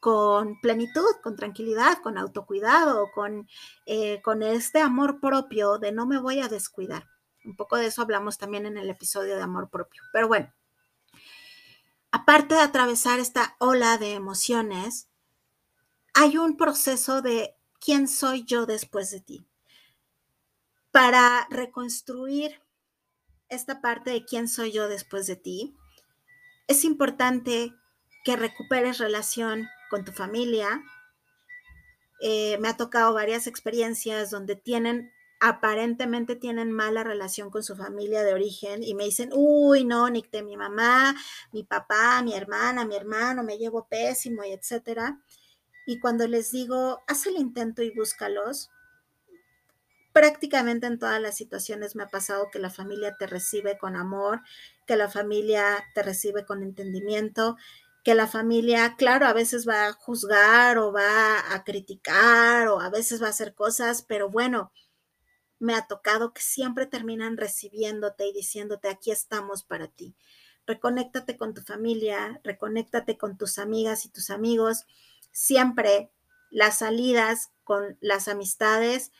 con 0.00 0.60
plenitud, 0.60 1.16
con 1.22 1.36
tranquilidad, 1.36 1.98
con 2.02 2.18
autocuidado, 2.18 3.10
con, 3.12 3.48
eh, 3.86 4.22
con 4.22 4.42
este 4.42 4.80
amor 4.80 5.20
propio 5.20 5.78
de 5.78 5.92
no 5.92 6.06
me 6.06 6.18
voy 6.18 6.40
a 6.40 6.48
descuidar. 6.48 7.08
Un 7.44 7.56
poco 7.56 7.76
de 7.76 7.86
eso 7.86 8.02
hablamos 8.02 8.38
también 8.38 8.66
en 8.66 8.76
el 8.76 8.90
episodio 8.90 9.36
de 9.36 9.42
amor 9.42 9.70
propio. 9.70 10.02
Pero 10.12 10.28
bueno, 10.28 10.52
aparte 12.10 12.54
de 12.54 12.60
atravesar 12.60 13.18
esta 13.18 13.56
ola 13.58 13.98
de 13.98 14.14
emociones, 14.14 15.08
hay 16.14 16.36
un 16.36 16.56
proceso 16.56 17.22
de 17.22 17.56
quién 17.80 18.08
soy 18.08 18.44
yo 18.44 18.66
después 18.66 19.10
de 19.10 19.20
ti. 19.20 19.46
Para 20.90 21.46
reconstruir 21.50 22.62
esta 23.48 23.80
parte 23.80 24.10
de 24.10 24.24
quién 24.24 24.48
soy 24.48 24.72
yo 24.72 24.88
después 24.88 25.26
de 25.26 25.36
ti, 25.36 25.76
es 26.68 26.84
importante 26.84 27.74
que 28.24 28.36
recuperes 28.36 28.98
relación 28.98 29.68
con 29.90 30.04
tu 30.04 30.12
familia. 30.12 30.82
Eh, 32.20 32.58
me 32.58 32.68
ha 32.68 32.76
tocado 32.76 33.14
varias 33.14 33.46
experiencias 33.46 34.30
donde 34.30 34.54
tienen, 34.54 35.10
aparentemente 35.40 36.36
tienen 36.36 36.70
mala 36.70 37.04
relación 37.04 37.50
con 37.50 37.62
su 37.62 37.74
familia 37.74 38.22
de 38.22 38.34
origen 38.34 38.82
y 38.82 38.94
me 38.94 39.04
dicen, 39.04 39.30
uy, 39.32 39.84
no, 39.84 40.10
ni 40.10 40.22
de 40.30 40.42
mi 40.42 40.56
mamá, 40.56 41.16
mi 41.52 41.64
papá, 41.64 42.22
mi 42.22 42.34
hermana, 42.34 42.84
mi 42.84 42.96
hermano, 42.96 43.42
me 43.42 43.56
llevo 43.56 43.88
pésimo 43.88 44.44
y 44.44 44.52
etcétera. 44.52 45.18
Y 45.86 46.00
cuando 46.00 46.28
les 46.28 46.50
digo, 46.50 47.02
haz 47.06 47.26
el 47.26 47.36
intento 47.36 47.82
y 47.82 47.90
búscalos, 47.90 48.68
prácticamente 50.12 50.86
en 50.86 50.98
todas 50.98 51.20
las 51.20 51.36
situaciones 51.36 51.96
me 51.96 52.02
ha 52.02 52.08
pasado 52.08 52.50
que 52.50 52.58
la 52.58 52.70
familia 52.70 53.16
te 53.16 53.26
recibe 53.26 53.78
con 53.78 53.96
amor, 53.96 54.42
que 54.88 54.96
la 54.96 55.10
familia 55.10 55.86
te 55.94 56.02
recibe 56.02 56.46
con 56.46 56.62
entendimiento, 56.62 57.56
que 58.02 58.14
la 58.14 58.26
familia, 58.26 58.96
claro, 58.96 59.26
a 59.26 59.34
veces 59.34 59.68
va 59.68 59.86
a 59.86 59.92
juzgar 59.92 60.78
o 60.78 60.92
va 60.92 61.54
a 61.54 61.62
criticar 61.62 62.68
o 62.68 62.80
a 62.80 62.88
veces 62.88 63.22
va 63.22 63.26
a 63.26 63.30
hacer 63.30 63.54
cosas, 63.54 64.02
pero 64.02 64.30
bueno, 64.30 64.72
me 65.58 65.74
ha 65.74 65.86
tocado 65.86 66.32
que 66.32 66.40
siempre 66.40 66.86
terminan 66.86 67.36
recibiéndote 67.36 68.26
y 68.26 68.32
diciéndote, 68.32 68.88
aquí 68.88 69.10
estamos 69.10 69.62
para 69.62 69.88
ti. 69.88 70.16
Reconéctate 70.66 71.36
con 71.36 71.52
tu 71.52 71.60
familia, 71.60 72.40
reconéctate 72.42 73.18
con 73.18 73.36
tus 73.36 73.58
amigas 73.58 74.06
y 74.06 74.08
tus 74.08 74.30
amigos. 74.30 74.86
Siempre 75.32 76.10
las 76.50 76.78
salidas 76.78 77.50
con 77.62 77.98
las 78.00 78.26
amistades 78.26 79.12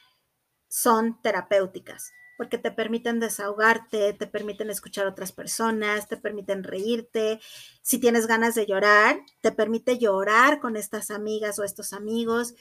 son 0.68 1.20
terapéuticas 1.20 2.12
porque 2.38 2.56
te 2.56 2.70
permiten 2.70 3.18
desahogarte, 3.18 4.12
te 4.12 4.28
permiten 4.28 4.70
escuchar 4.70 5.06
a 5.06 5.10
otras 5.10 5.32
personas, 5.32 6.06
te 6.06 6.16
permiten 6.16 6.62
reírte. 6.62 7.40
Si 7.82 7.98
tienes 7.98 8.28
ganas 8.28 8.54
de 8.54 8.64
llorar, 8.64 9.20
te 9.42 9.50
permite 9.50 9.98
llorar 9.98 10.60
con 10.60 10.76
estas 10.76 11.10
amigas 11.10 11.58
o 11.58 11.64
estos 11.64 11.92
amigos 11.92 12.54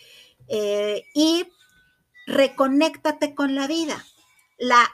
eh, 0.47 1.03
y 1.13 1.47
reconéctate 2.25 3.35
con 3.35 3.53
la 3.53 3.67
vida. 3.67 4.03
La 4.57 4.89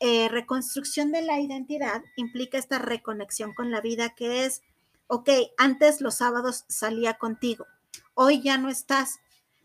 eh, 0.00 0.28
reconstrucción 0.28 1.12
de 1.12 1.22
la 1.22 1.38
identidad 1.38 2.02
implica 2.16 2.58
esta 2.58 2.80
reconexión 2.80 3.54
con 3.54 3.70
la 3.70 3.80
vida 3.80 4.16
que 4.16 4.44
es, 4.44 4.62
ok, 5.06 5.30
antes 5.56 6.00
los 6.00 6.16
sábados 6.16 6.64
salía 6.68 7.14
contigo, 7.14 7.66
hoy 8.14 8.42
ya 8.42 8.58
no 8.58 8.68
estás, 8.68 9.20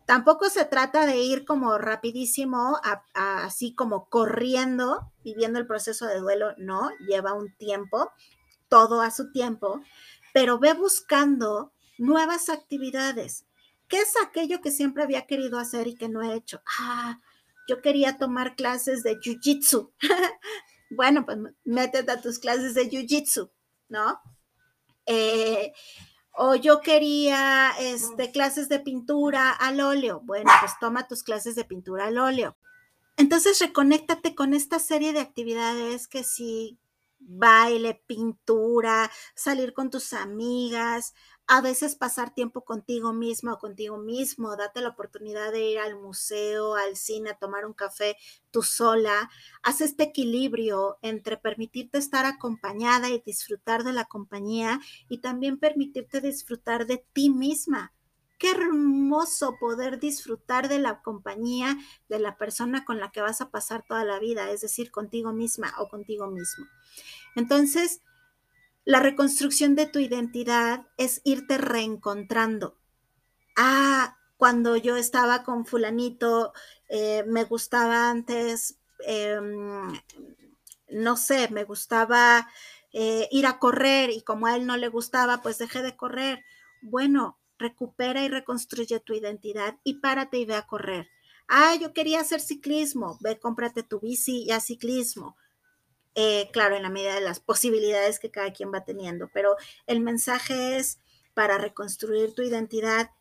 Tampoco 0.08 0.48
se 0.48 0.64
trata 0.64 1.04
de 1.04 1.18
ir 1.18 1.44
como 1.44 1.76
rapidísimo, 1.76 2.80
así 3.12 3.74
como 3.74 4.08
corriendo, 4.08 5.12
viviendo 5.22 5.58
el 5.58 5.66
proceso 5.66 6.06
de 6.06 6.18
duelo, 6.18 6.54
no, 6.56 6.88
lleva 7.06 7.34
un 7.34 7.54
tiempo, 7.58 8.10
todo 8.70 9.02
a 9.02 9.10
su 9.10 9.30
tiempo, 9.32 9.82
pero 10.32 10.58
ve 10.58 10.72
buscando 10.72 11.74
nuevas 11.98 12.48
actividades. 12.48 13.44
¿Qué 13.86 13.98
es 13.98 14.14
aquello 14.24 14.62
que 14.62 14.70
siempre 14.70 15.02
había 15.02 15.26
querido 15.26 15.58
hacer 15.58 15.88
y 15.88 15.94
que 15.94 16.08
no 16.08 16.22
he 16.22 16.34
hecho? 16.34 16.62
Ah, 16.80 17.20
yo 17.68 17.82
quería 17.82 18.16
tomar 18.16 18.56
clases 18.56 19.02
de 19.02 19.18
Jiu-Jitsu. 19.18 19.92
bueno, 20.90 21.26
pues 21.26 21.36
métete 21.64 22.10
a 22.10 22.22
tus 22.22 22.38
clases 22.38 22.72
de 22.72 22.88
Jiu-Jitsu, 22.88 23.50
¿no? 23.90 24.18
Eh, 25.04 25.74
o 26.40 26.54
yo 26.54 26.80
quería 26.80 27.72
este, 27.80 28.30
clases 28.30 28.68
de 28.68 28.78
pintura 28.78 29.50
al 29.50 29.80
óleo. 29.80 30.20
Bueno, 30.24 30.50
pues 30.60 30.72
toma 30.80 31.08
tus 31.08 31.24
clases 31.24 31.56
de 31.56 31.64
pintura 31.64 32.06
al 32.06 32.18
óleo. 32.18 32.56
Entonces 33.16 33.58
reconéctate 33.58 34.36
con 34.36 34.54
esta 34.54 34.78
serie 34.78 35.12
de 35.12 35.18
actividades 35.18 36.06
que 36.06 36.22
si 36.22 36.78
baile, 37.18 38.00
pintura, 38.06 39.10
salir 39.34 39.72
con 39.72 39.90
tus 39.90 40.12
amigas, 40.12 41.12
a 41.50 41.62
veces 41.62 41.96
pasar 41.96 42.34
tiempo 42.34 42.62
contigo 42.62 43.14
mismo 43.14 43.54
o 43.54 43.58
contigo 43.58 43.96
mismo, 43.96 44.54
date 44.54 44.82
la 44.82 44.90
oportunidad 44.90 45.50
de 45.50 45.70
ir 45.70 45.78
al 45.78 45.96
museo, 45.96 46.74
al 46.74 46.94
cine, 46.94 47.30
a 47.30 47.38
tomar 47.38 47.64
un 47.64 47.72
café 47.72 48.18
tú 48.50 48.62
sola. 48.62 49.30
Haz 49.62 49.80
este 49.80 50.04
equilibrio 50.04 50.98
entre 51.00 51.38
permitirte 51.38 51.96
estar 51.96 52.26
acompañada 52.26 53.08
y 53.08 53.22
disfrutar 53.24 53.82
de 53.82 53.94
la 53.94 54.04
compañía 54.04 54.78
y 55.08 55.18
también 55.18 55.58
permitirte 55.58 56.20
disfrutar 56.20 56.86
de 56.86 57.02
ti 57.14 57.30
misma. 57.30 57.94
Qué 58.38 58.50
hermoso 58.50 59.56
poder 59.58 59.98
disfrutar 59.98 60.68
de 60.68 60.78
la 60.78 61.00
compañía 61.00 61.78
de 62.10 62.18
la 62.18 62.36
persona 62.36 62.84
con 62.84 63.00
la 63.00 63.10
que 63.10 63.22
vas 63.22 63.40
a 63.40 63.50
pasar 63.50 63.84
toda 63.88 64.04
la 64.04 64.18
vida, 64.18 64.50
es 64.50 64.60
decir, 64.60 64.90
contigo 64.90 65.32
misma 65.32 65.72
o 65.78 65.88
contigo 65.88 66.26
mismo. 66.26 66.66
Entonces, 67.36 68.02
la 68.88 69.00
reconstrucción 69.00 69.74
de 69.74 69.84
tu 69.84 69.98
identidad 69.98 70.86
es 70.96 71.20
irte 71.22 71.58
reencontrando. 71.58 72.78
Ah, 73.54 74.16
cuando 74.38 74.78
yo 74.78 74.96
estaba 74.96 75.42
con 75.42 75.66
fulanito, 75.66 76.54
eh, 76.88 77.22
me 77.26 77.44
gustaba 77.44 78.08
antes, 78.08 78.78
em, 79.00 79.92
no 80.88 81.16
sé, 81.18 81.50
me 81.50 81.64
gustaba 81.64 82.48
eh, 82.94 83.28
ir 83.30 83.44
a 83.44 83.58
correr 83.58 84.08
y 84.08 84.22
como 84.22 84.46
a 84.46 84.56
él 84.56 84.64
no 84.64 84.78
le 84.78 84.88
gustaba, 84.88 85.42
pues 85.42 85.58
dejé 85.58 85.82
de 85.82 85.94
correr. 85.94 86.42
Bueno, 86.80 87.38
recupera 87.58 88.24
y 88.24 88.28
reconstruye 88.28 89.00
tu 89.00 89.12
identidad 89.12 89.76
y 89.84 90.00
párate 90.00 90.38
y 90.38 90.46
ve 90.46 90.54
a 90.54 90.66
correr. 90.66 91.10
Ah, 91.46 91.74
yo 91.74 91.92
quería 91.92 92.20
hacer 92.20 92.40
ciclismo, 92.40 93.18
ve, 93.20 93.38
cómprate 93.38 93.82
tu 93.82 94.00
bici 94.00 94.44
y 94.44 94.50
haz 94.50 94.64
ciclismo. 94.64 95.36
Eh, 96.20 96.50
claro, 96.52 96.74
en 96.74 96.82
la 96.82 96.90
medida 96.90 97.14
de 97.14 97.20
las 97.20 97.38
posibilidades 97.38 98.18
que 98.18 98.32
cada 98.32 98.52
quien 98.52 98.74
va 98.74 98.84
teniendo, 98.84 99.30
pero 99.32 99.54
el 99.86 100.00
mensaje 100.00 100.76
es 100.76 100.98
para 101.32 101.58
reconstruir 101.58 102.34
tu 102.34 102.42
identidad, 102.42 103.12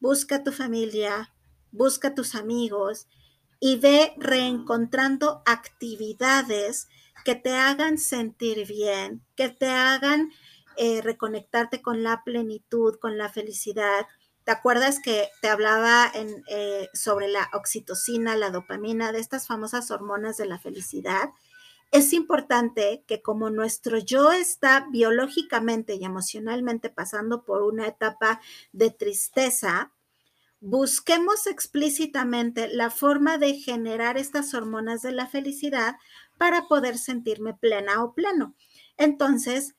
busca 0.00 0.44
tu 0.44 0.52
familia, 0.52 1.32
busca 1.70 2.14
tus 2.14 2.34
amigos 2.34 3.08
y 3.58 3.76
ve 3.76 4.12
reencontrando 4.18 5.42
actividades 5.46 6.88
que 7.24 7.36
te 7.36 7.56
hagan 7.56 7.96
sentir 7.96 8.66
bien, 8.66 9.24
que 9.34 9.48
te 9.48 9.70
hagan 9.70 10.30
eh, 10.76 11.00
reconectarte 11.00 11.80
con 11.80 12.02
la 12.02 12.22
plenitud, 12.22 12.98
con 12.98 13.16
la 13.16 13.30
felicidad. 13.30 14.06
¿Te 14.44 14.52
acuerdas 14.52 15.00
que 15.02 15.30
te 15.40 15.48
hablaba 15.48 16.12
eh, 16.48 16.90
sobre 16.92 17.28
la 17.28 17.48
oxitocina, 17.54 18.36
la 18.36 18.50
dopamina, 18.50 19.10
de 19.10 19.20
estas 19.20 19.46
famosas 19.46 19.90
hormonas 19.90 20.36
de 20.36 20.44
la 20.44 20.58
felicidad? 20.58 21.30
Es 21.92 22.14
importante 22.14 23.04
que 23.06 23.20
como 23.20 23.50
nuestro 23.50 23.98
yo 23.98 24.32
está 24.32 24.88
biológicamente 24.90 25.94
y 25.94 26.04
emocionalmente 26.04 26.88
pasando 26.88 27.44
por 27.44 27.62
una 27.62 27.86
etapa 27.86 28.40
de 28.72 28.90
tristeza, 28.90 29.92
busquemos 30.58 31.46
explícitamente 31.46 32.68
la 32.68 32.88
forma 32.88 33.36
de 33.36 33.54
generar 33.54 34.16
estas 34.16 34.54
hormonas 34.54 35.02
de 35.02 35.12
la 35.12 35.26
felicidad 35.26 35.96
para 36.38 36.66
poder 36.66 36.96
sentirme 36.96 37.52
plena 37.52 38.02
o 38.02 38.14
pleno. 38.14 38.54
Entonces, 38.96 39.74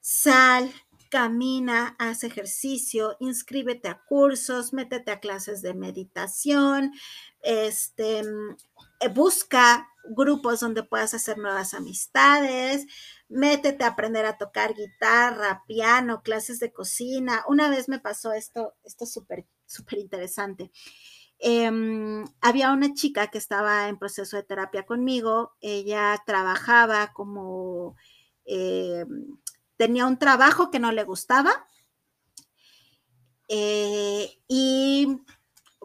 sal, 0.00 0.70
camina, 1.10 1.96
haz 1.98 2.22
ejercicio, 2.22 3.16
inscríbete 3.18 3.88
a 3.88 4.02
cursos, 4.04 4.74
métete 4.74 5.10
a 5.10 5.20
clases 5.20 5.62
de 5.62 5.72
meditación, 5.72 6.92
este, 7.40 8.22
busca 9.14 9.88
grupos 10.10 10.60
donde 10.60 10.82
puedas 10.82 11.14
hacer 11.14 11.38
nuevas 11.38 11.74
amistades, 11.74 12.86
métete 13.28 13.84
a 13.84 13.88
aprender 13.88 14.26
a 14.26 14.38
tocar 14.38 14.74
guitarra, 14.74 15.64
piano, 15.66 16.22
clases 16.22 16.60
de 16.60 16.72
cocina. 16.72 17.44
Una 17.48 17.68
vez 17.68 17.88
me 17.88 17.98
pasó 17.98 18.32
esto, 18.32 18.74
esto 18.84 19.04
es 19.04 19.12
súper, 19.12 19.46
súper 19.66 19.98
interesante. 19.98 20.70
Em, 21.38 22.24
había 22.40 22.72
una 22.72 22.94
chica 22.94 23.28
que 23.28 23.38
estaba 23.38 23.88
en 23.88 23.98
proceso 23.98 24.36
de 24.36 24.42
terapia 24.42 24.86
conmigo, 24.86 25.54
ella 25.60 26.16
trabajaba 26.26 27.12
como, 27.12 27.96
em, 28.44 29.38
tenía 29.76 30.06
un 30.06 30.18
trabajo 30.18 30.70
que 30.70 30.78
no 30.78 30.92
le 30.92 31.04
gustaba 31.04 31.66
eh, 33.48 34.38
y 34.48 35.18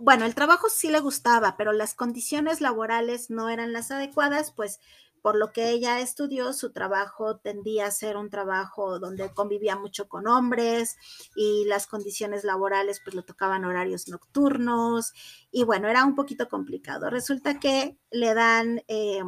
bueno, 0.02 0.26
el 0.26 0.36
trabajo 0.36 0.68
sí 0.70 0.90
le 0.90 1.00
gustaba, 1.00 1.56
pero 1.58 1.74
las 1.74 1.94
condiciones 1.94 2.60
laborales 2.60 3.30
no 3.30 3.50
eran 3.50 3.72
las 3.72 3.92
adecuadas, 3.92 4.52
pues 4.52 4.80
por 5.22 5.36
lo 5.36 5.52
que 5.52 5.70
ella 5.70 6.00
estudió, 6.00 6.52
su 6.54 6.72
trabajo 6.72 7.38
tendía 7.38 7.86
a 7.86 7.92
ser 7.92 8.18
un 8.18 8.32
trabajo 8.32 8.98
donde 8.98 9.32
convivía 9.32 9.76
mucho 9.76 10.10
con 10.10 10.28
hombres 10.28 10.98
y 11.36 11.66
las 11.66 11.86
condiciones 11.86 12.44
laborales 12.44 13.00
pues 13.04 13.16
le 13.16 13.22
tocaban 13.22 13.64
horarios 13.64 14.08
nocturnos 14.08 15.14
y 15.52 15.64
bueno, 15.64 15.88
era 15.88 16.04
un 16.04 16.16
poquito 16.16 16.50
complicado. 16.50 17.12
Resulta 17.12 17.60
que 17.60 18.00
le 18.10 18.34
dan, 18.34 18.84
eh, 18.88 19.22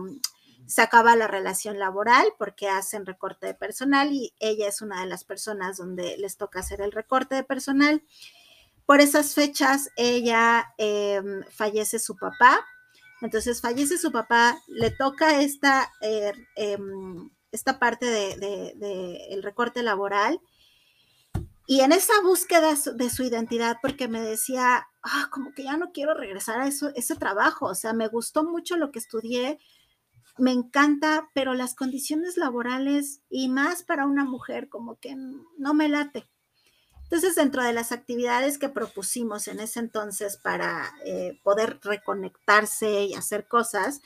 se 0.66 0.82
acaba 0.82 1.16
la 1.16 1.28
relación 1.28 1.78
laboral 1.78 2.26
porque 2.40 2.70
hacen 2.70 3.06
recorte 3.06 3.46
de 3.46 3.54
personal 3.54 4.12
y 4.12 4.34
ella 4.40 4.68
es 4.68 4.82
una 4.82 5.02
de 5.02 5.08
las 5.08 5.24
personas 5.24 5.78
donde 5.78 6.18
les 6.18 6.38
toca 6.38 6.62
hacer 6.62 6.82
el 6.82 6.92
recorte 6.92 7.36
de 7.36 7.44
personal. 7.44 8.02
Por 8.86 9.00
esas 9.00 9.34
fechas 9.34 9.90
ella 9.96 10.74
em, 10.78 11.44
fallece 11.50 12.00
su 12.00 12.16
papá, 12.16 12.66
entonces 13.22 13.62
fallece 13.62 13.98
su 13.98 14.12
papá, 14.12 14.60
le 14.68 14.92
toca 14.92 15.42
esta, 15.42 15.92
er, 16.02 16.36
em, 16.56 17.30
esta 17.52 17.80
parte 17.80 18.06
del 18.06 18.40
de, 18.40 19.28
el 19.30 19.44
recorte 19.44 19.84
laboral. 19.84 20.42
Y 21.66 21.80
en 21.80 21.94
esa 21.94 22.14
búsqueda 22.22 22.76
de 22.96 23.10
su 23.10 23.24
identidad, 23.24 23.78
porque 23.82 24.10
me 24.10 24.20
decía, 24.20 24.86
ah, 25.02 25.30
como 25.32 25.54
que 25.54 25.64
ya 25.64 25.78
no 25.78 25.92
quiero 25.94 26.14
regresar 26.14 26.60
a 26.60 26.68
eso, 26.68 26.92
ese 26.96 27.16
trabajo, 27.16 27.68
o 27.68 27.76
sea, 27.76 27.94
me 27.94 28.10
gustó 28.10 28.44
mucho 28.44 28.76
lo 28.76 28.92
que 28.92 29.00
estudié, 29.00 29.60
me 30.38 30.52
encanta, 30.52 31.30
pero 31.34 31.54
las 31.54 31.76
condiciones 31.76 32.38
laborales 32.38 33.22
y 33.30 33.48
más 33.50 33.84
para 33.84 34.06
una 34.06 34.26
mujer 34.26 34.68
como 34.68 35.00
que 35.00 35.16
no 35.16 35.74
me 35.74 35.88
late. 35.88 36.28
Entonces, 37.14 37.36
dentro 37.36 37.62
de 37.62 37.74
las 37.74 37.92
actividades 37.92 38.58
que 38.58 38.70
propusimos 38.70 39.48
en 39.48 39.60
ese 39.60 39.80
entonces 39.80 40.36
para 40.36 40.92
eh, 41.06 41.40
poder 41.44 41.80
reconectarse 41.84 43.04
y 43.04 43.14
hacer 43.14 43.48
cosas, 43.48 44.02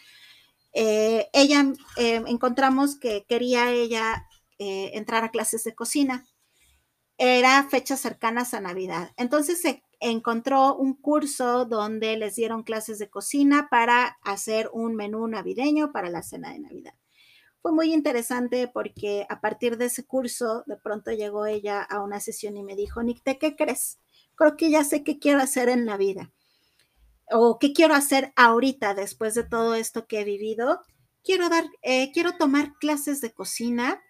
eh, 0.73 1.29
ella 1.31 1.71
eh, 1.95 2.21
encontramos 2.27 2.97
que 2.97 3.25
quería 3.25 3.71
ella 3.71 4.27
entrar 4.59 5.23
a 5.23 5.31
clases 5.31 5.63
de 5.63 5.73
cocina. 5.73 6.25
Era 7.17 7.65
fechas 7.69 8.01
cercanas 8.01 8.53
a 8.53 8.59
Navidad. 8.59 9.13
Entonces 9.15 9.61
se 9.61 9.83
encontró 10.01 10.75
un 10.75 10.93
curso 10.93 11.63
donde 11.63 12.17
les 12.17 12.35
dieron 12.35 12.63
clases 12.63 12.99
de 12.99 13.09
cocina 13.09 13.69
para 13.71 14.17
hacer 14.21 14.69
un 14.73 14.97
menú 14.97 15.25
navideño 15.29 15.93
para 15.93 16.09
la 16.09 16.23
cena 16.23 16.51
de 16.51 16.59
Navidad 16.59 16.93
fue 17.67 17.73
muy 17.73 17.93
interesante 17.93 18.69
porque 18.69 19.25
a 19.27 19.41
partir 19.41 19.77
de 19.77 19.87
ese 19.87 20.05
curso, 20.05 20.63
de 20.67 20.77
pronto 20.77 21.11
llegó 21.11 21.45
ella 21.45 21.81
a 21.81 22.01
una 22.01 22.21
sesión 22.21 22.55
y 22.55 22.63
me 22.63 22.77
dijo, 22.77 23.03
Nicte, 23.03 23.37
¿qué 23.37 23.57
crees? 23.57 23.99
Creo 24.35 24.55
que 24.55 24.69
ya 24.69 24.85
sé 24.85 25.03
qué 25.03 25.19
quiero 25.19 25.41
hacer 25.41 25.67
en 25.67 25.85
la 25.85 25.97
vida. 25.97 26.31
O 27.29 27.59
qué 27.59 27.73
quiero 27.73 27.93
hacer 27.93 28.31
ahorita 28.37 28.93
después 28.93 29.35
de 29.35 29.43
todo 29.43 29.75
esto 29.75 30.07
que 30.07 30.21
he 30.21 30.23
vivido. 30.23 30.79
Quiero 31.25 31.49
dar, 31.49 31.65
eh, 31.81 32.13
quiero 32.13 32.37
tomar 32.37 32.71
clases 32.79 33.19
de 33.19 33.33
cocina 33.33 34.01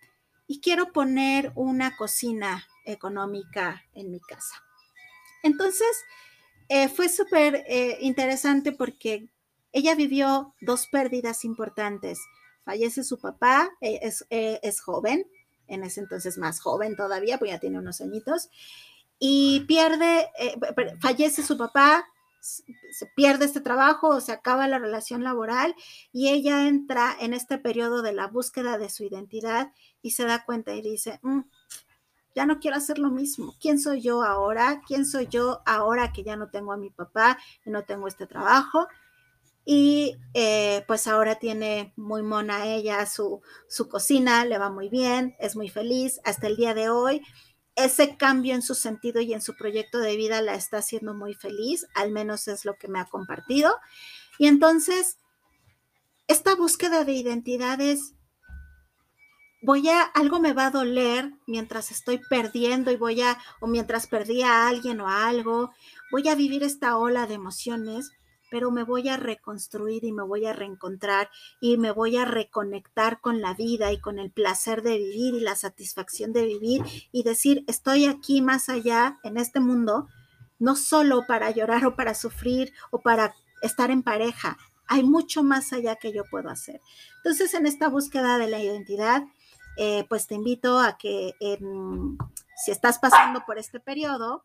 y 0.45 0.61
quiero 0.61 0.93
poner 0.93 1.51
una 1.55 1.97
cocina 1.97 2.63
económica 2.85 3.81
en 3.93 4.11
mi 4.11 4.19
casa. 4.19 4.61
Entonces, 5.41 6.05
eh, 6.69 6.89
fue 6.89 7.09
súper 7.09 7.65
eh, 7.67 7.97
interesante 8.01 8.71
porque 8.71 9.31
ella 9.71 9.95
vivió 9.95 10.53
dos 10.61 10.85
pérdidas 10.85 11.43
importantes 11.43 12.19
fallece 12.67 13.05
su 13.05 13.17
papá, 13.17 13.69
eh, 13.79 14.11
eh, 14.29 14.59
es, 14.61 14.81
joven, 14.81 15.25
en 15.67 15.85
ese 15.85 16.01
entonces 16.01 16.37
más 16.37 16.59
joven 16.59 16.97
todavía, 16.97 17.39
pues 17.39 17.49
ya 17.49 17.59
tiene 17.59 17.79
unos 17.79 18.01
añitos, 18.01 18.49
y 19.19 19.61
pierde, 19.61 20.29
eh, 20.37 20.59
fallece 20.99 21.43
su 21.43 21.57
papá, 21.57 22.05
se 22.41 23.05
pierde 23.15 23.45
este 23.45 23.61
trabajo, 23.61 24.19
se 24.19 24.33
acaba 24.33 24.67
la 24.67 24.79
relación 24.79 25.23
laboral 25.23 25.75
y 26.11 26.29
ella 26.29 26.67
entra 26.67 27.15
en 27.19 27.33
este 27.33 27.57
periodo 27.57 28.01
de 28.01 28.11
la 28.11 28.27
búsqueda 28.27 28.77
de 28.77 28.89
su 28.89 29.05
identidad 29.05 29.71
y 30.01 30.11
se 30.11 30.25
da 30.25 30.43
cuenta 30.43 30.73
y 30.73 30.81
dice, 30.81 31.19
mm, 31.23 31.41
ya 32.35 32.45
no 32.45 32.59
quiero 32.59 32.77
hacer 32.77 32.99
lo 32.99 33.09
mismo. 33.09 33.55
¿Quién 33.59 33.79
soy 33.79 34.01
yo 34.01 34.23
ahora? 34.23 34.81
¿Quién 34.85 35.05
soy 35.05 35.27
yo 35.27 35.61
ahora 35.65 36.11
que 36.11 36.23
ya 36.23 36.35
no 36.35 36.49
tengo 36.49 36.73
a 36.73 36.77
mi 36.77 36.89
papá 36.89 37.37
y 37.65 37.69
no 37.69 37.83
tengo 37.83 38.07
este 38.07 38.27
trabajo? 38.27 38.87
Y 39.69 40.15
eh, 40.33 40.85
pues 40.87 41.07
ahora 41.07 41.35
tiene 41.39 41.91
muy 41.97 42.23
mona 42.23 42.67
ella 42.67 43.05
su, 43.05 43.41
su 43.67 43.89
cocina, 43.89 44.45
le 44.45 44.57
va 44.57 44.69
muy 44.69 44.87
bien, 44.87 45.35
es 45.39 45.57
muy 45.57 45.67
feliz 45.67 46.21
hasta 46.23 46.47
el 46.47 46.55
día 46.55 46.73
de 46.73 46.87
hoy. 46.87 47.21
Ese 47.75 48.15
cambio 48.15 48.55
en 48.55 48.61
su 48.61 48.75
sentido 48.75 49.19
y 49.19 49.33
en 49.33 49.41
su 49.41 49.57
proyecto 49.57 49.97
de 49.99 50.15
vida 50.15 50.41
la 50.41 50.55
está 50.55 50.77
haciendo 50.77 51.13
muy 51.13 51.33
feliz, 51.33 51.85
al 51.95 52.11
menos 52.11 52.47
es 52.47 52.63
lo 52.63 52.77
que 52.77 52.87
me 52.87 53.01
ha 53.01 53.05
compartido. 53.07 53.75
Y 54.39 54.47
entonces, 54.47 55.17
esta 56.29 56.55
búsqueda 56.55 57.03
de 57.03 57.11
identidades 57.11 58.13
voy 59.61 59.89
a, 59.89 60.01
algo 60.01 60.39
me 60.39 60.53
va 60.53 60.67
a 60.67 60.71
doler 60.71 61.33
mientras 61.45 61.91
estoy 61.91 62.21
perdiendo 62.29 62.89
y 62.89 62.95
voy 62.95 63.21
a, 63.21 63.37
o 63.59 63.67
mientras 63.67 64.07
perdí 64.07 64.43
a 64.43 64.69
alguien 64.69 65.01
o 65.01 65.09
a 65.09 65.27
algo, 65.27 65.71
voy 66.09 66.29
a 66.29 66.35
vivir 66.35 66.63
esta 66.63 66.97
ola 66.97 67.27
de 67.27 67.33
emociones, 67.33 68.11
pero 68.49 68.71
me 68.71 68.83
voy 68.83 69.09
a 69.09 69.17
reconstruir 69.17 70.03
y 70.03 70.11
me 70.11 70.23
voy 70.23 70.45
a 70.45 70.53
reencontrar 70.53 71.29
y 71.59 71.77
me 71.77 71.91
voy 71.91 72.17
a 72.17 72.25
reconectar 72.25 73.19
con 73.21 73.41
la 73.41 73.53
vida 73.53 73.91
y 73.91 73.99
con 73.99 74.19
el 74.19 74.31
placer 74.31 74.81
de 74.81 74.97
vivir 74.97 75.35
y 75.35 75.39
la 75.39 75.55
satisfacción 75.55 76.33
de 76.33 76.45
vivir 76.45 76.83
y 77.11 77.23
decir, 77.23 77.63
estoy 77.67 78.05
aquí 78.05 78.41
más 78.41 78.69
allá 78.69 79.19
en 79.23 79.37
este 79.37 79.59
mundo, 79.59 80.07
no 80.59 80.75
solo 80.75 81.25
para 81.27 81.51
llorar 81.51 81.85
o 81.85 81.95
para 81.95 82.13
sufrir 82.13 82.73
o 82.91 83.01
para 83.01 83.33
estar 83.61 83.91
en 83.91 84.03
pareja, 84.03 84.57
hay 84.87 85.03
mucho 85.03 85.43
más 85.43 85.73
allá 85.73 85.97
que 85.97 86.13
yo 86.13 86.23
puedo 86.25 86.49
hacer. 86.49 86.81
Entonces, 87.17 87.53
en 87.53 87.65
esta 87.65 87.89
búsqueda 87.89 88.37
de 88.37 88.47
la 88.47 88.59
identidad, 88.59 89.23
eh, 89.77 90.05
pues 90.09 90.27
te 90.27 90.35
invito 90.35 90.79
a 90.79 90.97
que 90.97 91.35
si 92.55 92.71
estás 92.71 92.97
pasando 92.99 93.43
por 93.45 93.57
este 93.57 93.79
periodo, 93.79 94.43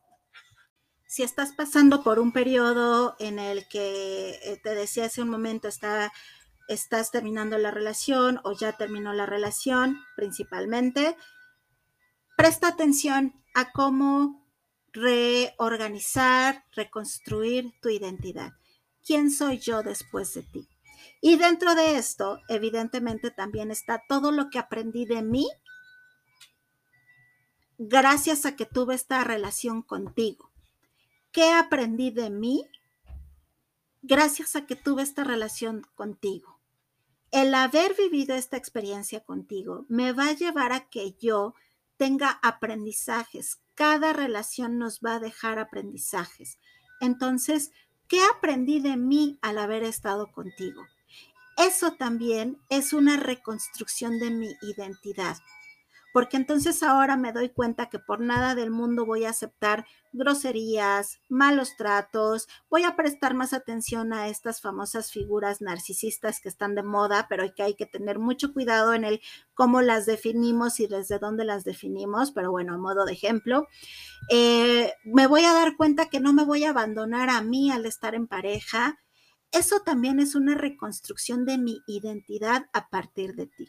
si 1.12 1.22
estás 1.22 1.52
pasando 1.52 2.02
por 2.02 2.18
un 2.18 2.32
periodo 2.32 3.16
en 3.18 3.38
el 3.38 3.68
que 3.68 4.30
eh, 4.30 4.58
te 4.62 4.74
decía 4.74 5.04
hace 5.04 5.20
un 5.20 5.28
momento, 5.28 5.68
está, 5.68 6.10
estás 6.68 7.10
terminando 7.10 7.58
la 7.58 7.70
relación 7.70 8.40
o 8.44 8.52
ya 8.52 8.78
terminó 8.78 9.12
la 9.12 9.26
relación 9.26 9.98
principalmente, 10.16 11.14
presta 12.38 12.68
atención 12.68 13.34
a 13.52 13.72
cómo 13.72 14.48
reorganizar, 14.94 16.64
reconstruir 16.72 17.74
tu 17.82 17.90
identidad. 17.90 18.54
¿Quién 19.04 19.30
soy 19.30 19.58
yo 19.58 19.82
después 19.82 20.32
de 20.32 20.44
ti? 20.44 20.66
Y 21.20 21.36
dentro 21.36 21.74
de 21.74 21.98
esto, 21.98 22.40
evidentemente, 22.48 23.30
también 23.30 23.70
está 23.70 24.02
todo 24.08 24.32
lo 24.32 24.48
que 24.48 24.58
aprendí 24.58 25.04
de 25.04 25.20
mí 25.20 25.46
gracias 27.76 28.46
a 28.46 28.56
que 28.56 28.64
tuve 28.64 28.94
esta 28.94 29.22
relación 29.24 29.82
contigo. 29.82 30.51
¿Qué 31.32 31.50
aprendí 31.50 32.10
de 32.10 32.30
mí 32.30 32.68
gracias 34.02 34.54
a 34.54 34.66
que 34.66 34.76
tuve 34.76 35.02
esta 35.02 35.24
relación 35.24 35.86
contigo? 35.94 36.60
El 37.30 37.54
haber 37.54 37.96
vivido 37.96 38.34
esta 38.34 38.56
experiencia 38.56 39.24
contigo 39.24 39.86
me 39.88 40.12
va 40.12 40.28
a 40.28 40.34
llevar 40.34 40.72
a 40.72 40.88
que 40.90 41.16
yo 41.18 41.54
tenga 41.96 42.38
aprendizajes. 42.42 43.60
Cada 43.74 44.12
relación 44.12 44.78
nos 44.78 45.00
va 45.00 45.14
a 45.14 45.20
dejar 45.20 45.58
aprendizajes. 45.58 46.58
Entonces, 47.00 47.72
¿qué 48.08 48.20
aprendí 48.24 48.80
de 48.80 48.96
mí 48.96 49.38
al 49.40 49.58
haber 49.58 49.82
estado 49.82 50.30
contigo? 50.30 50.82
eso 51.56 51.92
también 51.92 52.58
es 52.68 52.92
una 52.92 53.16
reconstrucción 53.16 54.18
de 54.18 54.30
mi 54.30 54.56
identidad. 54.62 55.36
Porque 56.12 56.36
entonces 56.36 56.82
ahora 56.82 57.16
me 57.16 57.32
doy 57.32 57.48
cuenta 57.48 57.88
que 57.88 57.98
por 57.98 58.20
nada 58.20 58.54
del 58.54 58.70
mundo 58.70 59.06
voy 59.06 59.24
a 59.24 59.30
aceptar 59.30 59.86
groserías, 60.12 61.20
malos 61.28 61.76
tratos, 61.76 62.48
voy 62.68 62.84
a 62.84 62.96
prestar 62.96 63.34
más 63.34 63.52
atención 63.52 64.12
a 64.12 64.28
estas 64.28 64.60
famosas 64.60 65.10
figuras 65.10 65.60
narcisistas 65.62 66.40
que 66.40 66.48
están 66.48 66.74
de 66.74 66.82
moda, 66.82 67.26
pero 67.28 67.52
que 67.54 67.62
hay 67.62 67.74
que 67.74 67.86
tener 67.86 68.18
mucho 68.18 68.52
cuidado 68.52 68.92
en 68.94 69.04
el 69.04 69.20
cómo 69.54 69.80
las 69.80 70.06
definimos 70.06 70.80
y 70.80 70.86
desde 70.86 71.18
dónde 71.18 71.44
las 71.44 71.64
definimos, 71.64 72.30
pero 72.32 72.50
bueno, 72.50 72.74
a 72.74 72.78
modo 72.78 73.04
de 73.04 73.12
ejemplo, 73.12 73.66
eh, 74.30 74.92
me 75.04 75.26
voy 75.26 75.44
a 75.44 75.52
dar 75.52 75.76
cuenta 75.76 76.06
que 76.06 76.20
no 76.20 76.32
me 76.32 76.44
voy 76.44 76.64
a 76.64 76.70
abandonar 76.70 77.30
a 77.30 77.42
mí 77.42 77.70
al 77.70 77.86
estar 77.86 78.14
en 78.14 78.26
pareja, 78.26 78.98
eso 79.50 79.80
también 79.80 80.18
es 80.18 80.34
una 80.34 80.54
reconstrucción 80.54 81.44
de 81.44 81.58
mi 81.58 81.82
identidad 81.86 82.66
a 82.72 82.88
partir 82.88 83.34
de 83.34 83.46
ti. 83.46 83.68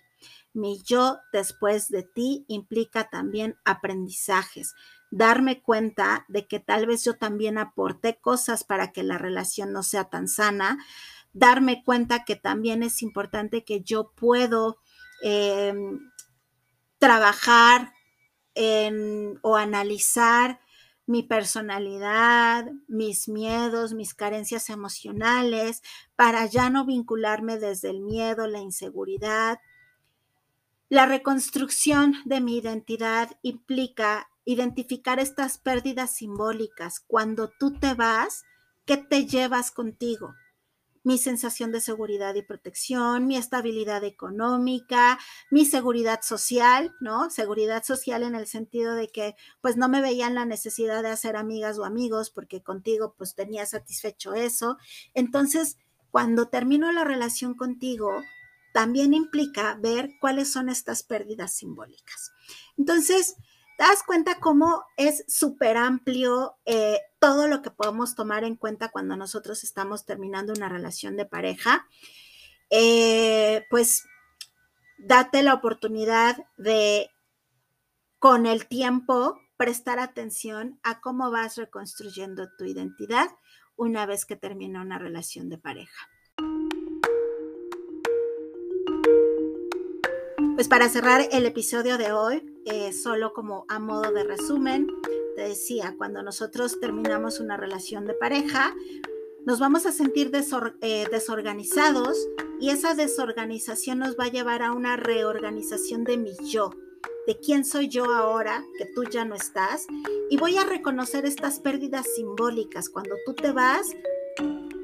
Mi 0.53 0.81
yo 0.83 1.19
después 1.31 1.89
de 1.89 2.03
ti 2.03 2.45
implica 2.47 3.09
también 3.09 3.57
aprendizajes, 3.65 4.75
darme 5.11 5.61
cuenta 5.61 6.25
de 6.27 6.47
que 6.47 6.59
tal 6.59 6.85
vez 6.85 7.03
yo 7.03 7.17
también 7.17 7.57
aporté 7.57 8.19
cosas 8.19 8.63
para 8.63 8.91
que 8.91 9.03
la 9.03 9.17
relación 9.17 9.73
no 9.73 9.83
sea 9.83 10.05
tan 10.05 10.27
sana, 10.27 10.77
darme 11.33 11.83
cuenta 11.83 12.23
que 12.23 12.35
también 12.35 12.83
es 12.83 13.01
importante 13.01 13.63
que 13.63 13.81
yo 13.81 14.11
puedo 14.15 14.77
em, 15.23 16.11
trabajar 16.99 17.93
en, 18.55 19.39
o 19.41 19.55
analizar 19.55 20.59
mi 21.05 21.23
personalidad, 21.23 22.71
mis 22.87 23.27
miedos, 23.27 23.93
mis 23.93 24.13
carencias 24.13 24.69
emocionales, 24.69 25.81
para 26.15 26.45
ya 26.45 26.69
no 26.69 26.85
vincularme 26.85 27.57
desde 27.57 27.89
el 27.89 27.99
miedo, 27.99 28.47
la 28.47 28.59
inseguridad. 28.59 29.59
La 30.93 31.07
reconstrucción 31.07 32.13
de 32.23 32.39
mi 32.39 32.59
identidad 32.59 33.31
implica 33.41 34.29
identificar 34.45 35.19
estas 35.19 35.57
pérdidas 35.57 36.15
simbólicas. 36.15 36.99
Cuando 36.99 37.49
tú 37.49 37.73
te 37.73 37.95
vas, 37.95 38.43
¿qué 38.85 38.97
te 38.97 39.25
llevas 39.25 39.71
contigo? 39.71 40.35
mi 41.03 41.17
sensación 41.17 41.71
de 41.71 41.81
seguridad 41.81 42.35
y 42.35 42.43
protección, 42.43 43.25
mi 43.27 43.35
estabilidad 43.35 44.05
económica, 44.05 45.19
mi 45.51 45.65
seguridad 45.65 46.21
social, 46.21 46.95
¿no? 47.01 47.29
Seguridad 47.29 47.83
social 47.83 48.23
en 48.23 48.35
el 48.35 48.47
sentido 48.47 48.95
de 48.95 49.09
que 49.09 49.35
pues 49.61 49.75
no 49.75 49.89
me 49.89 49.99
veían 49.99 50.33
la 50.33 50.45
necesidad 50.45 51.03
de 51.03 51.09
hacer 51.09 51.35
amigas 51.35 51.77
o 51.77 51.83
amigos 51.83 52.29
porque 52.29 52.63
contigo 52.63 53.15
pues 53.17 53.35
tenía 53.35 53.65
satisfecho 53.65 54.33
eso. 54.33 54.77
Entonces, 55.13 55.77
cuando 56.09 56.47
termino 56.47 56.89
la 56.93 57.03
relación 57.03 57.53
contigo, 57.53 58.21
también 58.73 59.13
implica 59.13 59.77
ver 59.79 60.09
cuáles 60.19 60.51
son 60.51 60.67
estas 60.67 61.03
pérdidas 61.03 61.55
simbólicas. 61.55 62.33
Entonces, 62.77 63.35
te 63.77 63.83
das 63.83 64.03
cuenta 64.03 64.39
cómo 64.39 64.83
es 64.97 65.23
súper 65.27 65.77
amplio 65.77 66.57
eh, 66.65 66.99
todo 67.19 67.47
lo 67.47 67.61
que 67.61 67.71
podemos 67.71 68.15
tomar 68.15 68.43
en 68.43 68.55
cuenta 68.55 68.89
cuando 68.89 69.15
nosotros 69.15 69.63
estamos 69.63 70.05
terminando 70.05 70.53
una 70.53 70.69
relación 70.69 71.15
de 71.15 71.25
pareja. 71.25 71.87
Eh, 72.69 73.65
pues 73.69 74.03
date 74.97 75.43
la 75.43 75.53
oportunidad 75.53 76.37
de, 76.57 77.09
con 78.19 78.45
el 78.45 78.67
tiempo, 78.67 79.39
prestar 79.57 79.99
atención 79.99 80.79
a 80.83 80.99
cómo 80.99 81.29
vas 81.29 81.57
reconstruyendo 81.57 82.49
tu 82.57 82.65
identidad 82.65 83.29
una 83.75 84.05
vez 84.05 84.25
que 84.25 84.35
termina 84.35 84.81
una 84.81 84.97
relación 84.97 85.49
de 85.49 85.57
pareja. 85.57 86.07
Pues 90.55 90.67
para 90.67 90.87
cerrar 90.87 91.27
el 91.31 91.47
episodio 91.47 91.97
de 91.97 92.11
hoy, 92.11 92.45
eh, 92.65 92.93
solo 92.93 93.33
como 93.33 93.65
a 93.69 93.79
modo 93.79 94.11
de 94.11 94.23
resumen, 94.23 94.87
te 95.35 95.41
decía, 95.41 95.95
cuando 95.97 96.21
nosotros 96.21 96.79
terminamos 96.79 97.39
una 97.39 97.57
relación 97.57 98.05
de 98.05 98.13
pareja, 98.13 98.75
nos 99.47 99.59
vamos 99.59 99.87
a 99.87 99.91
sentir 99.91 100.31
eh, 100.81 101.07
desorganizados 101.11 102.27
y 102.61 102.69
esa 102.69 102.93
desorganización 102.93 103.97
nos 103.97 104.15
va 104.15 104.25
a 104.25 104.31
llevar 104.31 104.61
a 104.61 104.73
una 104.73 104.95
reorganización 104.95 106.03
de 106.03 106.17
mi 106.17 106.33
yo, 106.45 106.69
de 107.25 107.39
quién 107.39 107.65
soy 107.65 107.87
yo 107.87 108.05
ahora, 108.05 108.63
que 108.77 108.85
tú 108.85 109.05
ya 109.05 109.25
no 109.25 109.33
estás, 109.33 109.87
y 110.29 110.37
voy 110.37 110.57
a 110.57 110.65
reconocer 110.65 111.25
estas 111.25 111.61
pérdidas 111.61 112.05
simbólicas. 112.15 112.89
Cuando 112.89 113.15
tú 113.25 113.33
te 113.33 113.51
vas, 113.51 113.87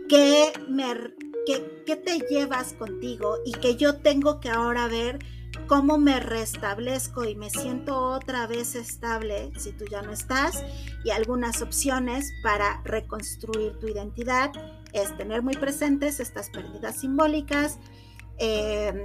¿qué, 0.10 0.52
me, 0.68 1.14
qué 1.46 1.96
te 1.96 2.20
llevas 2.28 2.74
contigo? 2.74 3.38
Y 3.46 3.52
que 3.52 3.76
yo 3.76 3.98
tengo 3.98 4.40
que 4.40 4.50
ahora 4.50 4.88
ver 4.88 5.20
cómo 5.70 6.00
me 6.00 6.20
restablezco 6.20 7.24
y 7.26 7.36
me 7.36 7.52
siento 7.52 7.96
otra 7.96 8.48
vez 8.48 8.74
estable 8.74 9.52
si 9.56 9.72
tú 9.72 9.86
ya 9.86 10.02
no 10.02 10.12
estás 10.12 10.64
y 11.06 11.12
algunas 11.12 11.62
opciones 11.62 12.34
para 12.42 12.82
reconstruir 12.84 13.78
tu 13.80 13.88
identidad 13.88 14.52
es 14.94 15.16
tener 15.16 15.44
muy 15.44 15.54
presentes 15.54 16.20
estas 16.20 16.50
pérdidas 16.50 17.00
simbólicas, 17.00 17.78
em, 18.40 19.04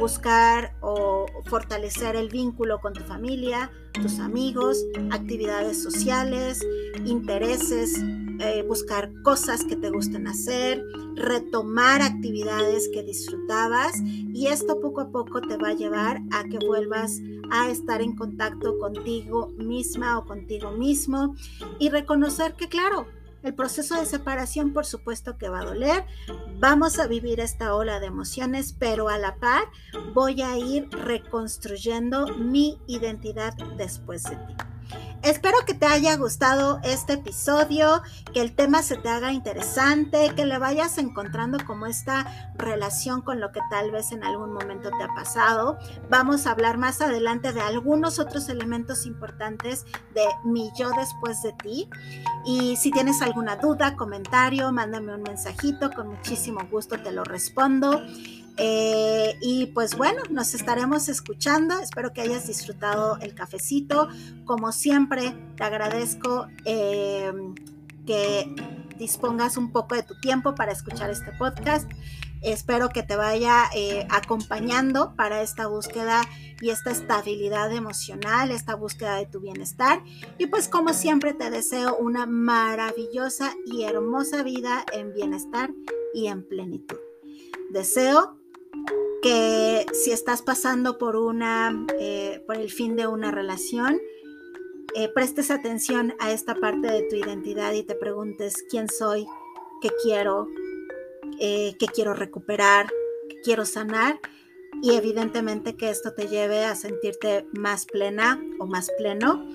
buscar 0.00 0.74
o 0.80 1.26
fortalecer 1.46 2.16
el 2.16 2.28
vínculo 2.28 2.80
con 2.80 2.92
tu 2.92 3.04
familia, 3.04 3.70
tus 3.92 4.18
amigos, 4.18 4.84
actividades 5.12 5.80
sociales, 5.80 6.60
intereses, 7.04 8.02
eh, 8.40 8.64
buscar 8.66 9.12
cosas 9.22 9.64
que 9.64 9.76
te 9.76 9.90
gusten 9.90 10.26
hacer, 10.26 10.82
retomar 11.14 12.00
actividades 12.00 12.88
que 12.92 13.02
disfrutabas 13.02 14.00
y 14.02 14.46
esto 14.46 14.80
poco 14.80 15.02
a 15.02 15.10
poco 15.10 15.42
te 15.42 15.58
va 15.58 15.68
a 15.68 15.74
llevar 15.74 16.22
a 16.32 16.44
que 16.44 16.58
vuelvas 16.58 17.20
a 17.50 17.68
estar 17.68 18.00
en 18.00 18.16
contacto 18.16 18.78
contigo 18.78 19.48
misma 19.58 20.18
o 20.18 20.24
contigo 20.24 20.70
mismo 20.70 21.36
y 21.78 21.90
reconocer 21.90 22.54
que 22.54 22.68
claro, 22.68 23.06
el 23.42 23.54
proceso 23.54 23.98
de 23.98 24.06
separación 24.06 24.72
por 24.72 24.86
supuesto 24.86 25.36
que 25.36 25.48
va 25.48 25.60
a 25.60 25.66
doler, 25.66 26.04
vamos 26.58 26.98
a 26.98 27.06
vivir 27.06 27.40
esta 27.40 27.74
ola 27.74 28.00
de 28.00 28.06
emociones, 28.06 28.74
pero 28.78 29.08
a 29.08 29.18
la 29.18 29.36
par 29.36 29.64
voy 30.14 30.40
a 30.42 30.56
ir 30.56 30.88
reconstruyendo 30.90 32.26
mi 32.38 32.78
identidad 32.86 33.54
después 33.76 34.24
de 34.24 34.36
ti. 34.36 34.69
Espero 35.22 35.58
que 35.66 35.74
te 35.74 35.84
haya 35.84 36.16
gustado 36.16 36.80
este 36.82 37.14
episodio, 37.14 38.02
que 38.32 38.40
el 38.40 38.54
tema 38.54 38.82
se 38.82 38.96
te 38.96 39.10
haga 39.10 39.32
interesante, 39.32 40.32
que 40.34 40.46
le 40.46 40.56
vayas 40.56 40.96
encontrando 40.96 41.58
como 41.66 41.84
esta 41.84 42.52
relación 42.56 43.20
con 43.20 43.38
lo 43.38 43.52
que 43.52 43.60
tal 43.70 43.90
vez 43.90 44.12
en 44.12 44.24
algún 44.24 44.54
momento 44.54 44.88
te 44.88 45.04
ha 45.04 45.14
pasado. 45.14 45.78
Vamos 46.08 46.46
a 46.46 46.52
hablar 46.52 46.78
más 46.78 47.02
adelante 47.02 47.52
de 47.52 47.60
algunos 47.60 48.18
otros 48.18 48.48
elementos 48.48 49.04
importantes 49.04 49.84
de 50.14 50.24
mi 50.44 50.70
yo 50.78 50.90
después 50.96 51.42
de 51.42 51.52
ti. 51.52 51.90
Y 52.46 52.76
si 52.76 52.90
tienes 52.90 53.20
alguna 53.20 53.56
duda, 53.56 53.96
comentario, 53.96 54.72
mándame 54.72 55.14
un 55.14 55.22
mensajito, 55.22 55.90
con 55.90 56.08
muchísimo 56.08 56.60
gusto 56.70 56.98
te 56.98 57.12
lo 57.12 57.24
respondo. 57.24 58.02
Eh, 58.56 59.36
y 59.40 59.66
pues 59.66 59.96
bueno, 59.96 60.22
nos 60.30 60.54
estaremos 60.54 61.08
escuchando. 61.08 61.78
Espero 61.80 62.12
que 62.12 62.20
hayas 62.20 62.46
disfrutado 62.46 63.18
el 63.20 63.34
cafecito. 63.34 64.08
Como 64.44 64.72
siempre, 64.72 65.34
te 65.56 65.64
agradezco 65.64 66.46
eh, 66.64 67.32
que 68.06 68.54
dispongas 68.98 69.56
un 69.56 69.72
poco 69.72 69.94
de 69.94 70.02
tu 70.02 70.18
tiempo 70.20 70.54
para 70.54 70.72
escuchar 70.72 71.10
este 71.10 71.32
podcast. 71.32 71.90
Espero 72.42 72.88
que 72.88 73.02
te 73.02 73.16
vaya 73.16 73.64
eh, 73.74 74.06
acompañando 74.08 75.14
para 75.14 75.42
esta 75.42 75.66
búsqueda 75.66 76.22
y 76.60 76.70
esta 76.70 76.90
estabilidad 76.90 77.70
emocional, 77.72 78.50
esta 78.50 78.74
búsqueda 78.74 79.16
de 79.16 79.26
tu 79.26 79.40
bienestar. 79.40 80.02
Y 80.38 80.46
pues 80.46 80.68
como 80.68 80.94
siempre 80.94 81.34
te 81.34 81.50
deseo 81.50 81.96
una 81.96 82.24
maravillosa 82.24 83.54
y 83.66 83.84
hermosa 83.84 84.42
vida 84.42 84.84
en 84.92 85.12
bienestar 85.12 85.70
y 86.14 86.28
en 86.28 86.46
plenitud. 86.46 86.98
Deseo 87.70 88.39
que 89.22 89.86
si 89.92 90.12
estás 90.12 90.42
pasando 90.42 90.98
por 90.98 91.16
una, 91.16 91.86
eh, 91.98 92.42
por 92.46 92.56
el 92.56 92.70
fin 92.70 92.96
de 92.96 93.06
una 93.06 93.30
relación, 93.30 94.00
eh, 94.94 95.08
prestes 95.08 95.50
atención 95.50 96.14
a 96.18 96.32
esta 96.32 96.54
parte 96.54 96.90
de 96.90 97.02
tu 97.02 97.16
identidad 97.16 97.72
y 97.72 97.82
te 97.82 97.94
preguntes 97.94 98.64
quién 98.68 98.88
soy, 98.88 99.26
qué 99.80 99.90
quiero, 100.02 100.48
eh, 101.38 101.76
qué 101.78 101.86
quiero 101.86 102.14
recuperar, 102.14 102.90
qué 103.28 103.40
quiero 103.42 103.64
sanar. 103.64 104.20
Y 104.82 104.94
evidentemente 104.94 105.76
que 105.76 105.90
esto 105.90 106.12
te 106.14 106.26
lleve 106.26 106.64
a 106.64 106.74
sentirte 106.74 107.46
más 107.52 107.86
plena 107.86 108.42
o 108.58 108.66
más 108.66 108.90
pleno. 108.98 109.46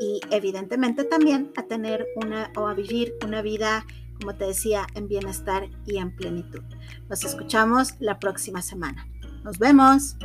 Y 0.00 0.20
evidentemente 0.30 1.04
también 1.04 1.52
a 1.56 1.66
tener 1.66 2.06
una 2.16 2.50
o 2.56 2.66
a 2.66 2.74
vivir 2.74 3.14
una 3.24 3.42
vida 3.42 3.84
como 4.20 4.34
te 4.34 4.44
decía, 4.44 4.86
en 4.94 5.08
bienestar 5.08 5.68
y 5.86 5.98
en 5.98 6.14
plenitud. 6.14 6.62
Nos 7.08 7.24
escuchamos 7.24 7.94
la 7.98 8.18
próxima 8.18 8.62
semana. 8.62 9.06
Nos 9.42 9.58
vemos. 9.58 10.16